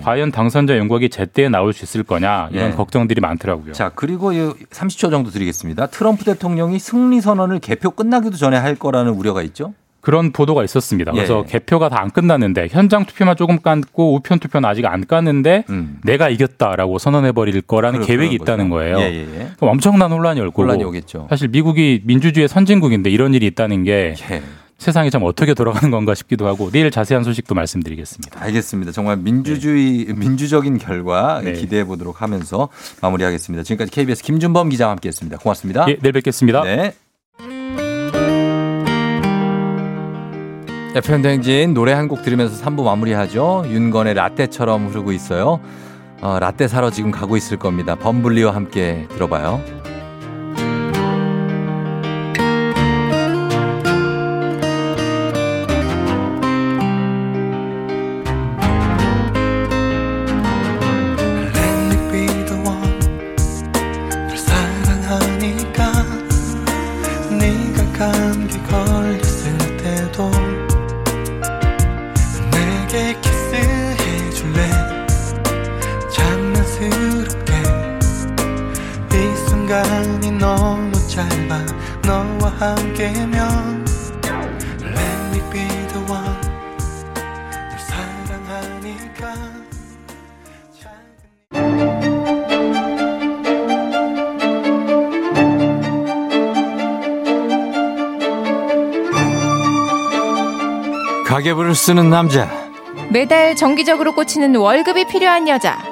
과연 0.03 0.30
당선자 0.30 0.76
윤곽이 0.76 1.09
제때 1.09 1.48
나올 1.48 1.72
수 1.72 1.84
있을 1.84 2.03
거냐 2.03 2.48
이런 2.53 2.70
예. 2.70 2.74
걱정들이 2.74 3.20
많더라고요. 3.22 3.72
자, 3.72 3.90
그리고 3.94 4.32
이 4.32 4.36
30초 4.36 5.11
정도 5.11 5.30
드리겠습니다. 5.30 5.86
트럼프 5.86 6.24
대통령이 6.24 6.78
승리 6.78 7.20
선언을 7.22 7.59
개표 7.61 7.90
끝나기도 7.90 8.36
전에 8.36 8.59
할 8.59 8.74
거라는 8.74 9.12
우려가 9.12 9.42
있죠? 9.42 9.72
그런 10.03 10.32
보도가 10.32 10.62
있었습니다. 10.64 11.12
그래서 11.12 11.44
예. 11.46 11.50
개표가 11.53 11.88
다 11.88 12.03
안 12.03 12.11
끝났는데 12.11 12.66
현장 12.70 13.05
투표만 13.07 13.36
조금 13.36 13.59
깠고 13.61 14.14
우편 14.16 14.40
투표는 14.40 14.68
아직 14.68 14.84
안 14.84 15.05
깠는데 15.05 15.64
내가 16.05 16.28
이겼다라고 16.28 16.98
선언해 16.98 17.30
버릴 17.32 17.62
거라는 17.62 18.00
음. 18.00 18.05
그럴 18.05 18.18
계획이 18.18 18.38
거라는 18.38 18.66
있다는 18.66 18.70
거죠. 18.70 18.78
거예요. 18.96 18.98
예, 18.98 19.14
예, 19.14 19.40
예. 19.40 19.48
엄청난 19.61 20.11
혼란이 20.11 20.40
올 20.40 20.48
거고 20.48 20.62
혼란이 20.62 20.82
오겠죠. 20.82 21.28
사실 21.30 21.46
미국이 21.48 22.03
민주주의 22.05 22.48
선진국인데 22.48 23.09
이런 23.11 23.32
일이 23.34 23.46
있다는 23.46 23.84
게 23.84 24.14
예. 24.30 24.42
세상이 24.78 25.12
참 25.12 25.22
어떻게 25.22 25.55
돌아가는 25.55 25.92
건가 25.92 26.12
싶기도 26.16 26.48
하고 26.48 26.68
내일 26.72 26.90
자세한 26.90 27.22
소식도 27.22 27.55
말씀드리겠습니다. 27.55 28.42
알겠습니다. 28.42 28.90
정말 28.90 29.16
민주주의 29.18 30.07
민주적인 30.12 30.78
결과 30.78 31.40
네. 31.40 31.53
기대해 31.53 31.84
보도록 31.84 32.20
하면서 32.20 32.68
마무리하겠습니다. 33.00 33.62
지금까지 33.62 33.92
KBS 33.92 34.24
김준범 34.24 34.70
기자와 34.70 34.90
함께했습니다. 34.90 35.38
고맙습니다. 35.38 35.86
예, 35.88 35.96
내일 36.03 36.12
뵙겠습니다. 36.14 36.62
네. 36.64 36.94
FM 40.95 41.22
대행진 41.22 41.72
노래 41.74 41.93
한 41.93 42.09
곡 42.09 42.22
들으면서 42.22 42.62
3부 42.64 42.82
마무리하죠. 42.84 43.64
윤건의 43.66 44.14
라떼처럼 44.14 44.88
흐르고 44.88 45.12
있어요. 45.12 45.61
어, 46.20 46.38
라떼 46.38 46.68
사러 46.68 46.90
지금 46.90 47.11
가고 47.11 47.36
있을 47.36 47.57
겁니다. 47.59 47.95
범블리와 47.97 48.55
함께 48.55 49.07
들어봐요. 49.11 49.61
쓰는 101.83 102.11
남자. 102.11 102.49
매달 103.11 103.57
정기적으로 103.57 104.14
꽂히는 104.14 104.55
월급이 104.55 105.05
필요한 105.07 105.49
여자. 105.49 105.83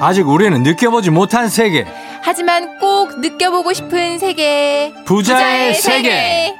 아직 0.00 0.26
우리는 0.28 0.60
느껴보지 0.64 1.10
못한 1.10 1.48
세계. 1.48 1.86
하지만 2.22 2.76
꼭 2.80 3.20
느껴보고 3.20 3.72
싶은 3.72 4.18
세계. 4.18 4.92
부자의 5.04 5.74
세계. 5.74 6.52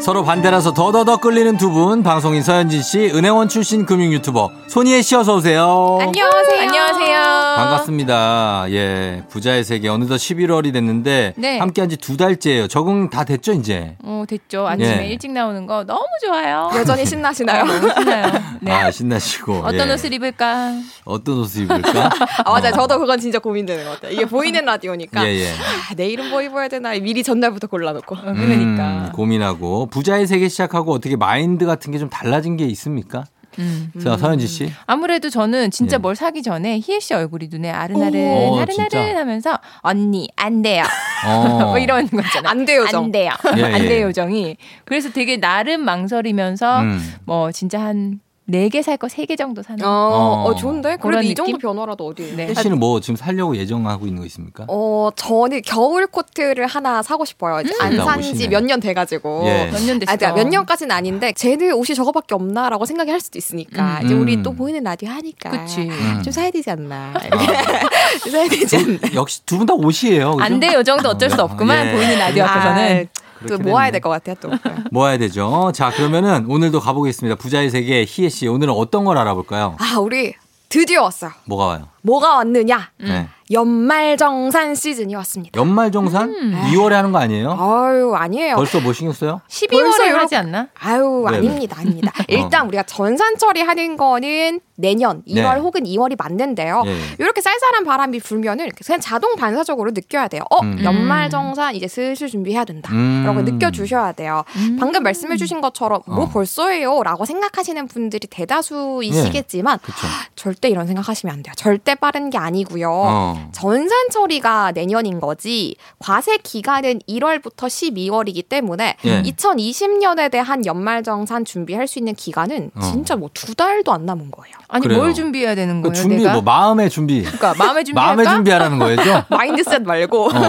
서로 0.00 0.24
반대라서 0.24 0.72
더더더 0.72 1.18
끌리는 1.18 1.56
두 1.56 1.70
분 1.70 2.02
방송인 2.02 2.42
서현진 2.42 2.82
씨, 2.82 2.98
은행원 3.14 3.48
출신 3.48 3.86
금융 3.86 4.12
유튜버 4.12 4.50
손희애 4.70 5.02
씨 5.02 5.16
어서 5.16 5.34
오세요. 5.34 5.98
안녕하세요. 6.00 6.60
안녕하세요. 6.60 7.18
반갑습니다. 7.56 8.66
예, 8.70 9.24
부자의 9.28 9.64
세계 9.64 9.88
어느덧 9.88 10.14
11월이 10.14 10.72
됐는데 10.72 11.34
네. 11.36 11.58
함께 11.58 11.80
한 11.80 11.90
지 11.90 11.96
두 11.96 12.16
달째예요. 12.16 12.68
적응 12.68 13.10
다 13.10 13.24
됐죠 13.24 13.52
이제? 13.52 13.96
어, 14.04 14.22
됐죠. 14.28 14.68
아침에 14.68 15.06
예. 15.06 15.08
일찍 15.08 15.32
나오는 15.32 15.66
거 15.66 15.82
너무 15.84 16.04
좋아요. 16.24 16.70
여전히 16.76 17.04
신나시나요? 17.04 17.64
어, 17.64 17.66
너무 17.66 17.90
신나요. 17.94 18.32
네. 18.60 18.70
아 18.70 18.90
신나시고 18.92 19.54
어떤 19.64 19.88
예. 19.88 19.92
옷을 19.94 20.12
입을까? 20.12 20.72
어떤 21.04 21.38
옷을 21.38 21.64
입을까? 21.64 22.08
아, 22.46 22.50
맞아요. 22.52 22.72
저도 22.72 23.00
그건 23.00 23.18
진짜 23.18 23.40
고민되는 23.40 23.84
것 23.84 23.94
같아요. 23.94 24.12
이게 24.12 24.24
보이는 24.24 24.64
라디오니까. 24.64 25.26
예, 25.26 25.34
예. 25.46 25.50
아, 25.50 25.94
내일은 25.96 26.30
뭐 26.30 26.42
입어야 26.42 26.68
되나 26.68 26.90
미리 26.92 27.24
전날부터 27.24 27.66
골라놓고. 27.66 28.14
음, 28.14 29.10
고민하고 29.14 29.86
부자의 29.86 30.28
세계 30.28 30.48
시작하고 30.48 30.92
어떻게 30.92 31.16
마인드 31.16 31.66
같은 31.66 31.90
게 31.90 31.98
좀 31.98 32.08
달라진 32.08 32.56
게 32.56 32.64
있습니까? 32.66 33.24
음. 33.60 33.92
자 34.02 34.16
서현지 34.16 34.46
씨. 34.46 34.72
아무래도 34.86 35.30
저는 35.30 35.70
진짜 35.70 35.94
예. 35.94 35.98
뭘 35.98 36.16
사기 36.16 36.42
전에 36.42 36.80
희애 36.82 36.98
씨 37.00 37.14
얼굴이 37.14 37.48
눈에 37.50 37.70
아른아른 37.70 38.20
오, 38.20 38.54
아른아른 38.60 38.74
진짜? 38.74 39.16
하면서 39.18 39.58
언니 39.78 40.28
안 40.36 40.62
돼요. 40.62 40.84
어. 41.26 41.58
뭐 41.66 41.78
이런 41.78 42.06
거잖아. 42.08 42.50
안 42.50 42.64
돼요, 42.64 42.86
정. 42.90 43.04
안 43.04 43.12
돼요. 43.12 43.32
예, 43.56 43.62
안 43.64 43.84
예. 43.84 43.88
돼요, 43.88 44.06
요정이. 44.08 44.56
그래서 44.84 45.10
되게 45.10 45.36
나름 45.38 45.84
망설이면서 45.84 46.80
음. 46.80 47.14
뭐 47.24 47.52
진짜 47.52 47.80
한 47.80 48.20
네개살거세개 48.50 49.36
정도 49.36 49.62
사는. 49.62 49.84
어, 49.84 49.88
어. 49.88 50.44
어, 50.44 50.54
좋은데? 50.54 50.96
그래도 50.96 51.22
이 51.22 51.34
정도? 51.34 51.58
변화라도 51.58 52.06
어디. 52.06 52.34
네. 52.36 52.46
혜 52.48 52.54
씨는 52.54 52.78
뭐 52.78 53.00
지금 53.00 53.16
살려고 53.16 53.56
예정하고 53.56 54.06
있는 54.06 54.20
거 54.20 54.26
있습니까? 54.26 54.64
어, 54.68 55.10
저는 55.16 55.62
겨울 55.64 56.06
코트를 56.06 56.66
하나 56.66 57.02
사고 57.02 57.24
싶어요. 57.24 57.60
이제 57.60 57.72
안 57.80 57.92
음. 57.92 57.98
산 58.04 58.18
옷이네. 58.18 58.38
지몇 58.38 58.64
년 58.64 58.80
돼가지고. 58.80 59.42
예. 59.46 59.70
몇년 59.72 59.98
됐어. 59.98 60.12
아, 60.12 60.16
그러니까 60.16 60.32
몇 60.42 60.48
년까지는 60.48 60.94
아닌데, 60.94 61.32
쟤는 61.32 61.72
옷이 61.74 61.94
저거밖에 61.94 62.34
없나라고 62.34 62.84
생각이 62.84 63.10
할 63.10 63.20
수도 63.20 63.38
있으니까. 63.38 64.00
음. 64.00 64.06
이제 64.06 64.14
음. 64.14 64.20
우리 64.22 64.42
또 64.42 64.52
보이는 64.52 64.82
라디오 64.82 65.08
하니까. 65.10 65.50
그치. 65.50 65.80
음. 65.82 66.20
좀 66.22 66.32
사야 66.32 66.50
되지 66.50 66.70
않나. 66.70 67.12
좀 68.22 68.32
사야 68.32 68.48
되지 68.48 68.76
않나. 68.76 68.98
두- 68.98 69.14
역시 69.14 69.44
두 69.46 69.56
분 69.58 69.66
다 69.66 69.74
옷이에요. 69.74 70.32
그죠? 70.32 70.42
안 70.44 70.58
돼요, 70.60 70.72
요정도 70.78 71.08
어쩔 71.10 71.28
수 71.30 71.40
없구만. 71.42 71.86
예. 71.88 71.92
보이는 71.92 72.18
라디오 72.18 72.44
앞에서는. 72.44 73.08
아, 73.14 73.29
또 73.42 73.46
그렇게 73.56 73.70
모아야. 73.70 73.90
될 73.90 74.00
것 74.00 74.10
같아요, 74.10 74.34
또. 74.40 74.50
모아야 74.90 75.18
되죠. 75.18 75.70
자 75.74 75.90
그러면은 75.90 76.46
오늘도 76.48 76.80
가보겠습니다. 76.80 77.36
부자의 77.36 77.70
세계 77.70 78.04
희애 78.06 78.28
씨 78.28 78.46
오늘은 78.48 78.72
어떤 78.74 79.04
걸 79.04 79.18
알아볼까요? 79.18 79.76
아, 79.78 79.98
우리 79.98 80.34
드디어 80.68 81.02
왔어요. 81.02 81.32
뭐가 81.46 81.66
와요? 81.66 81.88
뭐가 82.02 82.36
왔느냐? 82.36 82.90
네. 82.98 83.28
연말정산 83.52 84.76
시즌이 84.76 85.14
왔습니다. 85.16 85.58
연말정산? 85.60 86.32
2월에 86.72 86.90
하는 86.92 87.10
거 87.10 87.18
아니에요? 87.18 87.50
아유, 87.58 88.14
아니에요. 88.14 88.54
벌써 88.54 88.78
뭐 88.80 88.92
신경 88.92 89.12
써요? 89.12 89.40
12월에 89.48 89.92
요렇게- 89.98 90.12
하지 90.12 90.36
않나? 90.36 90.68
아유, 90.78 91.24
네네. 91.26 91.36
아닙니다, 91.38 91.76
아닙니다. 91.80 92.12
일단 92.28 92.68
우리가 92.68 92.84
전산 92.84 93.36
처리하는 93.36 93.96
거는 93.96 94.60
내년 94.76 95.22
2월 95.26 95.54
네. 95.54 95.60
혹은 95.60 95.82
2월이 95.82 96.14
맞는데요. 96.16 96.84
예. 96.86 96.96
이렇게 97.18 97.40
쌀쌀한 97.40 97.84
바람이 97.84 98.20
불면은 98.20 98.68
그냥 98.86 99.00
자동 99.00 99.34
반사적으로 99.34 99.90
느껴야 99.90 100.28
돼요. 100.28 100.42
어, 100.48 100.60
음. 100.62 100.78
연말정산 100.84 101.74
이제 101.74 101.88
슬슬 101.88 102.28
준비해야 102.28 102.64
된다. 102.64 102.92
음. 102.92 103.24
라고 103.26 103.42
느껴주셔야 103.42 104.12
돼요. 104.12 104.44
방금 104.78 105.02
말씀해주신 105.02 105.60
것처럼 105.60 106.02
뭐 106.06 106.24
어. 106.24 106.28
벌써예요? 106.28 107.02
라고 107.02 107.24
생각하시는 107.24 107.88
분들이 107.88 108.28
대다수이시겠지만 108.28 109.78
그쵸. 109.82 110.06
절대 110.36 110.68
이런 110.68 110.86
생각하시면 110.86 111.34
안 111.34 111.42
돼요. 111.42 111.52
절대 111.56 111.89
빠른 111.94 112.30
게 112.30 112.38
아니고요. 112.38 112.90
어. 112.92 113.48
전산 113.52 114.08
처리가 114.12 114.72
내년인 114.72 115.20
거지 115.20 115.76
과세 115.98 116.36
기간은 116.36 117.00
1월부터 117.08 117.66
12월이기 117.66 118.48
때문에 118.48 118.96
예. 119.04 119.22
2020년에 119.22 120.30
대한 120.30 120.64
연말 120.66 121.02
정산 121.02 121.44
준비할 121.44 121.86
수 121.88 121.98
있는 121.98 122.14
기간은 122.14 122.70
어. 122.74 122.80
진짜 122.80 123.16
뭐 123.16 123.30
두 123.32 123.54
달도 123.54 123.92
안 123.92 124.04
남은 124.04 124.30
거예요. 124.30 124.54
아니 124.68 124.82
그래요. 124.86 124.98
뭘 125.00 125.14
준비해야 125.14 125.54
되는 125.54 125.80
그 125.82 125.88
거예요? 125.88 126.02
준비 126.02 126.16
내가? 126.18 126.32
뭐 126.34 126.42
마음의 126.42 126.90
준비. 126.90 127.22
그러니까 127.22 127.54
마음의 127.56 127.84
준비할까? 127.84 128.06
마음의 128.16 128.26
준비하라는 128.34 128.78
거죠? 128.78 129.24
마인드셋 129.30 129.82
말고. 129.82 130.26
어, 130.26 130.30
뭐, 130.30 130.40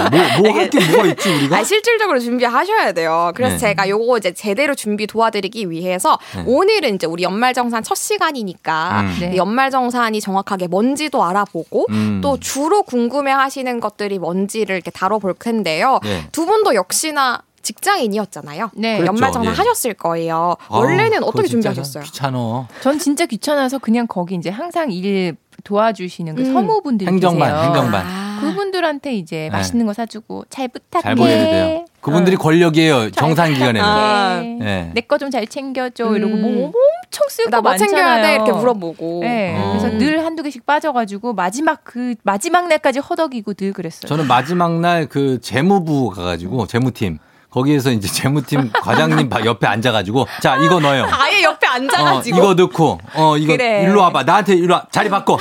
뭐 0.42 0.52
할게 0.58 0.80
뭐가 0.92 1.06
있지, 1.08 1.30
우리가? 1.30 1.58
아, 1.58 1.64
실질적으로 1.64 2.20
준비하셔야 2.20 2.92
돼요. 2.92 3.32
그래서 3.36 3.54
네. 3.54 3.60
제가 3.60 3.88
요거 3.88 4.18
이제 4.18 4.34
제대로 4.34 4.76
준비 4.76 5.08
도와드리기 5.08 5.70
위해서 5.70 6.18
네. 6.36 6.44
오늘은 6.46 6.96
이제 6.96 7.08
우리 7.08 7.24
연말 7.24 7.54
정산 7.54 7.82
첫 7.84 7.96
시간이니까 7.96 9.02
음. 9.02 9.18
네. 9.20 9.36
연말 9.38 9.72
정산이 9.72 10.20
정확하게 10.22 10.68
뭔지도 10.68 11.24
알아보고 11.32 11.88
음. 11.90 12.20
또 12.22 12.38
주로 12.40 12.84
궁금해 12.84 13.32
하시는 13.32 13.80
것들이 13.80 14.20
뭔지를 14.20 14.76
이렇게 14.76 14.92
다뤄볼 14.92 15.36
텐데요. 15.40 16.00
예. 16.06 16.28
두 16.32 16.46
분도 16.46 16.76
역시나 16.76 17.42
직장인이었잖아요. 17.62 18.72
네. 18.74 18.98
그렇죠. 18.98 19.14
연말정산 19.14 19.54
예. 19.54 19.58
하셨을 19.58 19.94
거예요. 19.94 20.56
아우, 20.68 20.82
원래는 20.82 21.24
어떻게 21.24 21.48
준비하셨어요? 21.48 22.04
귀찮어. 22.04 22.68
전 22.82 23.00
진짜 23.00 23.26
귀찮아서 23.26 23.78
그냥 23.78 24.08
거기 24.08 24.36
이제 24.36 24.50
항상 24.50 24.92
일 24.92 25.36
도와주시는 25.64 26.36
그 26.36 26.42
음. 26.42 26.54
서무분들 26.54 27.08
행정반, 27.08 27.52
계세요. 27.52 27.64
행정반. 27.66 28.06
아. 28.06 28.40
그분들한테 28.42 29.14
이제 29.14 29.36
네. 29.36 29.50
맛있는 29.52 29.86
거 29.86 29.94
사주고 29.94 30.46
잘 30.50 30.68
부탁해. 30.68 31.16
잘. 31.16 31.86
그분들이 32.02 32.36
권력이에요. 32.36 33.12
정산 33.12 33.54
기간에는. 33.54 33.82
아. 33.82 34.40
네. 34.42 34.92
내거 34.94 35.18
좀 35.18 35.30
잘 35.32 35.46
챙겨줘 35.48 36.16
이러고 36.16 36.34
음. 36.36 36.42
뭐 36.42 36.66
엄청 36.66 37.28
쓸거 37.30 37.50
나뭐 37.52 37.62
많잖아요. 37.62 37.90
챙겨야 37.96 38.22
돼 38.22 38.36
이렇게 38.36 38.52
물어보고. 38.52 39.20
네. 39.22 39.56
어. 39.58 39.78
그래서 39.78 39.98
늘 39.98 40.26
한두 40.26 40.44
개씩 40.44 40.66
빠져가지고 40.66 41.34
마지막 41.34 41.82
그 41.84 42.16
마지막 42.24 42.68
날까지 42.68 43.00
허덕이고 43.00 43.54
늘 43.54 43.72
그랬어요. 43.74 44.08
저는 44.10 44.28
마지막 44.28 44.80
날 44.80 45.08
그 45.10 45.40
재무부 45.42 46.10
가가지고 46.10 46.68
재무팀 46.68 47.20
거기에서 47.50 47.92
이제 47.92 48.08
재무팀 48.08 48.72
과장님 48.82 49.30
바- 49.30 49.44
옆에 49.46 49.68
앉아가지고 49.68 50.26
자 50.42 50.58
이거 50.58 50.80
넣어요. 50.80 51.06
아예 51.12 51.44
옆에 51.44 51.68
어, 51.68 51.72
앉아가지고. 51.72 52.38
이거 52.38 52.54
넣고 52.54 53.00
어 53.16 53.38
이거 53.38 53.54
그래. 53.54 53.84
일로 53.84 54.02
와봐 54.02 54.24
나한테 54.24 54.56
일로 54.56 54.74
와 54.76 54.86
자리 54.92 55.10
바꿔 55.10 55.38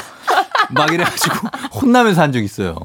막 0.71 0.93
이래가지고 0.93 1.35
혼나면서 1.81 2.23
한 2.23 2.33
적 2.33 2.41
있어요. 2.43 2.77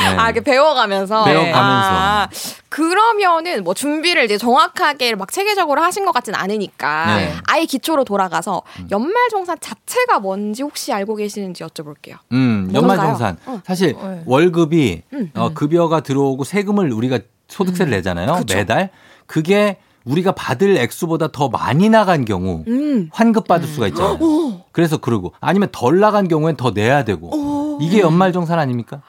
네. 0.00 0.16
아, 0.16 0.24
이렇게 0.30 0.40
배워가면서. 0.40 1.24
배워가면서. 1.24 1.58
아, 1.58 2.28
그러면은 2.68 3.64
뭐 3.64 3.74
준비를 3.74 4.24
이제 4.24 4.38
정확하게 4.38 5.14
막 5.14 5.32
체계적으로 5.32 5.82
하신 5.82 6.04
것 6.04 6.12
같진 6.12 6.34
않으니까 6.34 7.16
네. 7.16 7.34
아예 7.46 7.64
기초로 7.64 8.04
돌아가서 8.04 8.62
연말정산 8.90 9.58
자체가 9.60 10.20
뭔지 10.20 10.62
혹시 10.62 10.92
알고 10.92 11.16
계시는지 11.16 11.64
여쭤볼게요. 11.64 12.18
음? 12.32 12.70
연말정산. 12.72 13.38
어. 13.46 13.60
사실 13.64 13.94
네. 14.00 14.22
월급이 14.26 15.02
음. 15.12 15.30
어, 15.34 15.50
급여가 15.54 16.00
들어오고 16.00 16.44
세금을 16.44 16.92
우리가 16.92 17.18
소득세를 17.48 17.90
내잖아요. 17.92 18.34
그쵸. 18.34 18.56
매달. 18.56 18.90
그게 19.26 19.78
우리가 20.04 20.32
받을 20.32 20.76
액수보다 20.78 21.28
더 21.28 21.48
많이 21.48 21.88
나간 21.88 22.24
경우 22.24 22.64
음. 22.66 23.10
환급 23.12 23.46
받을 23.46 23.68
수가 23.68 23.88
있잖아요. 23.88 24.18
오. 24.20 24.60
그래서 24.72 24.96
그러고 24.98 25.32
아니면 25.40 25.68
덜 25.72 26.00
나간 26.00 26.28
경우엔 26.28 26.56
더 26.56 26.70
내야 26.70 27.04
되고 27.04 27.28
오. 27.34 27.78
이게 27.82 28.00
연말정산 28.00 28.58
아닙니까? 28.58 29.02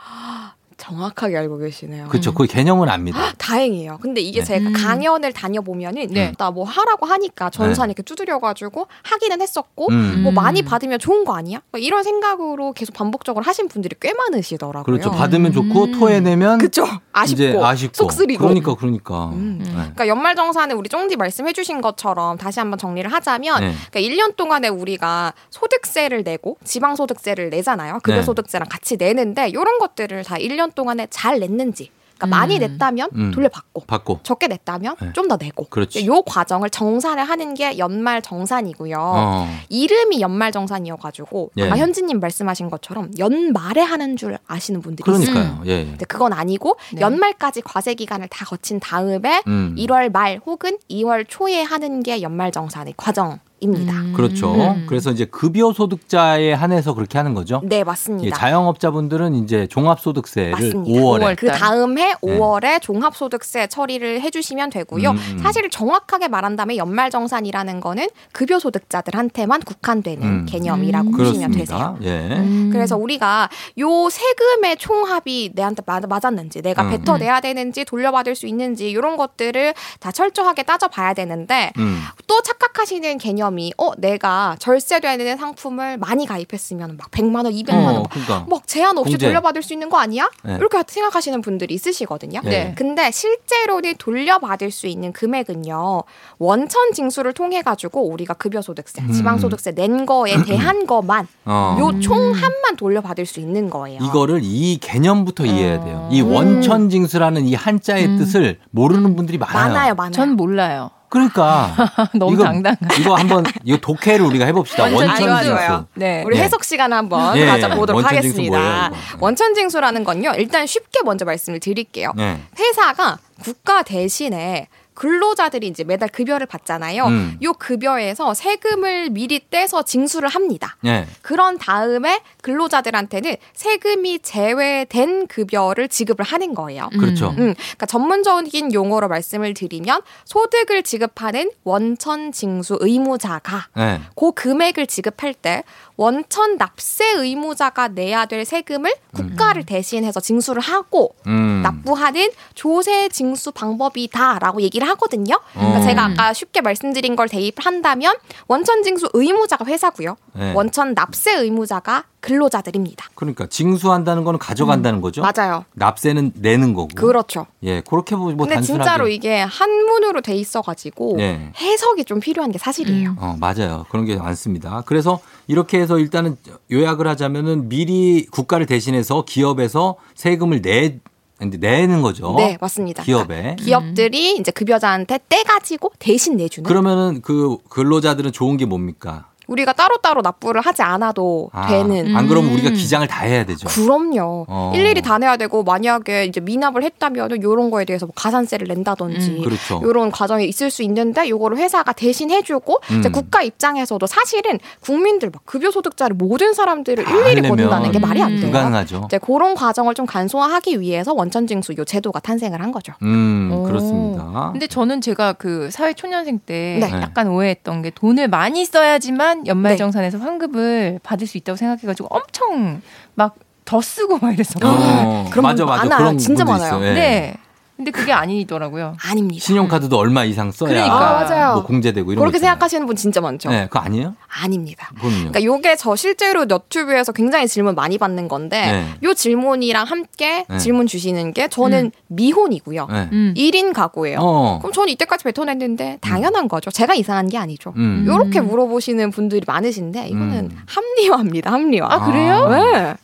정확하게 0.80 1.38
알고 1.38 1.58
계시네요. 1.58 2.08
그렇죠. 2.08 2.34
그 2.34 2.48
개념은 2.48 2.90
압니다. 2.90 3.34
다행이에요. 3.38 4.00
근데 4.02 4.22
이게 4.22 4.40
네. 4.40 4.46
제가 4.46 4.70
음. 4.70 4.74
강연을 4.74 5.34
다녀보면은 5.34 6.08
네. 6.08 6.32
나뭐 6.38 6.64
하라고 6.64 7.06
하니까 7.06 7.50
전산 7.50 7.88
네. 7.88 7.92
이렇게 7.92 8.02
두드려가지고 8.04 8.88
하기는 9.04 9.42
했었고 9.42 9.90
음. 9.90 10.22
뭐 10.24 10.32
음. 10.32 10.34
많이 10.34 10.62
받으면 10.62 11.00
좋은 11.00 11.26
거 11.26 11.36
아니야? 11.36 11.62
뭐 11.72 11.80
이런 11.80 12.04
생각으로 12.04 12.72
계속 12.72 12.94
반복적으로 12.94 13.44
하신 13.44 13.68
분들이 13.68 13.96
꽤 14.00 14.14
많으시더라고요. 14.14 14.84
그렇죠. 14.84 15.12
받으면 15.12 15.52
좋고 15.52 15.86
음. 15.86 16.00
토해내면 16.00 16.58
그쵸. 16.60 16.88
아쉽고, 17.12 17.66
아쉽고 17.66 17.94
속쓰리고. 17.94 18.42
그러니까 18.42 18.76
그러니까. 18.76 19.30
음. 19.34 19.60
네. 19.62 19.72
그러니까 19.72 20.08
연말정산은 20.08 20.78
우리 20.78 20.88
쫑디 20.88 21.18
말씀해주신 21.18 21.82
것처럼 21.82 22.38
다시 22.38 22.60
한번 22.60 22.80
정리를 22.80 23.12
하자면 23.12 23.60
네. 23.60 23.74
그러니까 23.92 24.00
1년 24.00 24.36
동안에 24.38 24.70
우리가 24.70 25.34
소득세를 25.50 26.24
내고 26.24 26.58
지방소득세를 26.64 27.50
내잖아요. 27.50 28.00
급여소득세랑 28.04 28.70
같이 28.70 28.96
내는데 28.96 29.50
이런 29.50 29.78
것들을 29.80 30.24
다 30.24 30.36
1년 30.36 30.69
동안에 30.72 31.08
잘 31.10 31.40
냈는지 31.40 31.92
그러니까 32.20 32.28
많이 32.28 32.56
음. 32.56 32.60
냈다면 32.60 33.10
음. 33.16 33.32
돌려받고 33.32 33.84
받고. 33.88 34.20
적게 34.24 34.48
냈다면 34.48 34.96
네. 35.02 35.14
좀더 35.14 35.38
내고 35.38 35.66
그렇지. 35.70 36.06
요 36.06 36.22
과정을 36.24 36.70
정산을 36.70 37.24
하는 37.24 37.54
게 37.54 37.78
연말 37.78 38.22
정산이고요. 38.22 38.98
어. 39.00 39.48
이름이 39.70 40.20
연말 40.20 40.52
정산이어가지고 40.52 41.52
예. 41.58 41.68
아까 41.68 41.78
현진님 41.78 42.20
말씀하신 42.20 42.70
것처럼 42.70 43.12
연말에 43.18 43.82
하는 43.82 44.18
줄 44.18 44.38
아시는 44.48 44.82
분들이 44.82 45.10
있어요. 45.10 45.34
그러니까요. 45.34 45.62
예. 45.66 45.86
근데 45.86 46.06
그건 46.06 46.34
아니고 46.34 46.78
네. 46.94 47.02
연말까지 47.02 47.62
과세 47.62 47.94
기간을 47.94 48.28
다 48.28 48.46
거친 48.46 48.82
다음에 48.82 49.42
음. 49.48 49.76
1월 49.78 50.12
말 50.12 50.42
혹은 50.46 50.78
2월 50.90 51.26
초에 51.28 51.62
하는 51.62 52.04
게 52.04 52.22
연말 52.22 52.52
정산의 52.52 52.96
과정이에요. 52.98 53.40
소득 53.40 53.49
입니다. 53.62 53.93
그렇죠. 54.16 54.53
음. 54.53 54.86
그래서 54.88 55.12
이제 55.12 55.26
급여 55.26 55.72
소득자에 55.74 56.53
한해서 56.53 56.93
그렇게 56.93 57.18
하는 57.18 57.34
거죠. 57.34 57.62
네, 57.64 57.80
예, 57.80 57.84
맞습니다. 57.84 58.38
자영업자분들은 58.38 59.36
이제 59.36 59.68
종합소득세를 59.68 60.51
맞습니다. 60.51 61.01
5월에 61.01 61.36
그 61.38 61.47
다음 61.47 61.97
해 61.97 62.14
5월에 62.16 62.82
종합소득세 62.82 63.68
처리를 63.68 64.22
해주시면 64.22 64.70
되고요. 64.70 65.12
음. 65.12 65.39
사실 65.41 65.70
정확하게 65.70 66.28
말한다면 66.28 66.78
연말정산이라는 66.78 67.80
거는 67.80 68.07
급여 68.32 68.60
소득자들한테만 68.60 69.62
국한되는 69.62 70.24
음. 70.24 70.45
개념이라고 70.47 71.12
보시면 71.12 71.51
그렇습니다. 71.51 71.95
되세요. 71.99 71.99
예. 72.03 72.70
그래서 72.72 72.97
우리가 72.97 73.49
요 73.80 74.10
세금의 74.10 74.78
총합이 74.78 75.51
내한테 75.55 75.82
맞, 75.86 76.03
맞았는지 76.07 76.62
내가 76.62 76.84
음. 76.84 76.89
뱉어내야 76.89 77.41
되는지 77.41 77.86
돌려받을 77.86 78.36
수 78.36 78.47
있는지 78.47 78.89
이런 78.89 79.18
것들을 79.18 79.74
다 79.99 80.12
철저하게 80.12 80.64
따져봐야 80.64 81.14
되는데 81.14 81.72
음. 81.78 82.01
또 82.28 82.41
착각하시는 82.41 83.18
개념 83.18 83.49
이 83.58 83.72
어 83.78 83.91
내가 83.97 84.56
절세되는 84.60 85.38
상품을 85.38 85.97
많이 85.97 86.26
가입했으면 86.26 86.97
막 86.97 87.10
100만 87.12 87.45
원, 87.45 87.54
200만 87.54 87.74
원 87.86 87.95
어, 87.95 88.00
막 88.02 88.10
그러니까. 88.12 88.45
막 88.50 88.68
제한 88.68 88.97
없이 88.97 89.14
공제. 89.14 89.28
돌려받을 89.28 89.64
수 89.64 89.74
있는 89.74 89.89
거 89.89 89.97
아니야? 89.97 90.30
네. 90.43 90.56
이렇게 90.58 90.84
생각하시는 90.86 91.41
분들이 91.41 91.74
있으시거든요. 91.74 92.41
네. 92.43 92.74
근데 92.76 93.10
실제로는 93.12 93.95
돌려받을 93.97 94.70
수 94.72 94.88
있는 94.88 95.14
금액은요. 95.14 96.04
원천 96.38 96.91
징수를 96.93 97.34
통해 97.34 97.62
가지고 97.62 98.08
우리가 98.10 98.34
급여소득세, 98.34 99.02
음. 99.02 99.12
지방소득세 99.12 99.72
낸 99.72 100.06
거에 100.06 100.34
대한 100.43 100.86
것만 100.86 101.28
어. 101.45 101.78
요 101.80 102.00
총합만 102.00 102.76
돌려받을 102.78 103.26
수 103.26 103.39
있는 103.39 103.70
거예요. 103.70 104.00
이거를 104.04 104.41
이 104.43 104.78
개념부터 104.82 105.45
이해해야 105.45 105.84
돼요. 105.84 106.08
이 106.12 106.22
음. 106.22 106.34
원천 106.34 106.89
징수라는 106.89 107.45
이 107.45 107.56
한자의 107.56 108.18
뜻을 108.18 108.60
모르는 108.72 109.16
분들이 109.16 109.38
많아요. 109.38 109.74
많아요, 109.74 109.95
많아요. 109.95 110.12
전 110.12 110.32
몰라요. 110.36 110.91
그러니까 111.10 111.76
너무 112.14 112.34
이거, 112.34 112.43
당당한. 112.43 112.78
이거 112.99 113.16
한번 113.16 113.43
이거 113.64 113.78
독해를 113.78 114.26
우리가 114.26 114.45
해봅시다. 114.45 114.84
원천징수. 114.84 115.86
네. 115.95 116.24
우리 116.26 116.38
예. 116.38 116.43
해석 116.43 116.64
시간 116.64 116.93
한번 116.93 117.36
예, 117.38 117.45
가져보도록 117.45 118.05
하겠습니다. 118.05 118.57
뭐예요, 118.57 118.91
원천징수라는 119.20 120.03
건요. 120.03 120.34
일단 120.38 120.68
쉽게 120.68 120.99
먼저 121.03 121.26
말씀을 121.26 121.60
드릴게요. 121.60 122.14
네. 122.16 122.39
회사가 122.57 123.18
국가 123.43 123.82
대신에 123.84 124.68
근로자들이 125.00 125.66
이제 125.68 125.86
매달 125.86 126.10
급여를 126.10 126.45
받잖아요. 126.45 127.06
음. 127.06 127.38
요 127.41 127.54
급여에서 127.54 128.34
세금을 128.34 129.12
미리 129.12 129.39
떼서 129.50 129.84
징수를 129.84 130.28
합니다. 130.28 130.76
예. 130.86 131.08
그런 131.22 131.58
다음에 131.58 132.20
근로자들한테는 132.41 133.38
세금이 133.54 134.20
제외된 134.20 135.28
급여를 135.28 135.88
지급을 135.88 136.26
하는 136.26 136.54
거예요. 136.54 136.89
그렇죠. 137.00 137.30
음, 137.30 137.54
그러니까 137.56 137.86
전문적인 137.86 138.74
용어로 138.74 139.08
말씀을 139.08 139.54
드리면 139.54 140.02
소득을 140.26 140.84
지급하는 140.84 141.50
원천 141.64 142.34
징수 142.34 142.78
의무자가 142.82 143.68
예. 143.78 144.02
그 144.18 144.34
금액을 144.34 144.86
지급할 144.86 145.34
때 145.34 145.64
원천 145.95 146.58
납세 146.58 147.12
의무자가 147.16 147.89
내야 147.89 148.26
될 148.26 148.43
세금을 148.43 148.93
국가를 149.14 149.66
대신해서 149.66 150.20
징수를 150.20 150.62
하고 150.62 151.16
음. 151.28 151.62
납부하는 151.62 152.30
조세 152.54 153.10
징수 153.10 153.52
방법이다라고 153.52 154.62
얘기를 154.62 154.89
하거든요. 154.90 155.40
그러니까 155.54 155.80
어. 155.80 155.82
제가 155.82 156.06
아까 156.06 156.34
쉽게 156.34 156.62
말씀드린 156.62 157.16
걸 157.16 157.28
대입한다면 157.30 158.16
원천 158.48 158.84
징수 158.84 159.10
의무자가 159.14 159.66
회사고요. 159.66 160.16
네. 160.34 160.54
원천 160.54 160.94
납세 160.94 161.36
의무자가 161.40 162.06
근로자들입니다. 162.22 163.10
그러니까 163.16 163.48
징수한다는 163.48 164.24
거는 164.26 164.40
가져간다는 164.40 165.00
거죠. 165.02 165.22
음. 165.22 165.32
맞아요. 165.34 165.66
납세는 165.74 166.34
내는 166.36 166.74
거고. 166.74 166.90
그렇죠. 166.96 167.46
예, 167.64 167.82
그렇게 167.82 168.16
뭐, 168.16 168.26
뭐 168.34 168.46
근데 168.46 168.56
단순하게. 168.56 168.84
진짜로 168.84 169.08
이게 169.08 169.40
한문으로 169.42 170.22
돼 170.22 170.36
있어가지고 170.36 171.16
네. 171.18 171.52
해석이 171.58 172.06
좀 172.06 172.20
필요한 172.20 172.52
게 172.52 172.58
사실이에요. 172.58 173.16
어, 173.20 173.38
맞아요. 173.40 173.86
그런 173.90 174.06
게 174.06 174.16
많습니다. 174.18 174.84
그래서 174.86 175.20
이렇게 175.48 175.80
해서 175.80 175.98
일단은 175.98 176.36
요약을 176.72 177.08
하자면은 177.08 177.70
미리 177.70 178.28
국가를 178.30 178.66
대신해서 178.66 179.24
기업에서 179.26 179.96
세금을 180.16 180.62
내 180.62 181.00
내는 181.40 182.02
거죠. 182.02 182.36
네, 182.38 182.58
맞습니다. 182.60 183.04
기업에. 183.04 183.56
기업들이 183.58 184.36
이제 184.36 184.52
급여자한테 184.52 185.20
떼 185.30 185.44
가지고 185.44 185.92
대신 186.00 186.38
내주는. 186.38 186.68
그러면은 186.68 187.22
그 187.22 187.58
근로자들은 187.70 188.32
좋은 188.32 188.58
게 188.58 188.66
뭡니까? 188.66 189.29
우리가 189.50 189.74
따로따로 189.74 190.22
납부를 190.22 190.62
하지 190.62 190.84
않아도 190.84 191.50
아, 191.54 191.68
되는. 191.68 192.16
안 192.16 192.28
그러면 192.28 192.54
우리가 192.54 192.70
기장을 192.70 193.06
다 193.08 193.26
해야 193.26 193.43
되죠. 193.45 193.68
그럼요. 193.68 194.45
어. 194.47 194.72
일일이 194.76 195.02
다 195.02 195.18
내야 195.18 195.38
되고 195.38 195.64
만약에 195.64 196.26
이제 196.26 196.39
미납을 196.39 196.84
했다면은 196.84 197.41
요런 197.41 197.72
거에 197.72 197.86
대해서 197.86 198.06
뭐 198.06 198.14
가산세를 198.16 198.68
낸다든지 198.68 199.30
음, 199.38 199.43
그렇죠. 199.43 199.82
요런 199.84 200.12
과정이 200.12 200.45
있을 200.45 200.70
수 200.70 200.84
있는데 200.84 201.28
요거를 201.30 201.58
회사가 201.58 201.93
대신 201.93 202.30
해주고 202.30 202.80
음. 202.91 203.00
이제 203.00 203.10
국가 203.10 203.41
입장에서도 203.41 204.06
사실은 204.06 204.60
국민들 204.82 205.32
막 205.32 205.41
급여 205.45 205.72
소득자를 205.72 206.16
모든 206.16 206.54
사람들을 206.54 207.04
다 207.04 207.18
일일이 207.18 207.50
거둔다는 207.50 207.91
게 207.91 208.00
말이 208.00 208.22
안 208.22 208.30
돼요. 208.30 208.41
불가능하죠. 208.41 209.04
이제 209.06 209.18
그런 209.18 209.56
과정을 209.56 209.95
좀 209.95 210.06
간소화하기 210.06 210.80
위해서 210.80 211.14
원천 211.14 211.47
징수 211.47 211.74
요 211.78 211.84
제도가 211.84 212.20
탄생을 212.20 212.62
한 212.62 212.72
거죠. 212.72 212.93
음, 213.02 213.50
오. 213.52 213.64
그렇습니다. 213.64 214.50
근데 214.52 214.68
저는 214.68 215.02
제가 215.02 215.34
그 215.34 215.70
사회 215.72 215.93
초년생 215.93 216.39
때 216.45 216.78
네. 216.80 217.02
약간 217.02 217.28
오해했던 217.28 217.82
게 217.82 217.89
돈을 217.89 218.28
많이 218.28 218.66
써야지만 218.66 219.39
연말정산에서 219.46 220.18
환급을 220.18 221.00
받을 221.04 221.28
수 221.28 221.38
있다고 221.38 221.56
생각해가지고 221.58 222.08
엄청 222.12 222.82
막 223.16 223.36
더 223.70 223.80
쓰고 223.82 224.18
막 224.18 224.34
이랬어. 224.34 224.58
어, 224.64 225.30
그런 225.30 225.44
맞아, 225.44 225.64
분 225.64 225.68
맞아. 225.68 225.84
많아요. 225.84 225.98
그런 226.00 226.18
진짜 226.18 226.44
많아요. 226.44 226.84
예. 226.86 226.94
네. 226.94 227.34
근데 227.80 227.92
그게 227.92 228.12
아니더라고요. 228.12 228.98
아닙니다. 229.02 229.42
신용카드도 229.42 229.98
얼마 229.98 230.26
이상 230.26 230.52
써야 230.52 230.68
그러니까. 230.70 230.96
아, 230.96 231.24
맞아요. 231.24 231.54
뭐 231.54 231.64
공제되고 231.64 232.12
이런 232.12 232.22
그렇게. 232.24 232.38
생각하시는 232.38 232.86
분 232.86 232.98
진짜 232.98 233.22
많죠. 233.22 233.50
네, 233.50 233.68
그거 233.68 233.80
아니에요? 233.80 234.16
아닙니다. 234.28 234.92
그럼요. 235.00 235.16
그러니까 235.16 235.42
요게 235.46 235.78
저 235.78 235.96
실제로 235.96 236.44
너튜브에서 236.44 237.14
굉장히 237.14 237.48
질문 237.48 237.76
많이 237.76 237.98
받는 237.98 238.28
건데 238.28 238.70
네. 238.70 238.86
요 239.04 239.14
질문이랑 239.14 239.86
함께 239.86 240.44
네. 240.50 240.58
질문 240.58 240.88
주시는 240.88 241.32
게 241.32 241.48
저는 241.48 241.94
미혼이고요. 242.08 242.88
네. 242.92 243.10
음. 243.14 243.34
일 243.38 243.52
1인 243.52 243.74
가구예요. 243.74 244.18
어. 244.20 244.60
그럼 244.60 244.74
저는 244.74 244.90
이때까지 244.90 245.24
뱉어냈는데 245.24 246.00
당연한 246.02 246.50
거죠. 246.50 246.72
제가 246.72 246.96
이상한 246.96 247.30
게 247.30 247.38
아니죠. 247.38 247.72
음. 247.78 248.04
요렇게 248.06 248.42
물어보시는 248.42 249.12
분들이 249.12 249.42
많으신데 249.48 250.10
이거는 250.10 250.50
음. 250.52 250.58
합리화입니다. 250.68 251.50
합리화. 251.50 251.88
아, 251.90 252.06
그래요? 252.06 252.50
네. 252.50 252.96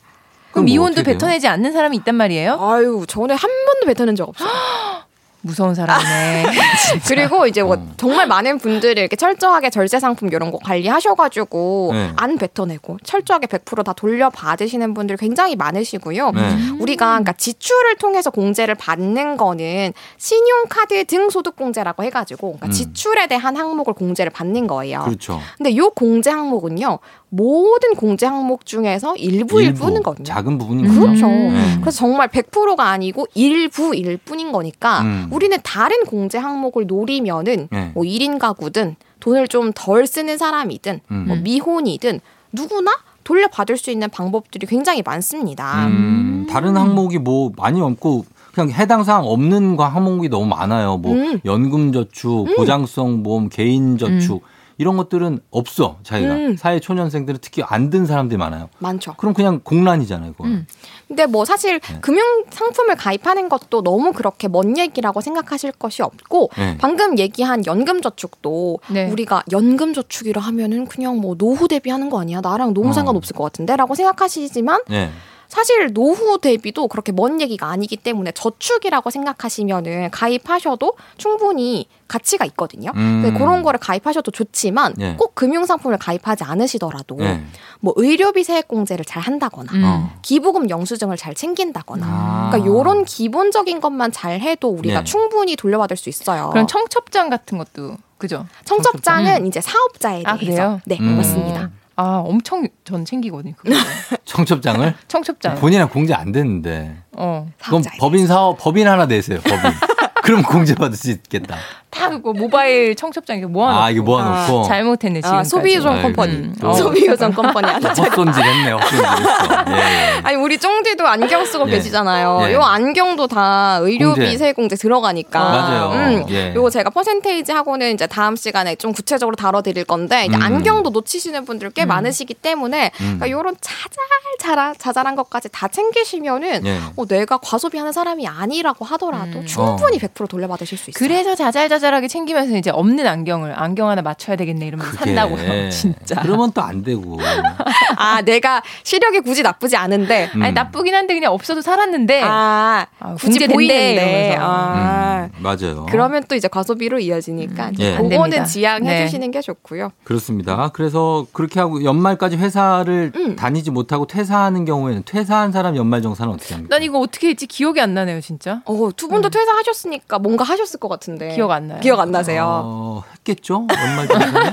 그럼 0.55 0.65
뭐 0.73 0.89
돼요? 0.89 1.03
뱉어내지 1.03 1.47
않는 1.47 1.73
사람이 1.73 1.97
있단 1.97 2.15
말이에요? 2.15 2.57
아유, 2.59 3.05
전에 3.07 3.33
한 3.33 3.49
번도 3.65 3.93
뱉어낸 3.93 4.15
적 4.15 4.29
없어요. 4.29 4.49
무서운 5.45 5.75
사람이네. 5.75 6.45
그리고 7.07 7.45
이제 7.45 7.61
뭐 7.61 7.75
어. 7.75 7.87
정말 7.97 8.25
많은 8.25 8.57
분들이 8.57 8.99
이렇게 8.99 9.15
철저하게 9.15 9.69
절세 9.69 9.99
상품 9.99 10.29
이런 10.29 10.51
거 10.51 10.57
관리하셔가지고 10.57 11.89
네. 11.93 12.11
안 12.15 12.37
뱉어내고 12.39 12.97
철저하게 13.03 13.45
100%다 13.45 13.93
돌려받으시는 13.93 14.95
분들 14.95 15.17
굉장히 15.17 15.55
많으시고요. 15.55 16.31
네. 16.31 16.55
우리가 16.79 17.05
그러니까 17.05 17.33
지출을 17.33 17.97
통해서 17.97 18.31
공제를 18.31 18.73
받는 18.73 19.37
거는 19.37 19.93
신용카드 20.17 21.05
등 21.05 21.29
소득 21.29 21.55
공제라고 21.55 22.03
해가지고 22.03 22.53
그러니까 22.53 22.65
음. 22.65 22.71
지출에 22.71 23.27
대한 23.27 23.55
항목을 23.55 23.93
공제를 23.93 24.31
받는 24.31 24.65
거예요. 24.65 25.03
그렇죠. 25.03 25.39
근데 25.57 25.77
요 25.77 25.91
공제 25.91 26.31
항목은요 26.31 26.97
모든 27.35 27.95
공제 27.95 28.25
항목 28.25 28.65
중에서 28.65 29.15
일부일 29.17 29.67
일부, 29.67 29.85
뿐이거든요. 29.85 30.23
작은 30.23 30.57
부분인 30.57 30.87
거죠. 30.87 30.99
그렇죠. 31.01 31.27
네. 31.27 31.77
그래서 31.81 31.97
정말 31.97 32.29
100%가 32.29 32.89
아니고 32.89 33.27
일부일 33.33 34.17
뿐인 34.17 34.51
거니까 34.51 35.01
음. 35.01 35.27
우리는 35.31 35.57
다른 35.63 36.05
공제 36.05 36.37
항목을 36.37 36.87
노리면은 36.87 37.67
네. 37.71 37.91
뭐 37.93 38.03
1인 38.03 38.39
가구든 38.39 38.95
돈을 39.19 39.47
좀 39.47 39.71
덜 39.75 40.07
쓰는 40.07 40.37
사람이든 40.37 41.01
음. 41.11 41.25
뭐 41.27 41.35
미혼이든 41.37 42.19
누구나 42.53 42.91
돌려받을 43.23 43.75
수 43.75 43.91
있는 43.91 44.09
방법들이 44.09 44.67
굉장히 44.67 45.01
많습니다. 45.03 45.87
음, 45.87 46.47
다른 46.49 46.77
항목이 46.77 47.17
뭐 47.17 47.51
많이 47.57 47.81
없고 47.81 48.25
그냥 48.53 48.69
해당 48.71 49.03
사항 49.03 49.25
없는 49.25 49.75
거 49.75 49.85
항목이 49.85 50.29
너무 50.29 50.45
많아요. 50.45 50.97
뭐 50.97 51.13
음. 51.13 51.39
연금 51.43 51.91
저축, 51.91 52.55
보장성 52.55 53.23
보험, 53.23 53.49
개인 53.49 53.97
저축 53.97 54.43
이런 54.77 54.97
것들은 54.97 55.39
없어 55.51 55.97
자기가 56.03 56.33
음. 56.33 56.57
사회 56.57 56.79
초년생들은 56.79 57.39
특히 57.41 57.63
안 57.63 57.89
든 57.89 58.05
사람들이 58.05 58.37
많아요. 58.37 58.69
많죠. 58.79 59.13
그럼 59.17 59.33
그냥 59.33 59.61
공란이잖아요. 59.63 60.31
그거. 60.33 60.45
음. 60.45 60.65
근데 61.07 61.27
뭐 61.27 61.45
사실 61.45 61.79
네. 61.79 61.99
금융 62.01 62.43
상품을 62.49 62.95
가입하는 62.95 63.47
것도 63.47 63.83
너무 63.83 64.11
그렇게 64.11 64.47
먼 64.47 64.75
얘기라고 64.77 65.21
생각하실 65.21 65.73
것이 65.73 66.01
없고 66.01 66.49
네. 66.57 66.77
방금 66.79 67.19
얘기한 67.19 67.63
연금저축도 67.65 68.79
네. 68.89 69.09
우리가 69.11 69.43
연금저축이라 69.51 70.41
하면은 70.41 70.87
그냥 70.87 71.17
뭐 71.17 71.35
노후 71.35 71.67
대비하는 71.67 72.09
거 72.09 72.19
아니야 72.19 72.41
나랑 72.41 72.73
너무 72.73 72.89
어. 72.89 72.93
상관없을 72.93 73.35
것 73.35 73.43
같은데라고 73.43 73.93
생각하시지만 73.95 74.81
네. 74.89 75.11
사실 75.55 75.93
노후 75.93 76.37
대비도 76.37 76.89
그렇게 76.89 77.13
먼 77.13 77.39
얘기가 77.39 77.69
아니기 77.69 77.95
때문에 77.95 78.33
저축이라고 78.33 79.09
생각하시면은 79.09 80.11
가입하셔도 80.11 80.95
충분히 81.17 81.87
가치가 82.09 82.43
있거든요. 82.47 82.91
음. 82.95 83.21
근데 83.23 83.39
그런 83.39 83.63
거를 83.63 83.79
가입하셔도 83.79 84.31
좋지만 84.31 84.93
네. 84.97 85.15
꼭 85.15 85.33
금융 85.33 85.65
상품을 85.65 85.97
가입하지 85.97 86.43
않으시더라도 86.43 87.15
네. 87.15 87.41
뭐 87.79 87.93
의료비 87.95 88.43
세액 88.43 88.67
공제를 88.67 89.05
잘 89.05 89.23
한다거나 89.23 89.71
음. 89.71 89.83
어. 89.85 90.09
기부금 90.21 90.69
영수증을 90.69 91.15
잘 91.15 91.33
챙긴다거나 91.33 92.05
아. 92.05 92.49
그러니까 92.51 92.69
요런 92.69 93.05
기본적인 93.05 93.79
것만 93.79 94.11
잘 94.11 94.41
해도 94.41 94.67
우리가 94.67 94.99
네. 94.99 95.03
충분히 95.05 95.55
돌려받을 95.55 95.95
수 95.95 96.09
있어요. 96.09 96.49
그런 96.51 96.67
청첩장 96.67 97.29
같은 97.29 97.57
것도 97.57 97.95
그죠? 98.17 98.45
청첩장은 98.65 99.43
음. 99.43 99.45
이제 99.45 99.61
사업자에 99.61 100.23
대해서. 100.23 100.29
아, 100.29 100.37
그래요? 100.37 100.81
네, 100.85 100.97
음. 100.99 101.15
맞습니다. 101.15 101.71
아, 101.97 102.21
엄청 102.25 102.67
전 102.83 103.05
챙기거든요. 103.05 103.53
그거. 103.55 103.73
청첩장을 104.25 104.93
청첩장. 105.07 105.55
본인은 105.55 105.89
공제 105.89 106.13
안 106.13 106.31
됐는데. 106.31 106.95
어. 107.13 107.47
그럼 107.63 107.83
법인 107.99 108.27
사업 108.27 108.57
법인 108.57 108.87
하나 108.87 109.05
내세요. 109.05 109.39
법인. 109.41 109.71
그럼 110.23 110.41
공제 110.43 110.73
받을 110.75 110.97
수 110.97 111.11
있겠다. 111.11 111.55
다 111.95 112.09
그거 112.09 112.33
모바일 112.33 112.93
청첩장 112.95 113.37
이렇게 113.37 113.51
모아놓고. 113.51 113.81
아, 113.83 113.89
이거 113.89 114.03
모아놓고. 114.03 114.63
잘못했네, 114.67 115.21
지금. 115.21 115.37
아, 115.37 115.39
아이고. 115.39 116.01
컴퍼니. 116.01 116.51
어. 116.61 116.73
소비유전 116.73 117.33
컴퍼니 117.33 117.67
하나 117.67 117.93
차려. 117.93 118.09
헛손질 118.09 118.43
했네. 118.43 118.71
헛손질 118.71 119.05
했어. 119.05 119.65
예, 119.69 119.73
예. 119.73 120.21
아니 120.23 120.35
우리 120.35 120.57
쫑디도 120.57 121.07
안경 121.07 121.45
쓰고 121.45 121.67
예. 121.69 121.71
계시잖아요. 121.71 122.39
예. 122.49 122.53
요 122.53 122.61
안경도 122.61 123.27
다 123.27 123.77
의료비 123.81 124.21
공제. 124.21 124.37
세공제 124.37 124.75
들어가니까. 124.75 125.39
맞아요. 125.39 125.91
음, 125.93 126.25
예. 126.29 126.53
요거 126.53 126.69
제가 126.69 126.89
퍼센테이지 126.89 127.53
하고는 127.53 127.93
이제 127.93 128.07
다음 128.07 128.35
시간에 128.35 128.75
좀 128.75 128.91
구체적으로 128.91 129.35
다뤄드릴 129.37 129.85
건데 129.85 130.25
이제 130.25 130.35
음. 130.35 130.41
안경도 130.41 130.89
놓치시는 130.89 131.45
분들 131.45 131.71
꽤 131.71 131.85
많으시기 131.85 132.33
때문에 132.33 132.91
음. 132.99 133.17
그러니까 133.19 133.29
요런 133.29 133.55
자잘자잘 133.61 134.75
자잘한 134.77 135.15
것까지 135.15 135.47
다 135.51 135.69
챙기시면은 135.69 136.65
예. 136.65 136.79
어, 136.97 137.05
내가 137.05 137.37
과소비하는 137.37 137.93
사람이 137.93 138.27
아니라고 138.27 138.83
하더라도 138.85 139.39
음. 139.39 139.45
충분히 139.45 139.97
100% 139.97 140.27
돌려받으실 140.27 140.77
수 140.77 140.89
있어요. 140.89 140.97
그래서 140.97 141.35
자잘자잘 141.35 141.84
하게 141.93 142.07
챙기면서 142.07 142.55
이제 142.57 142.69
없는 142.71 143.05
안경을 143.05 143.53
안경 143.57 143.89
하나 143.89 144.01
맞춰야 144.01 144.35
되겠네 144.35 144.65
이러면서 144.67 144.91
그게. 144.97 145.05
산다고요. 145.15 145.69
진짜. 145.69 146.21
그러면 146.21 146.51
또 146.51 146.61
안 146.61 146.81
되고. 146.83 147.19
아 147.97 148.21
내가 148.21 148.61
시력이 148.83 149.19
굳이 149.19 149.43
나쁘지 149.43 149.75
않은데 149.77 150.29
음. 150.35 150.41
아니 150.41 150.53
나쁘긴 150.53 150.95
한데 150.95 151.13
그냥 151.13 151.31
없어도 151.31 151.61
살았는데 151.61 152.21
아, 152.23 152.87
굳이 153.19 153.39
공제된대 153.47 153.53
보이는데. 153.53 154.35
아. 154.39 155.29
음, 155.33 155.43
맞아요. 155.43 155.85
그러면 155.89 156.23
또 156.27 156.35
이제 156.35 156.47
과소비로 156.47 156.99
이어지니까 156.99 157.71
예. 157.79 157.95
안 157.95 158.09
그거는. 158.09 158.45
지양해 158.45 158.87
네. 158.87 159.05
주시는 159.05 159.31
게 159.31 159.41
좋고요. 159.41 159.91
그렇습니다. 160.03 160.69
그래서 160.73 161.25
그렇게 161.33 161.59
하고 161.59 161.83
연말까지 161.83 162.37
회사를 162.37 163.11
음. 163.15 163.35
다니지 163.35 163.71
못하고 163.71 164.07
퇴사하는 164.07 164.65
경우에는 164.65 165.03
퇴사한 165.05 165.51
사람 165.51 165.75
연말 165.75 166.01
정산은 166.01 166.33
어떻게 166.33 166.53
합니까? 166.55 166.75
난 166.75 166.83
이거 166.83 166.99
어떻게 166.99 167.29
했지 167.29 167.45
기억이 167.47 167.79
안 167.81 167.93
나네요, 167.93 168.21
진짜. 168.21 168.61
어, 168.65 168.89
두 168.95 169.07
분도 169.07 169.29
퇴사하셨으니까 169.29 170.19
뭔가 170.19 170.43
하셨을 170.43 170.79
것 170.79 170.87
같은데. 170.87 171.29
기억 171.35 171.51
안 171.51 171.67
나요. 171.67 171.74
기억 171.81 171.99
안 171.99 172.11
나세요? 172.11 172.61
어, 172.63 173.03
했겠죠? 173.19 173.67
연말정산은? 173.69 174.51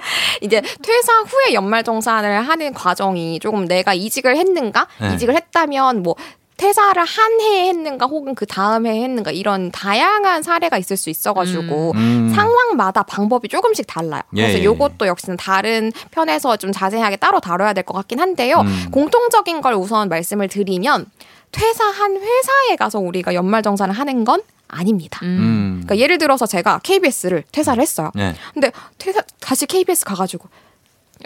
이제 0.42 0.60
퇴사 0.60 1.12
후에 1.20 1.54
연말정산을 1.54 2.48
하는 2.48 2.72
과정이 2.74 3.38
조금 3.40 3.66
내가 3.66 3.94
이직을 3.94 4.36
했는가? 4.36 4.86
네. 5.00 5.14
이직을 5.14 5.34
했다면 5.34 6.02
뭐 6.02 6.14
퇴사를 6.56 7.02
한 7.04 7.40
해에 7.40 7.68
했는가 7.68 8.06
혹은 8.06 8.36
그 8.36 8.46
다음 8.46 8.86
해에 8.86 9.02
했는가 9.02 9.32
이런 9.32 9.72
다양한 9.72 10.44
사례가 10.44 10.78
있을 10.78 10.96
수 10.96 11.10
있어가지고 11.10 11.92
음. 11.96 12.32
상황마다 12.34 13.02
방법이 13.02 13.48
조금씩 13.48 13.86
달라요. 13.88 14.22
예, 14.36 14.42
그래서 14.42 14.58
예, 14.60 14.64
요것도 14.64 15.08
역시는 15.08 15.36
다른 15.36 15.90
편에서 16.12 16.56
좀 16.56 16.70
자세하게 16.70 17.16
따로 17.16 17.40
다뤄야 17.40 17.72
될 17.72 17.82
것 17.84 17.94
같긴 17.94 18.20
한데요. 18.20 18.60
음. 18.60 18.88
공통적인 18.92 19.62
걸 19.62 19.74
우선 19.74 20.08
말씀을 20.08 20.46
드리면 20.48 21.06
퇴사한 21.50 22.16
회사에 22.16 22.76
가서 22.78 23.00
우리가 23.00 23.34
연말정산을 23.34 23.92
하는 23.94 24.24
건 24.24 24.40
아닙니다. 24.68 25.20
음. 25.22 25.82
그러니까 25.84 25.98
예를 25.98 26.18
들어서 26.18 26.46
제가 26.46 26.80
KBS를 26.82 27.44
퇴사를 27.52 27.80
했어요. 27.80 28.10
네. 28.14 28.34
근데 28.52 28.72
퇴사 28.98 29.20
다시 29.40 29.66
KBS 29.66 30.04
가가지고 30.04 30.48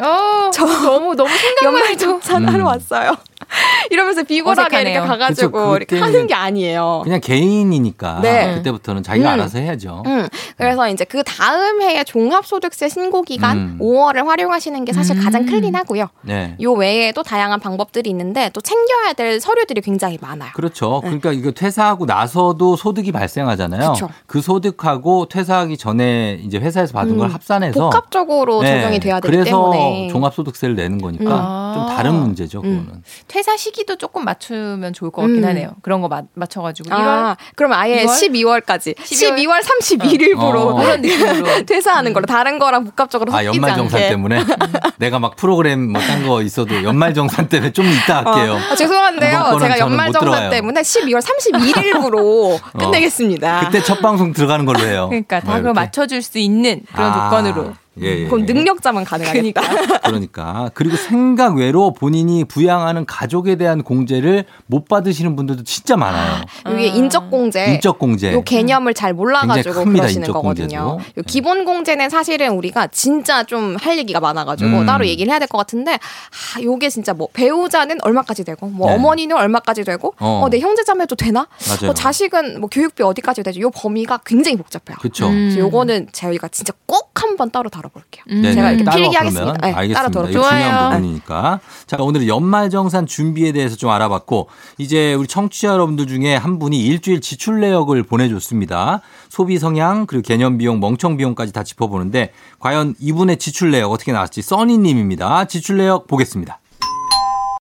어, 0.01 0.51
저 0.53 0.67
너무 0.67 1.15
너무 1.15 1.29
생각만 1.37 1.65
연말 1.81 1.97
정산 1.97 2.47
하러 2.49 2.65
음. 2.65 2.67
왔어요. 2.67 3.17
이러면서 3.91 4.23
비굴하게 4.23 4.61
어색하네요. 4.77 4.93
이렇게 4.93 5.09
가가지고 5.09 5.51
그쵸, 5.51 5.77
이렇게 5.77 5.99
하는 5.99 6.27
게 6.27 6.35
아니에요. 6.35 7.01
그냥 7.05 7.21
개인이니까 7.21 8.21
네. 8.21 8.55
그때부터는 8.55 9.03
자기가 9.03 9.31
음. 9.31 9.33
알아서 9.35 9.59
해야죠. 9.59 10.03
음, 10.07 10.29
그래서 10.57 10.89
이제 10.89 11.05
그 11.05 11.23
다음 11.23 11.83
해에 11.83 12.05
종합소득세 12.05 12.89
신고 12.89 13.23
기간 13.23 13.57
음. 13.57 13.79
5월을 13.81 14.27
활용하시는 14.27 14.85
게 14.85 14.93
사실 14.93 15.19
가장 15.23 15.47
클린하고요. 15.47 16.09
네. 16.23 16.57
요 16.61 16.73
외에도 16.73 17.23
다양한 17.23 17.61
방법들이 17.61 18.11
있는데 18.11 18.51
또 18.53 18.61
챙겨야 18.61 19.15
될 19.15 19.41
서류들이 19.41 19.81
굉장히 19.81 20.19
많아요. 20.21 20.51
그렇죠. 20.55 21.01
그러니까 21.01 21.33
이거 21.33 21.51
퇴사하고 21.51 22.07
나서도 22.07 22.77
소득이 22.77 23.13
발생하잖아요. 23.13 23.93
그쵸. 23.93 24.09
그 24.27 24.41
소득하고 24.41 25.27
퇴사하기 25.27 25.77
전에 25.77 26.41
이제 26.43 26.59
회사에서 26.59 26.93
받은 26.93 27.17
걸 27.17 27.29
음, 27.29 27.35
합산해서 27.35 27.81
복합적으로 27.81 28.63
네. 28.63 28.81
적용이 28.81 29.01
돼야 29.01 29.21
되기 29.21 29.33
그래서 29.35 29.71
때문에 29.71 30.09
종합소득세를 30.09 30.75
내는 30.75 30.99
거니까 30.99 31.25
음. 31.25 31.75
좀 31.75 31.83
아. 31.85 31.95
다른 31.97 32.15
문제죠. 32.15 32.63
그거는. 32.63 33.03
퇴사 33.39 33.57
시기도 33.57 33.95
조금 33.95 34.25
맞추면 34.25 34.93
좋을 34.95 35.13
것 35.13 35.23
같긴 35.23 35.45
음. 35.45 35.49
하네요. 35.49 35.71
그런 35.83 36.01
거 36.01 36.09
맞, 36.09 36.25
맞춰가지고 36.35 36.91
1월 36.91 36.97
아, 36.99 37.37
그러면 37.55 37.79
아예 37.79 38.05
2월? 38.05 38.09
12월 38.09 38.65
까지 38.67 38.95
12월? 38.95 39.37
12월 39.37 39.61
31일부로 39.63 40.57
어. 40.57 40.75
그런 40.75 41.01
느낌으로 41.03 41.63
퇴사하는 41.65 42.13
걸로 42.15 42.27
다른 42.27 42.59
거랑 42.59 42.83
복합적으로 42.85 43.33
아 43.33 43.45
연말 43.45 43.77
정산 43.77 44.01
않게. 44.01 44.09
때문에 44.11 44.43
내가 44.99 45.21
막 45.21 45.37
프로그램 45.37 45.93
뭐 45.93 46.03
딴 46.03 46.27
거 46.27 46.43
있어도 46.43 46.83
연말 46.83 47.15
정산 47.15 47.49
때문에 47.49 47.71
좀 47.73 47.87
이따 47.87 48.17
할게요. 48.25 48.59
아, 48.73 48.75
죄송한데요. 48.75 49.57
제가 49.61 49.79
연말 49.79 50.11
정산 50.11 50.21
들어와요. 50.33 50.51
때문에 50.51 50.81
12월 50.81 51.21
31일부로 51.23 52.59
끝내겠습니다. 52.77 53.61
그때 53.67 53.81
첫 53.85 54.01
방송 54.01 54.33
들어가는 54.33 54.65
걸로 54.65 54.81
해요. 54.81 55.07
그러니까 55.11 55.39
다뭐 55.41 55.59
그걸. 55.59 55.75
맞춰줄 55.75 56.23
수 56.23 56.39
있는 56.41 56.81
그런 56.93 57.13
아, 57.13 57.31
조건으로. 57.31 57.75
예, 58.03 58.21
예. 58.21 58.25
그건 58.25 58.45
능력자만 58.47 59.05
가능하겠다. 59.05 59.61
그러니까 60.05 60.71
그리고 60.75 60.97
생각 60.97 61.57
외로 61.57 61.93
본인이 61.93 62.45
부양하는 62.45 63.07
가족에 63.07 63.57
대한 63.57 63.83
공제를 63.83 64.45
못 64.67 64.87
받으시는 64.89 65.37
분들도 65.37 65.65
진짜 65.65 65.97
많아요. 65.97 66.43
이게 66.71 66.87
인적 66.87 67.31
공제. 67.31 67.75
인적 67.75 67.99
공제. 67.99 68.33
요 68.33 68.43
개념을 68.43 68.95
잘 68.95 69.13
몰라가지고 69.15 69.85
네. 69.85 69.93
그러시는. 69.93 70.29
거거든요. 70.33 70.99
요 71.17 71.23
기본 71.27 71.65
공제는 71.65 72.11
사실은 72.11 72.51
우리가 72.53 72.87
진짜 72.89 73.45
좀 73.45 73.77
할 73.81 73.99
얘기가 73.99 74.21
많아가지고 74.21 74.71
음. 74.81 74.87
따로 74.87 75.07
얘기를 75.07 75.31
해야 75.31 75.39
될 75.39 75.49
것 75.49 75.57
같은데, 75.59 75.93
아, 75.95 76.61
요게 76.63 76.91
진짜 76.91 77.15
뭐 77.15 77.29
배우자는 77.33 77.99
얼마까지 78.03 78.45
되고, 78.45 78.67
뭐 78.67 78.89
네. 78.89 78.95
어머니는 78.97 79.37
얼마까지 79.37 79.85
되고, 79.85 80.15
어. 80.19 80.43
어, 80.45 80.49
내 80.51 80.59
형제자매도 80.61 81.17
되나? 81.17 81.47
맞아요. 81.69 81.79
뭐 81.87 81.95
자식은 81.95 82.61
뭐 82.61 82.69
교육비 82.69 83.03
어디까지 83.03 83.43
되죠? 83.45 83.61
요 83.61 83.71
범위가 83.71 84.21
굉장히 84.27 84.57
복잡해요. 84.59 84.99
그렇죠. 85.01 85.29
그래서 85.31 85.59
요거는 85.61 86.09
저희가 86.13 86.49
진짜 86.49 86.73
꼭 86.87 87.13
한번 87.23 87.51
따로 87.51 87.69
다뤄 87.71 87.88
볼게요. 87.89 88.25
네, 88.29 88.53
제가 88.55 88.69
네. 88.69 88.75
이렇게 88.75 88.85
따로 88.85 88.97
필기 88.97 89.11
그러면 89.11 89.37
하겠습니다. 89.37 89.67
네, 89.67 89.73
알겠습니다. 89.73 90.31
이거 90.31 90.31
중요한 90.31 90.91
부분이니까. 90.91 91.61
자, 91.87 91.97
오늘은 91.99 92.27
연말정산 92.27 93.07
준비에 93.07 93.53
대해서 93.53 93.77
좀 93.77 93.91
알아봤고, 93.91 94.49
이제 94.79 95.15
우리 95.15 95.27
청취자 95.27 95.69
여러분들 95.69 96.07
중에 96.07 96.35
한 96.37 96.59
분이 96.59 96.79
일주일 96.79 97.21
지출 97.21 97.61
내역을 97.61 98.03
보내줬습니다. 98.05 99.01
소비 99.29 99.59
성향, 99.59 100.07
그리고 100.07 100.23
개념 100.23 100.59
비용, 100.59 100.81
멍청 100.81 101.17
비용까지 101.17 101.53
다 101.53 101.65
짚어보는데, 101.65 102.33
과연 102.59 102.95
이분의 103.01 103.39
지출 103.39 103.71
내역 103.71 103.91
어떻게 103.91 104.13
나왔지? 104.13 104.43
써니님입니다. 104.43 105.47
지출 105.47 105.79
내역 105.79 106.07
보겠습니다. 106.07 106.61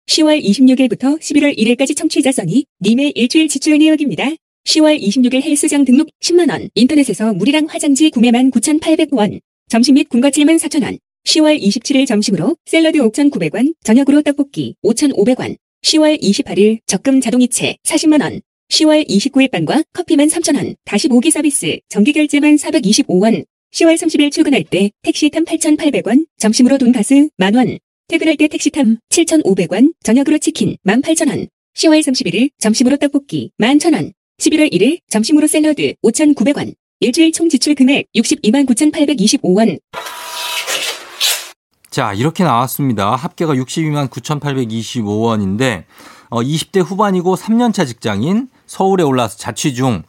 10월 0.07 0.43
26일부터 0.45 1.19
11월 1.19 1.57
1일까지 1.57 1.97
청취자 1.97 2.31
써니 2.31 2.67
님의 2.83 3.13
일주일 3.15 3.49
지출 3.49 3.79
내역입니다. 3.79 4.25
10월 4.67 5.01
26일 5.01 5.43
헬스장 5.43 5.85
등록 5.85 6.09
10만원, 6.23 6.69
인터넷에서 6.75 7.33
물이랑 7.33 7.67
화장지 7.69 8.11
구매만 8.11 8.51
9,800원, 8.51 9.41
점심 9.75 9.95
및 9.95 10.09
군것질 10.09 10.45
14,000원, 10.45 10.99
10월 11.27 11.61
27일 11.61 12.07
점심으로 12.07 12.57
샐러드 12.65 12.99
5,900원, 13.01 13.75
저녁으로 13.83 14.23
떡볶이 14.23 14.77
5,500원, 14.85 15.57
10월 15.83 16.21
28일 16.23 16.79
적금 16.87 17.21
자동이체 17.21 17.79
40만원, 17.83 18.41
10월 18.71 19.05
29일 19.09 19.51
빵과 19.51 19.83
커피만 19.93 20.29
3,000원, 20.29 20.77
다시 20.85 21.09
모기 21.09 21.33
서비스, 21.33 21.81
정기결제만 21.89 22.55
425원, 22.55 23.45
10월 23.73 23.97
30일 23.97 24.31
출근할 24.31 24.63
때 24.63 24.93
택시탐 25.03 25.45
8,800원, 25.45 26.27
점심으로 26.39 26.79
돈가스 26.79 27.31
만원, 27.37 27.79
퇴근할 28.07 28.37
때 28.37 28.47
택시탐 28.47 28.99
7,500원, 29.09 29.93
저녁으로 30.05 30.39
치킨 30.39 30.77
18,000원, 30.87 31.49
10월 31.75 32.01
31일 32.01 32.51
점심으로 32.59 32.99
떡볶이 32.99 33.51
11,000원, 33.61 34.13
11월 34.39 34.73
1일 34.73 34.99
점심으로 35.09 35.49
샐러드 35.49 35.95
5,900원, 36.05 36.75
일주일 37.01 37.33
총 37.33 37.49
지출 37.49 37.75
금액 37.75 38.07
62만 38.15 38.67
9,825원. 38.67 39.79
자, 41.91 42.13
이렇게 42.13 42.45
나왔습니다. 42.45 43.15
합계가 43.15 43.55
62만 43.55 44.09
9,825원인데, 44.09 45.85
어, 46.31 46.41
20대 46.41 46.83
후반이고 46.85 47.37
3년차 47.37 47.87
직장인, 47.87 48.49
서울에 48.67 49.03
올라와서 49.03 49.37
자취 49.39 49.75
중, 49.75 50.03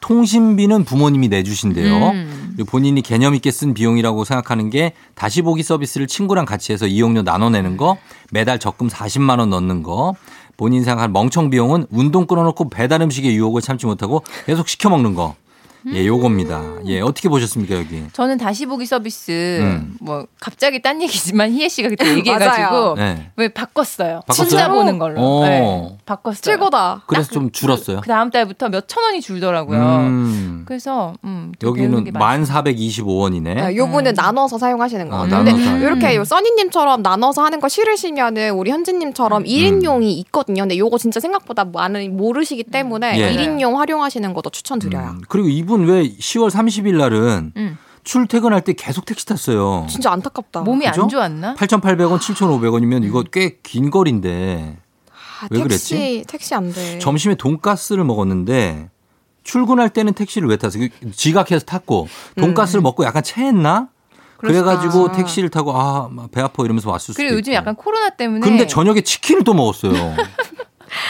통신비는 0.00 0.84
부모님이 0.84 1.28
내주신대요. 1.28 1.94
음. 2.10 2.56
본인이 2.66 3.02
개념 3.02 3.34
있게 3.34 3.50
쓴 3.50 3.74
비용이라고 3.74 4.24
생각하는 4.24 4.70
게 4.70 4.92
다시 5.14 5.42
보기 5.42 5.62
서비스를 5.62 6.06
친구랑 6.06 6.46
같이 6.46 6.72
해서 6.72 6.86
이용료 6.86 7.22
나눠내는 7.22 7.76
거, 7.76 7.98
매달 8.32 8.58
적금 8.58 8.88
40만 8.88 9.40
원 9.40 9.50
넣는 9.50 9.82
거, 9.82 10.14
본인 10.56 10.84
생각하는 10.84 11.12
멍청 11.12 11.50
비용은 11.50 11.86
운동 11.90 12.26
끊어놓고 12.26 12.70
배달 12.70 13.02
음식의 13.02 13.34
유혹을 13.34 13.62
참지 13.62 13.86
못하고 13.86 14.24
계속 14.46 14.68
시켜 14.68 14.88
먹는 14.88 15.14
거. 15.14 15.36
예, 15.94 16.06
요겁니다. 16.06 16.62
예, 16.86 17.00
어떻게 17.00 17.28
보셨습니까, 17.28 17.74
여기? 17.76 18.04
저는 18.12 18.38
다시 18.38 18.66
보기 18.66 18.84
서비스 18.86 19.58
음. 19.60 19.96
뭐 20.00 20.26
갑자기 20.40 20.82
딴 20.82 21.00
얘기지만 21.02 21.50
희애 21.52 21.68
씨가 21.68 21.88
그때 21.90 22.08
얘기해가지고. 22.16 22.94
네. 22.96 23.30
왜 23.36 23.48
바꿨어요. 23.48 24.20
바꿨어요? 24.26 24.48
진짜 24.48 24.68
보는 24.68 24.98
걸로. 24.98 25.20
오. 25.20 25.44
네, 25.44 25.96
바꿨어요. 26.04 26.40
최고다. 26.42 27.04
그래서 27.06 27.30
좀 27.30 27.50
줄었어요. 27.50 28.00
그 28.02 28.08
다음 28.08 28.30
달부터 28.30 28.68
몇천 28.68 29.02
원이 29.04 29.20
줄더라고요. 29.20 29.80
음. 29.80 30.62
그래서 30.66 31.14
음, 31.24 31.52
여기는 31.62 32.04
게 32.04 32.10
많- 32.10 32.42
1,425원이네. 32.44 33.54
네, 33.54 33.76
요거는 33.76 34.14
나눠서 34.14 34.58
사용하시는 34.58 35.08
거 35.08 35.16
아, 35.16 35.18
같아요. 35.22 35.44
근데 35.44 35.52
나눠서. 35.64 35.86
이렇게 35.86 36.16
요 36.16 36.24
써니님처럼 36.24 37.02
나눠서 37.02 37.42
하는 37.44 37.60
거 37.60 37.68
싫으시면은 37.68 38.50
우리 38.52 38.70
현진님처럼 38.70 39.44
1인용이 39.44 40.04
있거든요. 40.26 40.62
근데 40.62 40.76
요거 40.78 40.98
진짜 40.98 41.20
생각보다 41.20 41.64
많은 41.64 42.16
모르시기 42.16 42.64
때문에 42.64 43.18
예. 43.18 43.34
1인용 43.36 43.74
활용하시는 43.76 44.32
것도 44.34 44.50
추천드려요. 44.50 45.16
그리고 45.28 45.48
이분 45.48 45.69
왜 45.86 46.02
10월 46.16 46.50
30일 46.50 46.96
날은 46.96 47.52
음. 47.56 47.78
출퇴근할 48.04 48.62
때 48.62 48.72
계속 48.72 49.04
택시 49.04 49.26
탔어요. 49.26 49.86
진짜 49.88 50.10
안타깝다. 50.12 50.60
몸이 50.62 50.86
그죠? 50.86 51.02
안 51.02 51.08
좋았나? 51.08 51.54
8,800원, 51.54 52.18
7,500원이면 52.18 53.04
이거 53.04 53.22
꽤 53.22 53.58
긴 53.62 53.90
거리인데. 53.90 54.78
아, 55.42 55.46
왜 55.50 55.62
택시 55.62 55.94
그랬지? 55.94 56.24
택시 56.26 56.54
안 56.54 56.72
돼. 56.72 56.98
점심에 56.98 57.34
돈가스를 57.34 58.04
먹었는데 58.04 58.90
출근할 59.42 59.90
때는 59.90 60.12
택시를 60.14 60.48
왜 60.48 60.56
탔어요? 60.56 60.88
지각해서 61.14 61.64
탔고 61.64 62.08
돈가스를 62.38 62.82
먹고 62.82 63.04
약간 63.04 63.22
체했나? 63.22 63.88
그래가지고. 64.38 65.12
택시를 65.12 65.48
타고 65.50 65.72
아 65.76 66.08
배 66.32 66.40
아파 66.40 66.64
이러면서 66.64 66.90
왔을 66.90 67.12
수도 67.12 67.16
그리고 67.22 67.36
요즘 67.36 67.52
있고. 67.52 67.56
약간 67.58 67.74
코로나 67.74 68.08
때문에 68.10 68.40
근데 68.40 68.66
저녁에 68.66 69.02
치킨을 69.02 69.44
또 69.44 69.52
먹었어요. 69.54 69.92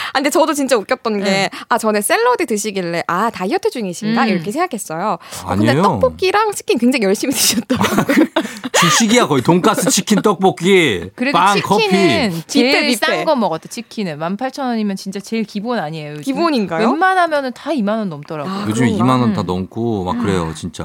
아, 0.09 0.13
근데 0.13 0.29
저도 0.29 0.53
진짜 0.53 0.75
웃겼던 0.77 1.23
게, 1.23 1.49
아, 1.69 1.77
전에 1.77 2.01
샐러드 2.01 2.45
드시길래, 2.45 3.03
아, 3.07 3.29
다이어트 3.29 3.69
중이신가? 3.69 4.23
음. 4.23 4.27
이렇게 4.29 4.51
생각했어요. 4.51 5.17
어, 5.45 5.49
근데 5.55 5.69
아니에요. 5.69 5.83
떡볶이랑 5.83 6.51
치킨 6.53 6.77
굉장히 6.77 7.05
열심히 7.05 7.33
드셨더라고요. 7.33 8.05
주식이야 8.81 9.27
거의 9.27 9.43
돈가스, 9.43 9.89
치킨, 9.89 10.21
떡볶이, 10.21 11.09
그래도 11.15 11.37
빵, 11.37 11.55
치킨은 11.55 12.29
커피. 12.31 12.43
제일. 12.47 12.95
싼 12.97 13.25
거 13.25 13.35
먹었다. 13.35 13.67
치킨은 13.69 14.17
18,000원이면 14.19 14.97
진짜 14.97 15.19
제일 15.19 15.43
기본 15.43 15.79
아니에요. 15.79 16.11
요즘? 16.11 16.23
기본인가요? 16.23 16.89
웬만하면은 16.89 17.53
다 17.53 17.71
2만 17.71 17.89
원 17.99 18.09
넘더라고요. 18.09 18.65
요즘 18.67 18.85
에 18.85 18.91
그런가? 18.91 19.03
2만 19.05 19.19
원 19.21 19.31
다 19.33 19.43
넘고 19.43 20.03
막 20.03 20.17
그래요, 20.19 20.51
진짜. 20.55 20.83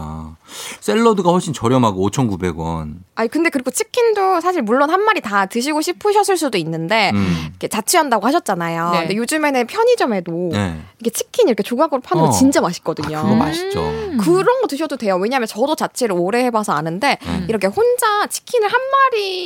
샐러드가 0.81 1.31
훨씬 1.31 1.53
저렴하고 1.53 2.09
5,900원. 2.11 2.97
아니, 3.15 3.29
근데 3.29 3.51
그리고 3.51 3.71
치킨도 3.71 4.41
사실 4.41 4.63
물론 4.63 4.91
한 4.91 5.03
마리 5.03 5.21
다 5.21 5.47
드시고 5.47 5.81
싶으셨을 5.81 6.37
수도 6.37 6.59
있는데, 6.59 7.11
음. 7.15 7.47
이렇게 7.51 7.69
자취한다고 7.69 8.27
하셨잖아요. 8.27 8.91
네. 8.91 8.99
근데 9.01 9.17
요즘에는 9.17 9.67
편의점에도 9.67 10.51
네. 10.53 10.81
이게 11.01 11.11
치킨 11.11 11.49
이렇게 11.49 11.63
조각으로 11.63 12.01
파는 12.03 12.25
거 12.25 12.29
어. 12.29 12.33
진짜 12.33 12.61
맛있거든요. 12.61 13.23
그거 13.23 13.35
맛있죠. 13.35 13.81
그런 14.21 14.61
거 14.61 14.67
드셔도 14.69 14.97
돼요. 14.97 15.17
왜냐하면 15.17 15.47
저도 15.47 15.75
자취를 15.75 16.15
오래 16.19 16.45
해봐서 16.45 16.73
아는데 16.73 17.19
음. 17.27 17.47
이렇게 17.49 17.67
혼자 17.67 18.27
치킨을 18.29 18.69
한 18.69 18.81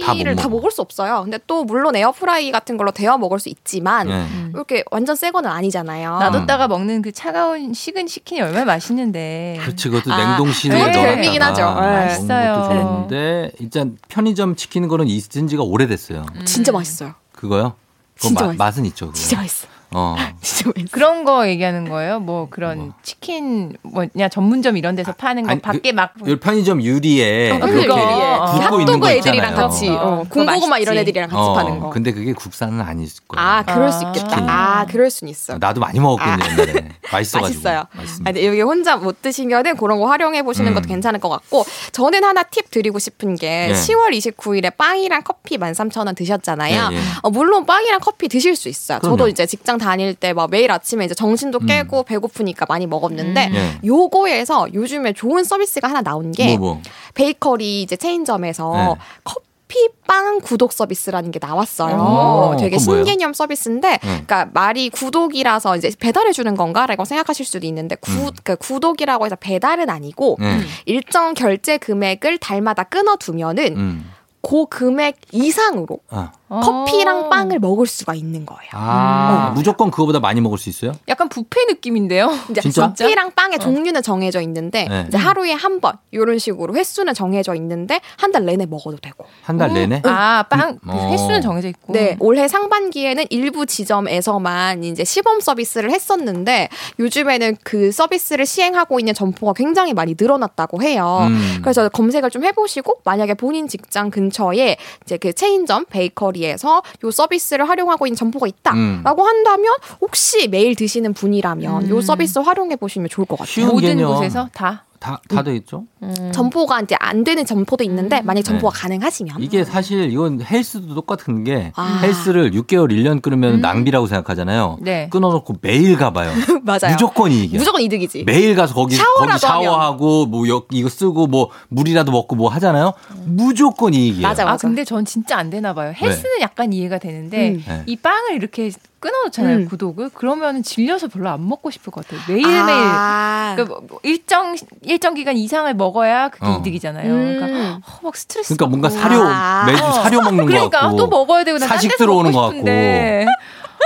마리를 0.04 0.36
다 0.36 0.42
다. 0.42 0.48
먹을 0.48 0.70
수 0.70 0.80
없어요. 0.82 1.20
근데 1.22 1.38
또 1.46 1.64
물론 1.64 1.94
에어프라이 1.96 2.50
같은 2.50 2.76
걸로 2.76 2.90
데워 2.90 3.18
먹을 3.18 3.38
수 3.38 3.48
있지만 3.48 4.08
네. 4.08 4.26
이렇게 4.54 4.84
완전 4.90 5.16
새 5.16 5.30
거는 5.30 5.50
아니잖아요. 5.50 6.18
놔뒀다가 6.18 6.68
먹는 6.68 7.02
그 7.02 7.12
차가운 7.12 7.72
식은 7.72 8.06
치킨이 8.06 8.40
얼마나 8.40 8.64
맛있는데. 8.64 9.58
그렇지, 9.60 9.88
그것도 9.88 10.12
아, 10.12 10.16
냉동실에 10.16 10.89
넣어놨다가 10.92 11.14
별미긴 11.14 11.42
하죠. 11.42 11.80
네. 11.80 11.86
맛있어요. 11.86 12.68
좋은데 12.70 13.52
일단 13.60 13.96
편의점 14.08 14.56
치킨 14.56 14.88
거는 14.88 15.06
있은 15.06 15.46
지가 15.48 15.62
오래됐어요. 15.62 16.26
진짜 16.44 16.72
맛있어요. 16.72 17.14
그거요? 17.32 17.74
그거 18.16 18.28
진짜 18.28 18.40
마- 18.42 18.46
맛있어. 18.48 18.64
맛은 18.64 18.86
있죠. 18.86 19.06
그거. 19.06 19.16
진짜 19.18 19.36
맛있어. 19.38 19.66
어. 19.92 20.16
그런 20.92 21.24
거 21.24 21.48
얘기하는 21.48 21.88
거예요? 21.88 22.20
뭐 22.20 22.46
그런 22.48 22.92
치킨 23.02 23.76
뭐냐 23.82 24.28
전문점 24.28 24.76
이런 24.76 24.94
데서 24.94 25.12
파는 25.12 25.44
거 25.44 25.50
아니, 25.50 25.60
밖에 25.60 25.92
막이 25.92 26.38
편의점 26.40 26.82
유리에 26.82 27.50
어, 27.52 27.58
그거. 27.58 28.46
굽고 28.52 28.80
있는 28.80 28.94
핫도그 28.94 28.98
거 29.00 29.10
애들이랑 29.10 29.50
있잖아요. 29.50 29.56
같이 29.68 29.88
어, 29.88 29.92
어, 29.94 30.24
그거 30.28 30.44
군고구마 30.44 30.78
이런. 30.78 30.96
애들이랑 30.98 31.28
같이 31.28 31.40
어, 31.40 31.54
파는 31.54 31.80
거. 31.80 31.90
근데 31.90 32.12
그게 32.12 32.32
국산은 32.32 32.80
아닐 32.80 33.08
거예요. 33.28 33.46
아, 33.46 33.62
그럴 33.64 33.90
수 33.92 34.04
아. 34.04 34.08
있겠다. 34.08 34.28
치킨이. 34.28 34.46
아, 34.48 34.86
그럴 34.86 35.10
수는 35.10 35.30
있어. 35.30 35.58
나도 35.58 35.80
많이 35.80 35.98
먹었거든요, 35.98 36.44
아. 36.44 36.50
옛날에. 36.50 36.88
맛있어가지고. 37.12 37.60
맛있어요. 37.60 37.84
맛있습니다. 37.92 38.30
아, 38.30 38.32
근데 38.32 38.46
여기 38.46 38.60
혼자 38.60 38.96
못 38.96 39.22
드시면은 39.22 39.76
그런 39.76 39.98
거 39.98 40.06
활용해 40.06 40.42
보시는 40.42 40.72
음. 40.72 40.74
것도 40.74 40.88
괜찮을 40.88 41.20
것 41.20 41.28
같고 41.28 41.64
저는 41.92 42.22
하나 42.24 42.42
팁 42.44 42.70
드리고 42.70 42.98
싶은 42.98 43.34
게 43.36 43.68
네. 43.68 43.72
10월 43.72 44.10
29일에 44.16 44.76
빵이랑 44.76 45.22
커피 45.24 45.58
13,000원 45.58 46.14
드셨잖아요. 46.16 46.88
네, 46.90 46.96
네. 46.96 47.02
어, 47.22 47.30
물론 47.30 47.66
빵이랑 47.66 48.00
커피 48.00 48.28
드실 48.28 48.54
수 48.56 48.68
있어요. 48.68 48.98
그럼요. 49.00 49.16
저도 49.16 49.28
이제 49.28 49.46
직장 49.46 49.78
다닐 49.80 50.14
때 50.14 50.32
막 50.32 50.48
매일 50.50 50.70
아침에 50.70 51.04
이제 51.04 51.14
정신도 51.14 51.60
깨고 51.60 52.04
배고프니까 52.04 52.66
많이 52.68 52.86
먹었는데 52.86 53.48
음. 53.48 53.52
네. 53.52 53.80
요거에서 53.84 54.68
요즘에 54.72 55.12
좋은 55.12 55.42
서비스가 55.42 55.88
하나 55.88 56.02
나온 56.02 56.30
게 56.32 56.56
뭐, 56.56 56.74
뭐. 56.74 56.82
베이커리 57.14 57.82
이제 57.82 57.96
체인점에서 57.96 58.72
네. 58.72 58.94
커피빵 59.24 60.40
구독 60.40 60.72
서비스라는 60.72 61.30
게 61.30 61.38
나왔어요. 61.42 61.96
오, 61.96 62.56
되게 62.58 62.76
뭐예요? 62.84 63.04
신개념 63.04 63.32
서비스인데, 63.32 63.88
네. 63.90 63.98
그러니까 64.02 64.48
말이 64.52 64.90
구독이라서 64.90 65.76
이제 65.76 65.90
배달해 65.98 66.32
주는 66.32 66.56
건가라고 66.56 67.04
생각하실 67.04 67.46
수도 67.46 67.66
있는데 67.66 67.96
구, 67.96 68.10
음. 68.12 68.30
그 68.44 68.56
구독이라고 68.56 69.26
해서 69.26 69.36
배달은 69.36 69.88
아니고 69.90 70.36
네. 70.40 70.60
일정 70.86 71.34
결제 71.34 71.78
금액을 71.78 72.38
달마다 72.38 72.84
끊어 72.84 73.16
두면은 73.16 73.76
음. 73.76 74.10
그 74.42 74.66
금액 74.66 75.16
이상으로 75.32 75.98
아, 76.08 76.32
커피랑 76.48 77.28
빵을 77.28 77.58
먹을 77.58 77.86
수가 77.86 78.14
있는 78.14 78.46
거예요. 78.46 78.70
아, 78.72 79.52
무조건 79.54 79.90
그거보다 79.90 80.18
많이 80.18 80.40
먹을 80.40 80.56
수 80.58 80.68
있어요? 80.68 80.92
약간 81.08 81.28
뷔페 81.28 81.66
느낌인데요. 81.68 82.30
이제 82.50 82.60
진짜? 82.62 82.88
커피랑 82.88 83.32
빵의 83.32 83.58
종류는 83.58 84.02
정해져 84.02 84.40
있는데 84.40 84.86
네. 84.88 85.04
이제 85.08 85.18
하루에 85.18 85.52
한 85.52 85.80
번 85.80 85.92
이런 86.10 86.38
식으로 86.38 86.74
횟수는 86.74 87.14
정해져 87.14 87.54
있는데 87.54 88.00
한 88.16 88.32
달 88.32 88.44
내내 88.46 88.66
먹어도 88.66 88.96
되고. 88.98 89.24
한 89.42 89.58
달 89.58 89.72
내내? 89.74 90.02
아, 90.04 90.44
빵 90.48 90.78
음, 90.84 90.88
어. 90.90 91.10
횟수는 91.12 91.40
정해져 91.42 91.68
있고. 91.68 91.92
네, 91.92 92.16
올해 92.18 92.48
상반기에는 92.48 93.26
일부 93.30 93.66
지점에서만 93.66 94.84
이제 94.84 95.04
시범 95.04 95.40
서비스를 95.40 95.90
했었는데 95.90 96.68
요즘에는 96.98 97.56
그 97.62 97.92
서비스를 97.92 98.46
시행하고 98.46 98.98
있는 98.98 99.14
점포가 99.14 99.52
굉장히 99.52 99.92
많이 99.94 100.14
늘어났다고 100.18 100.82
해요. 100.82 101.26
음. 101.28 101.58
그래서 101.62 101.88
검색을 101.90 102.30
좀 102.30 102.44
해보시고 102.44 103.00
만약에 103.04 103.34
본인 103.34 103.68
직장 103.68 104.10
근처 104.10 104.29
에 104.58 104.76
이제 105.04 105.16
그 105.16 105.32
체인점 105.32 105.86
베이커리에서 105.86 106.82
요 107.04 107.10
서비스를 107.10 107.68
활용하고 107.68 108.06
있는 108.06 108.16
점포가 108.16 108.46
있다라고 108.46 109.22
음. 109.22 109.28
한다면 109.28 109.74
혹시 110.00 110.48
매일 110.48 110.74
드시는 110.74 111.12
분이라면 111.14 111.88
요 111.90 112.00
서비스 112.00 112.38
활용해 112.38 112.76
보시면 112.76 113.08
좋을 113.08 113.26
것 113.26 113.38
같아요. 113.38 113.66
모든 113.66 113.96
개념. 113.96 114.14
곳에서 114.14 114.48
다. 114.52 114.84
다, 115.00 115.20
다 115.28 115.42
돼 115.42 115.56
있죠? 115.56 115.84
점포가 116.32 116.82
이제 116.82 116.94
안 117.00 117.24
되는 117.24 117.46
점포도 117.46 117.82
있는데 117.84 118.20
만약 118.20 118.40
에 118.40 118.42
점포가 118.42 118.74
네. 118.76 118.82
가능하시면 118.82 119.36
이게 119.40 119.64
사실 119.64 120.12
이건 120.12 120.42
헬스도 120.42 120.94
똑같은 120.94 121.42
게 121.42 121.72
아. 121.74 122.00
헬스를 122.02 122.50
6개월, 122.50 122.90
1년 122.92 123.22
끊으면 123.22 123.60
낭비라고 123.62 124.06
생각하잖아요. 124.06 124.76
네. 124.82 125.08
끊어놓고 125.10 125.54
매일 125.62 125.96
가봐요. 125.96 126.30
맞아요. 126.62 126.92
무조건 126.92 127.32
이익이야. 127.32 127.58
무조건 127.58 127.80
이득이지. 127.80 128.24
매일 128.24 128.54
가서 128.54 128.74
거기 128.74 128.94
거기 128.96 128.96
샤워라도 128.96 129.38
샤워하고 129.38 130.26
뭐 130.26 130.46
여- 130.48 130.64
이거 130.70 130.88
쓰고 130.90 131.26
뭐 131.28 131.48
물이라도 131.68 132.12
먹고 132.12 132.36
뭐 132.36 132.50
하잖아요. 132.50 132.92
무조건 133.24 133.94
이익이에요. 133.94 134.26
맞아, 134.28 134.46
아 134.48 134.56
근데 134.58 134.84
전 134.84 135.06
진짜 135.06 135.38
안 135.38 135.48
되나 135.48 135.72
봐요. 135.72 135.94
헬스는 135.96 136.40
약간 136.42 136.74
이해가 136.74 136.98
되는데 136.98 137.52
음. 137.52 137.64
네. 137.66 137.82
이 137.86 137.96
빵을 137.96 138.34
이렇게 138.34 138.70
끊어놓잖아요 139.00 139.56
음. 139.56 139.68
구독을. 139.68 140.10
그러면은 140.10 140.62
질려서 140.62 141.08
별로 141.08 141.30
안 141.30 141.46
먹고 141.48 141.70
싶을 141.70 141.90
것 141.92 142.06
같아요. 142.06 142.20
매일 142.28 142.46
매일. 142.46 142.68
아. 142.68 143.54
그뭐 143.56 144.00
일정 144.02 144.54
일정 144.82 145.14
기간 145.14 145.36
이상을 145.36 145.72
먹어야 145.74 146.28
그게 146.28 146.46
어. 146.46 146.58
이득이잖아요. 146.60 147.12
음. 147.12 147.36
그러니까 147.40 147.76
어, 147.76 147.80
막 148.02 148.16
스트레스. 148.16 148.54
그러니까 148.54 148.66
뭔가. 148.66 148.90
사료 148.90 149.22
아. 149.22 149.64
매주 149.66 149.82
어. 149.82 149.92
사료 149.92 150.20
먹는 150.20 150.44
거 150.44 150.52
그러니까 150.52 150.80
같고 150.80 150.96
또 150.96 151.06
먹어야 151.06 151.44
되고 151.44 151.58
사식 151.58 151.96
들어오는 151.96 152.30
거 152.32 152.40
같고 152.42 152.52
싶은데. 152.56 153.26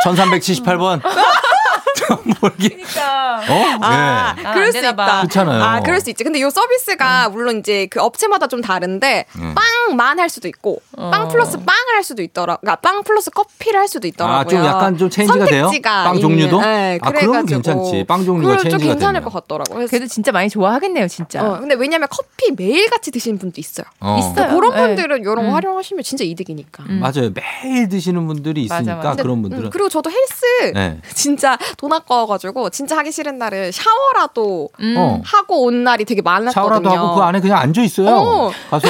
1378번 0.04 1.00
모르게 2.40 2.68
그러니까. 2.76 3.36
어? 3.48 3.64
아, 3.82 4.34
네. 4.36 4.44
아, 4.46 4.52
그럴 4.52 4.66
안수 4.66 4.78
있다. 4.78 4.96
봐. 4.96 5.20
그렇잖아요. 5.20 5.62
아, 5.62 5.80
그럴 5.80 6.00
수 6.00 6.10
있지. 6.10 6.24
근데 6.24 6.40
요 6.40 6.50
서비스가 6.50 7.28
물론 7.30 7.58
이제 7.58 7.86
그 7.90 8.00
업체마다 8.00 8.46
좀 8.46 8.60
다른데 8.60 9.26
음. 9.36 9.54
빵 9.54 9.64
만 9.94 10.18
할 10.18 10.28
수도 10.28 10.46
있고 10.48 10.80
빵 10.96 11.28
플러스 11.28 11.56
빵을 11.58 11.94
할 11.94 12.04
수도 12.04 12.22
있더라. 12.22 12.56
그러니까 12.60 12.76
빵 12.80 13.02
플러스 13.02 13.30
커피를 13.30 13.80
할 13.80 13.88
수도 13.88 14.06
있더라고요. 14.06 14.38
아, 14.38 14.44
좀 14.44 14.64
약간 14.64 14.96
좀 14.96 15.10
체인지가 15.10 15.44
돼요? 15.46 15.64
선택지가 15.64 16.04
빵 16.04 16.14
있는. 16.16 16.28
종류도? 16.28 16.60
네, 16.60 16.98
아, 17.02 17.10
그러면 17.10 17.42
그래가지고 17.44 17.62
괜찮지. 17.62 18.04
빵 18.06 18.24
종류가 18.24 18.48
그건 18.56 18.62
좀 18.62 18.70
체인지가 18.70 18.92
괜찮을 18.94 19.20
되면. 19.20 19.24
것 19.30 19.32
같더라고요. 19.42 19.74
그래서 19.76 19.90
그래도 19.90 20.06
진짜 20.06 20.30
많이 20.32 20.48
좋아하겠네요, 20.48 21.08
진짜. 21.08 21.42
어, 21.44 21.58
근데 21.58 21.74
왜냐면 21.74 22.08
커피 22.10 22.52
매일 22.56 22.88
같이 22.90 23.10
드시는 23.10 23.38
분도 23.38 23.60
있어요. 23.60 23.84
어. 24.00 24.16
있어요. 24.18 24.54
그런 24.54 24.74
네. 24.74 24.86
분들은 24.86 25.20
이런 25.22 25.34
거 25.36 25.42
음. 25.42 25.52
활용하시면 25.54 26.02
진짜 26.04 26.24
이득이니까. 26.24 26.84
음. 26.88 27.00
맞아요. 27.00 27.30
매일 27.34 27.88
드시는 27.88 28.26
분들이 28.26 28.66
맞아, 28.68 28.82
있으니까 28.82 29.08
맞아. 29.10 29.22
그런 29.22 29.38
음, 29.38 29.42
분들은 29.42 29.70
그리고 29.70 29.88
저도 29.88 30.10
헬스 30.10 30.72
네. 30.74 31.00
진짜 31.14 31.58
돈 31.76 31.92
아까워가지고 31.92 32.70
진짜 32.70 32.96
하기 32.98 33.10
싫은 33.10 33.38
날은 33.38 33.72
샤워라도 33.72 34.68
어. 34.96 35.20
하고 35.24 35.64
온 35.64 35.84
날이 35.84 36.04
되게 36.04 36.22
많았거든요. 36.22 36.52
샤워라도 36.52 36.90
하고 36.90 37.14
그 37.16 37.22
안에 37.22 37.40
그냥 37.40 37.58
앉아 37.58 37.82
있어요. 37.82 38.08
어. 38.08 38.50
가서 38.70 38.88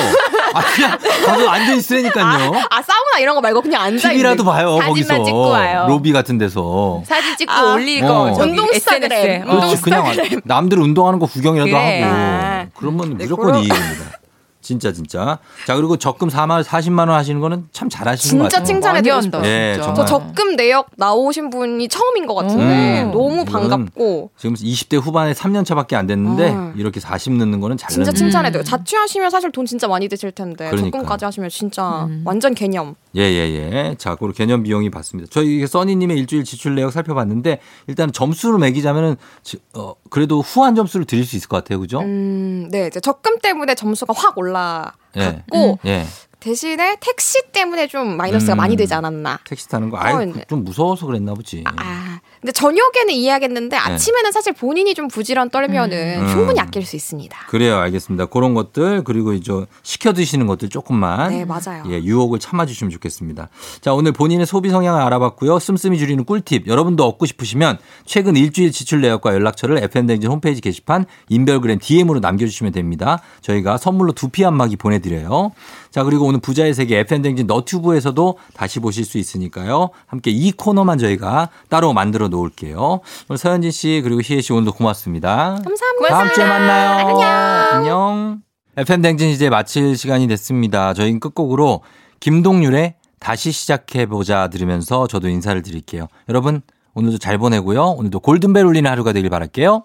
아 0.54 0.60
그냥 0.74 0.93
가서 0.98 1.48
앉아 1.48 1.74
있으니까요. 1.74 2.52
아 2.70 2.82
사우나 2.82 3.18
이런 3.20 3.34
거 3.34 3.40
말고 3.40 3.62
그냥 3.62 3.82
앉아 3.82 4.10
TV라도 4.10 4.42
있는. 4.42 4.44
봐요 4.44 4.68
사진만 4.78 4.88
거기서 4.88 5.24
찍고 5.24 5.48
와요. 5.48 5.86
로비 5.88 6.12
같은 6.12 6.38
데서. 6.38 7.02
사진 7.06 7.36
찍고 7.36 7.52
아, 7.52 7.72
올리고 7.74 8.06
어. 8.06 8.32
운동 8.40 8.72
스타그램. 8.72 9.42
운동 9.42 9.60
그렇지 9.60 9.82
그냥. 9.82 10.40
남들 10.44 10.78
운동하는 10.78 11.18
거 11.18 11.26
구경이라도 11.26 11.70
그래. 11.70 12.02
하고 12.02 12.14
아. 12.14 12.66
그러면 12.76 13.16
네, 13.18 13.24
무조건 13.24 13.54
이익입니다. 13.56 14.18
진짜 14.64 14.92
진짜. 14.92 15.38
자 15.66 15.76
그리고 15.76 15.96
적금 15.98 16.28
4만 16.28 16.64
40만 16.64 17.00
원 17.00 17.10
하시는 17.10 17.38
거는 17.40 17.68
참 17.70 17.88
잘하시는 17.90 18.42
것 18.42 18.48
진짜 18.48 18.58
같아요. 18.60 18.66
칭찬해드리고 18.66 19.14
많이 19.14 19.22
싶어요. 19.24 19.42
한다, 19.42 19.48
예, 19.48 19.74
진짜. 19.74 19.86
정말. 19.94 20.06
저 20.06 20.18
적금 20.18 20.56
내역 20.56 20.86
나오신 20.96 21.50
분이 21.50 21.88
처음인 21.88 22.26
것 22.26 22.34
같은데 22.34 23.02
음. 23.02 23.10
너무 23.12 23.44
반갑고 23.44 24.30
지금 24.38 24.56
20대 24.56 24.98
후반에 25.00 25.32
3년 25.34 25.66
차밖에 25.66 25.96
안 25.96 26.06
됐는데 26.06 26.50
어. 26.50 26.72
이렇게 26.76 26.98
40 26.98 27.34
넣는 27.34 27.60
거는 27.60 27.76
잘 27.76 27.90
진짜 27.90 28.10
넣는 28.10 28.14
칭찬해드려요. 28.18 28.64
자취하시면 28.64 29.28
사실 29.30 29.52
돈 29.52 29.66
진짜 29.66 29.86
많이 29.86 30.08
드실 30.08 30.32
텐데 30.32 30.70
그러니까. 30.70 30.90
적금까지 30.98 31.26
하시면 31.26 31.50
진짜 31.50 32.08
완전 32.24 32.54
개념. 32.54 32.94
예 33.16 33.22
예 33.22 33.70
예. 33.90 33.94
자, 33.96 34.16
그리고 34.16 34.32
개념 34.32 34.62
비용이 34.62 34.90
받습니다. 34.90 35.28
저희 35.32 35.56
이게 35.56 35.66
써니님의 35.66 36.18
일주일 36.18 36.44
지출 36.44 36.74
내역 36.74 36.92
살펴봤는데 36.92 37.60
일단 37.86 38.10
점수를 38.12 38.58
매기자면은 38.58 39.16
지- 39.42 39.58
어 39.74 39.94
그래도 40.10 40.40
후한 40.40 40.74
점수를 40.74 41.06
드릴 41.06 41.24
수 41.24 41.36
있을 41.36 41.48
것 41.48 41.56
같아요, 41.58 41.78
그죠? 41.80 42.00
음, 42.00 42.68
네, 42.70 42.88
이제 42.88 42.98
적금 43.00 43.38
때문에 43.38 43.74
점수가 43.74 44.12
확 44.16 44.36
올라갔고 44.36 45.78
예. 45.86 45.90
예. 45.90 46.06
대신에 46.40 46.96
택시 47.00 47.38
때문에 47.52 47.86
좀 47.86 48.16
마이너스가 48.18 48.54
음. 48.54 48.56
많이 48.58 48.76
되지 48.76 48.92
않았나. 48.92 49.38
택시 49.44 49.66
타는 49.68 49.88
거 49.88 49.96
어, 49.96 50.24
네. 50.24 50.44
좀 50.46 50.62
무서워서 50.62 51.06
그랬나 51.06 51.32
보지. 51.32 51.64
아, 51.66 52.20
근데 52.44 52.52
저녁에는 52.52 53.14
이해하겠는데 53.14 53.74
아침에는 53.74 54.30
사실 54.30 54.52
본인이 54.52 54.92
좀 54.94 55.08
부지런 55.08 55.48
떨면은 55.48 56.20
음. 56.20 56.28
충분히 56.28 56.60
아낄 56.60 56.84
수 56.84 56.94
있습니다. 56.94 57.34
그래요, 57.48 57.78
알겠습니다. 57.78 58.26
그런 58.26 58.52
것들 58.52 59.02
그리고 59.02 59.32
이제 59.32 59.64
시켜 59.82 60.12
드시는 60.12 60.46
것들 60.46 60.68
조금만 60.68 61.30
네, 61.30 61.46
맞아요. 61.46 61.84
예, 61.88 62.02
유혹을 62.02 62.40
참아 62.40 62.66
주시면 62.66 62.90
좋겠습니다. 62.90 63.48
자, 63.80 63.94
오늘 63.94 64.12
본인의 64.12 64.44
소비 64.44 64.68
성향을 64.68 65.00
알아봤고요. 65.00 65.58
씀씀이 65.58 65.96
줄이는 65.96 66.26
꿀팁. 66.26 66.66
여러분도 66.66 67.06
얻고 67.06 67.24
싶으시면 67.24 67.78
최근 68.04 68.36
일주일 68.36 68.72
지출 68.72 69.00
내역과 69.00 69.32
연락처를 69.32 69.82
FM댕진 69.82 70.30
홈페이지 70.30 70.60
게시판 70.60 71.06
인별그램 71.30 71.78
DM으로 71.80 72.20
남겨 72.20 72.44
주시면 72.44 72.74
됩니다. 72.74 73.22
저희가 73.40 73.78
선물로 73.78 74.12
두피 74.12 74.44
안마기 74.44 74.76
보내 74.76 74.98
드려요. 74.98 75.52
자, 75.94 76.02
그리고 76.02 76.26
오늘 76.26 76.40
부자의 76.40 76.74
세계 76.74 76.98
FM댕진 76.98 77.46
너튜브에서도 77.46 78.36
다시 78.52 78.80
보실 78.80 79.04
수 79.04 79.16
있으니까요. 79.16 79.90
함께 80.06 80.32
이 80.32 80.50
코너만 80.50 80.98
저희가 80.98 81.50
따로 81.68 81.92
만들어 81.92 82.26
놓을게요. 82.26 82.98
오늘 83.28 83.38
서현진 83.38 83.70
씨 83.70 84.00
그리고 84.02 84.20
희애 84.20 84.40
씨 84.40 84.52
오늘도 84.52 84.72
고맙습니다. 84.72 85.56
감사합니다. 85.62 86.08
다음 86.08 86.32
주에 86.32 86.44
만나요. 86.44 87.06
안녕. 87.06 87.22
안녕. 87.70 88.42
FM 88.76 89.02
댕진 89.02 89.28
이제 89.28 89.48
마칠 89.48 89.96
시간이 89.96 90.26
됐습니다. 90.26 90.94
저희는 90.94 91.20
끝곡으로 91.20 91.82
김동률의 92.18 92.96
다시 93.20 93.52
시작해보자 93.52 94.48
들으면서 94.48 95.06
저도 95.06 95.28
인사를 95.28 95.62
드릴게요. 95.62 96.08
여러분, 96.28 96.62
오늘도 96.94 97.18
잘 97.18 97.38
보내고요. 97.38 97.90
오늘도 97.98 98.18
골든벨 98.18 98.64
울리는 98.64 98.90
하루가 98.90 99.12
되길 99.12 99.30
바랄게요. 99.30 99.84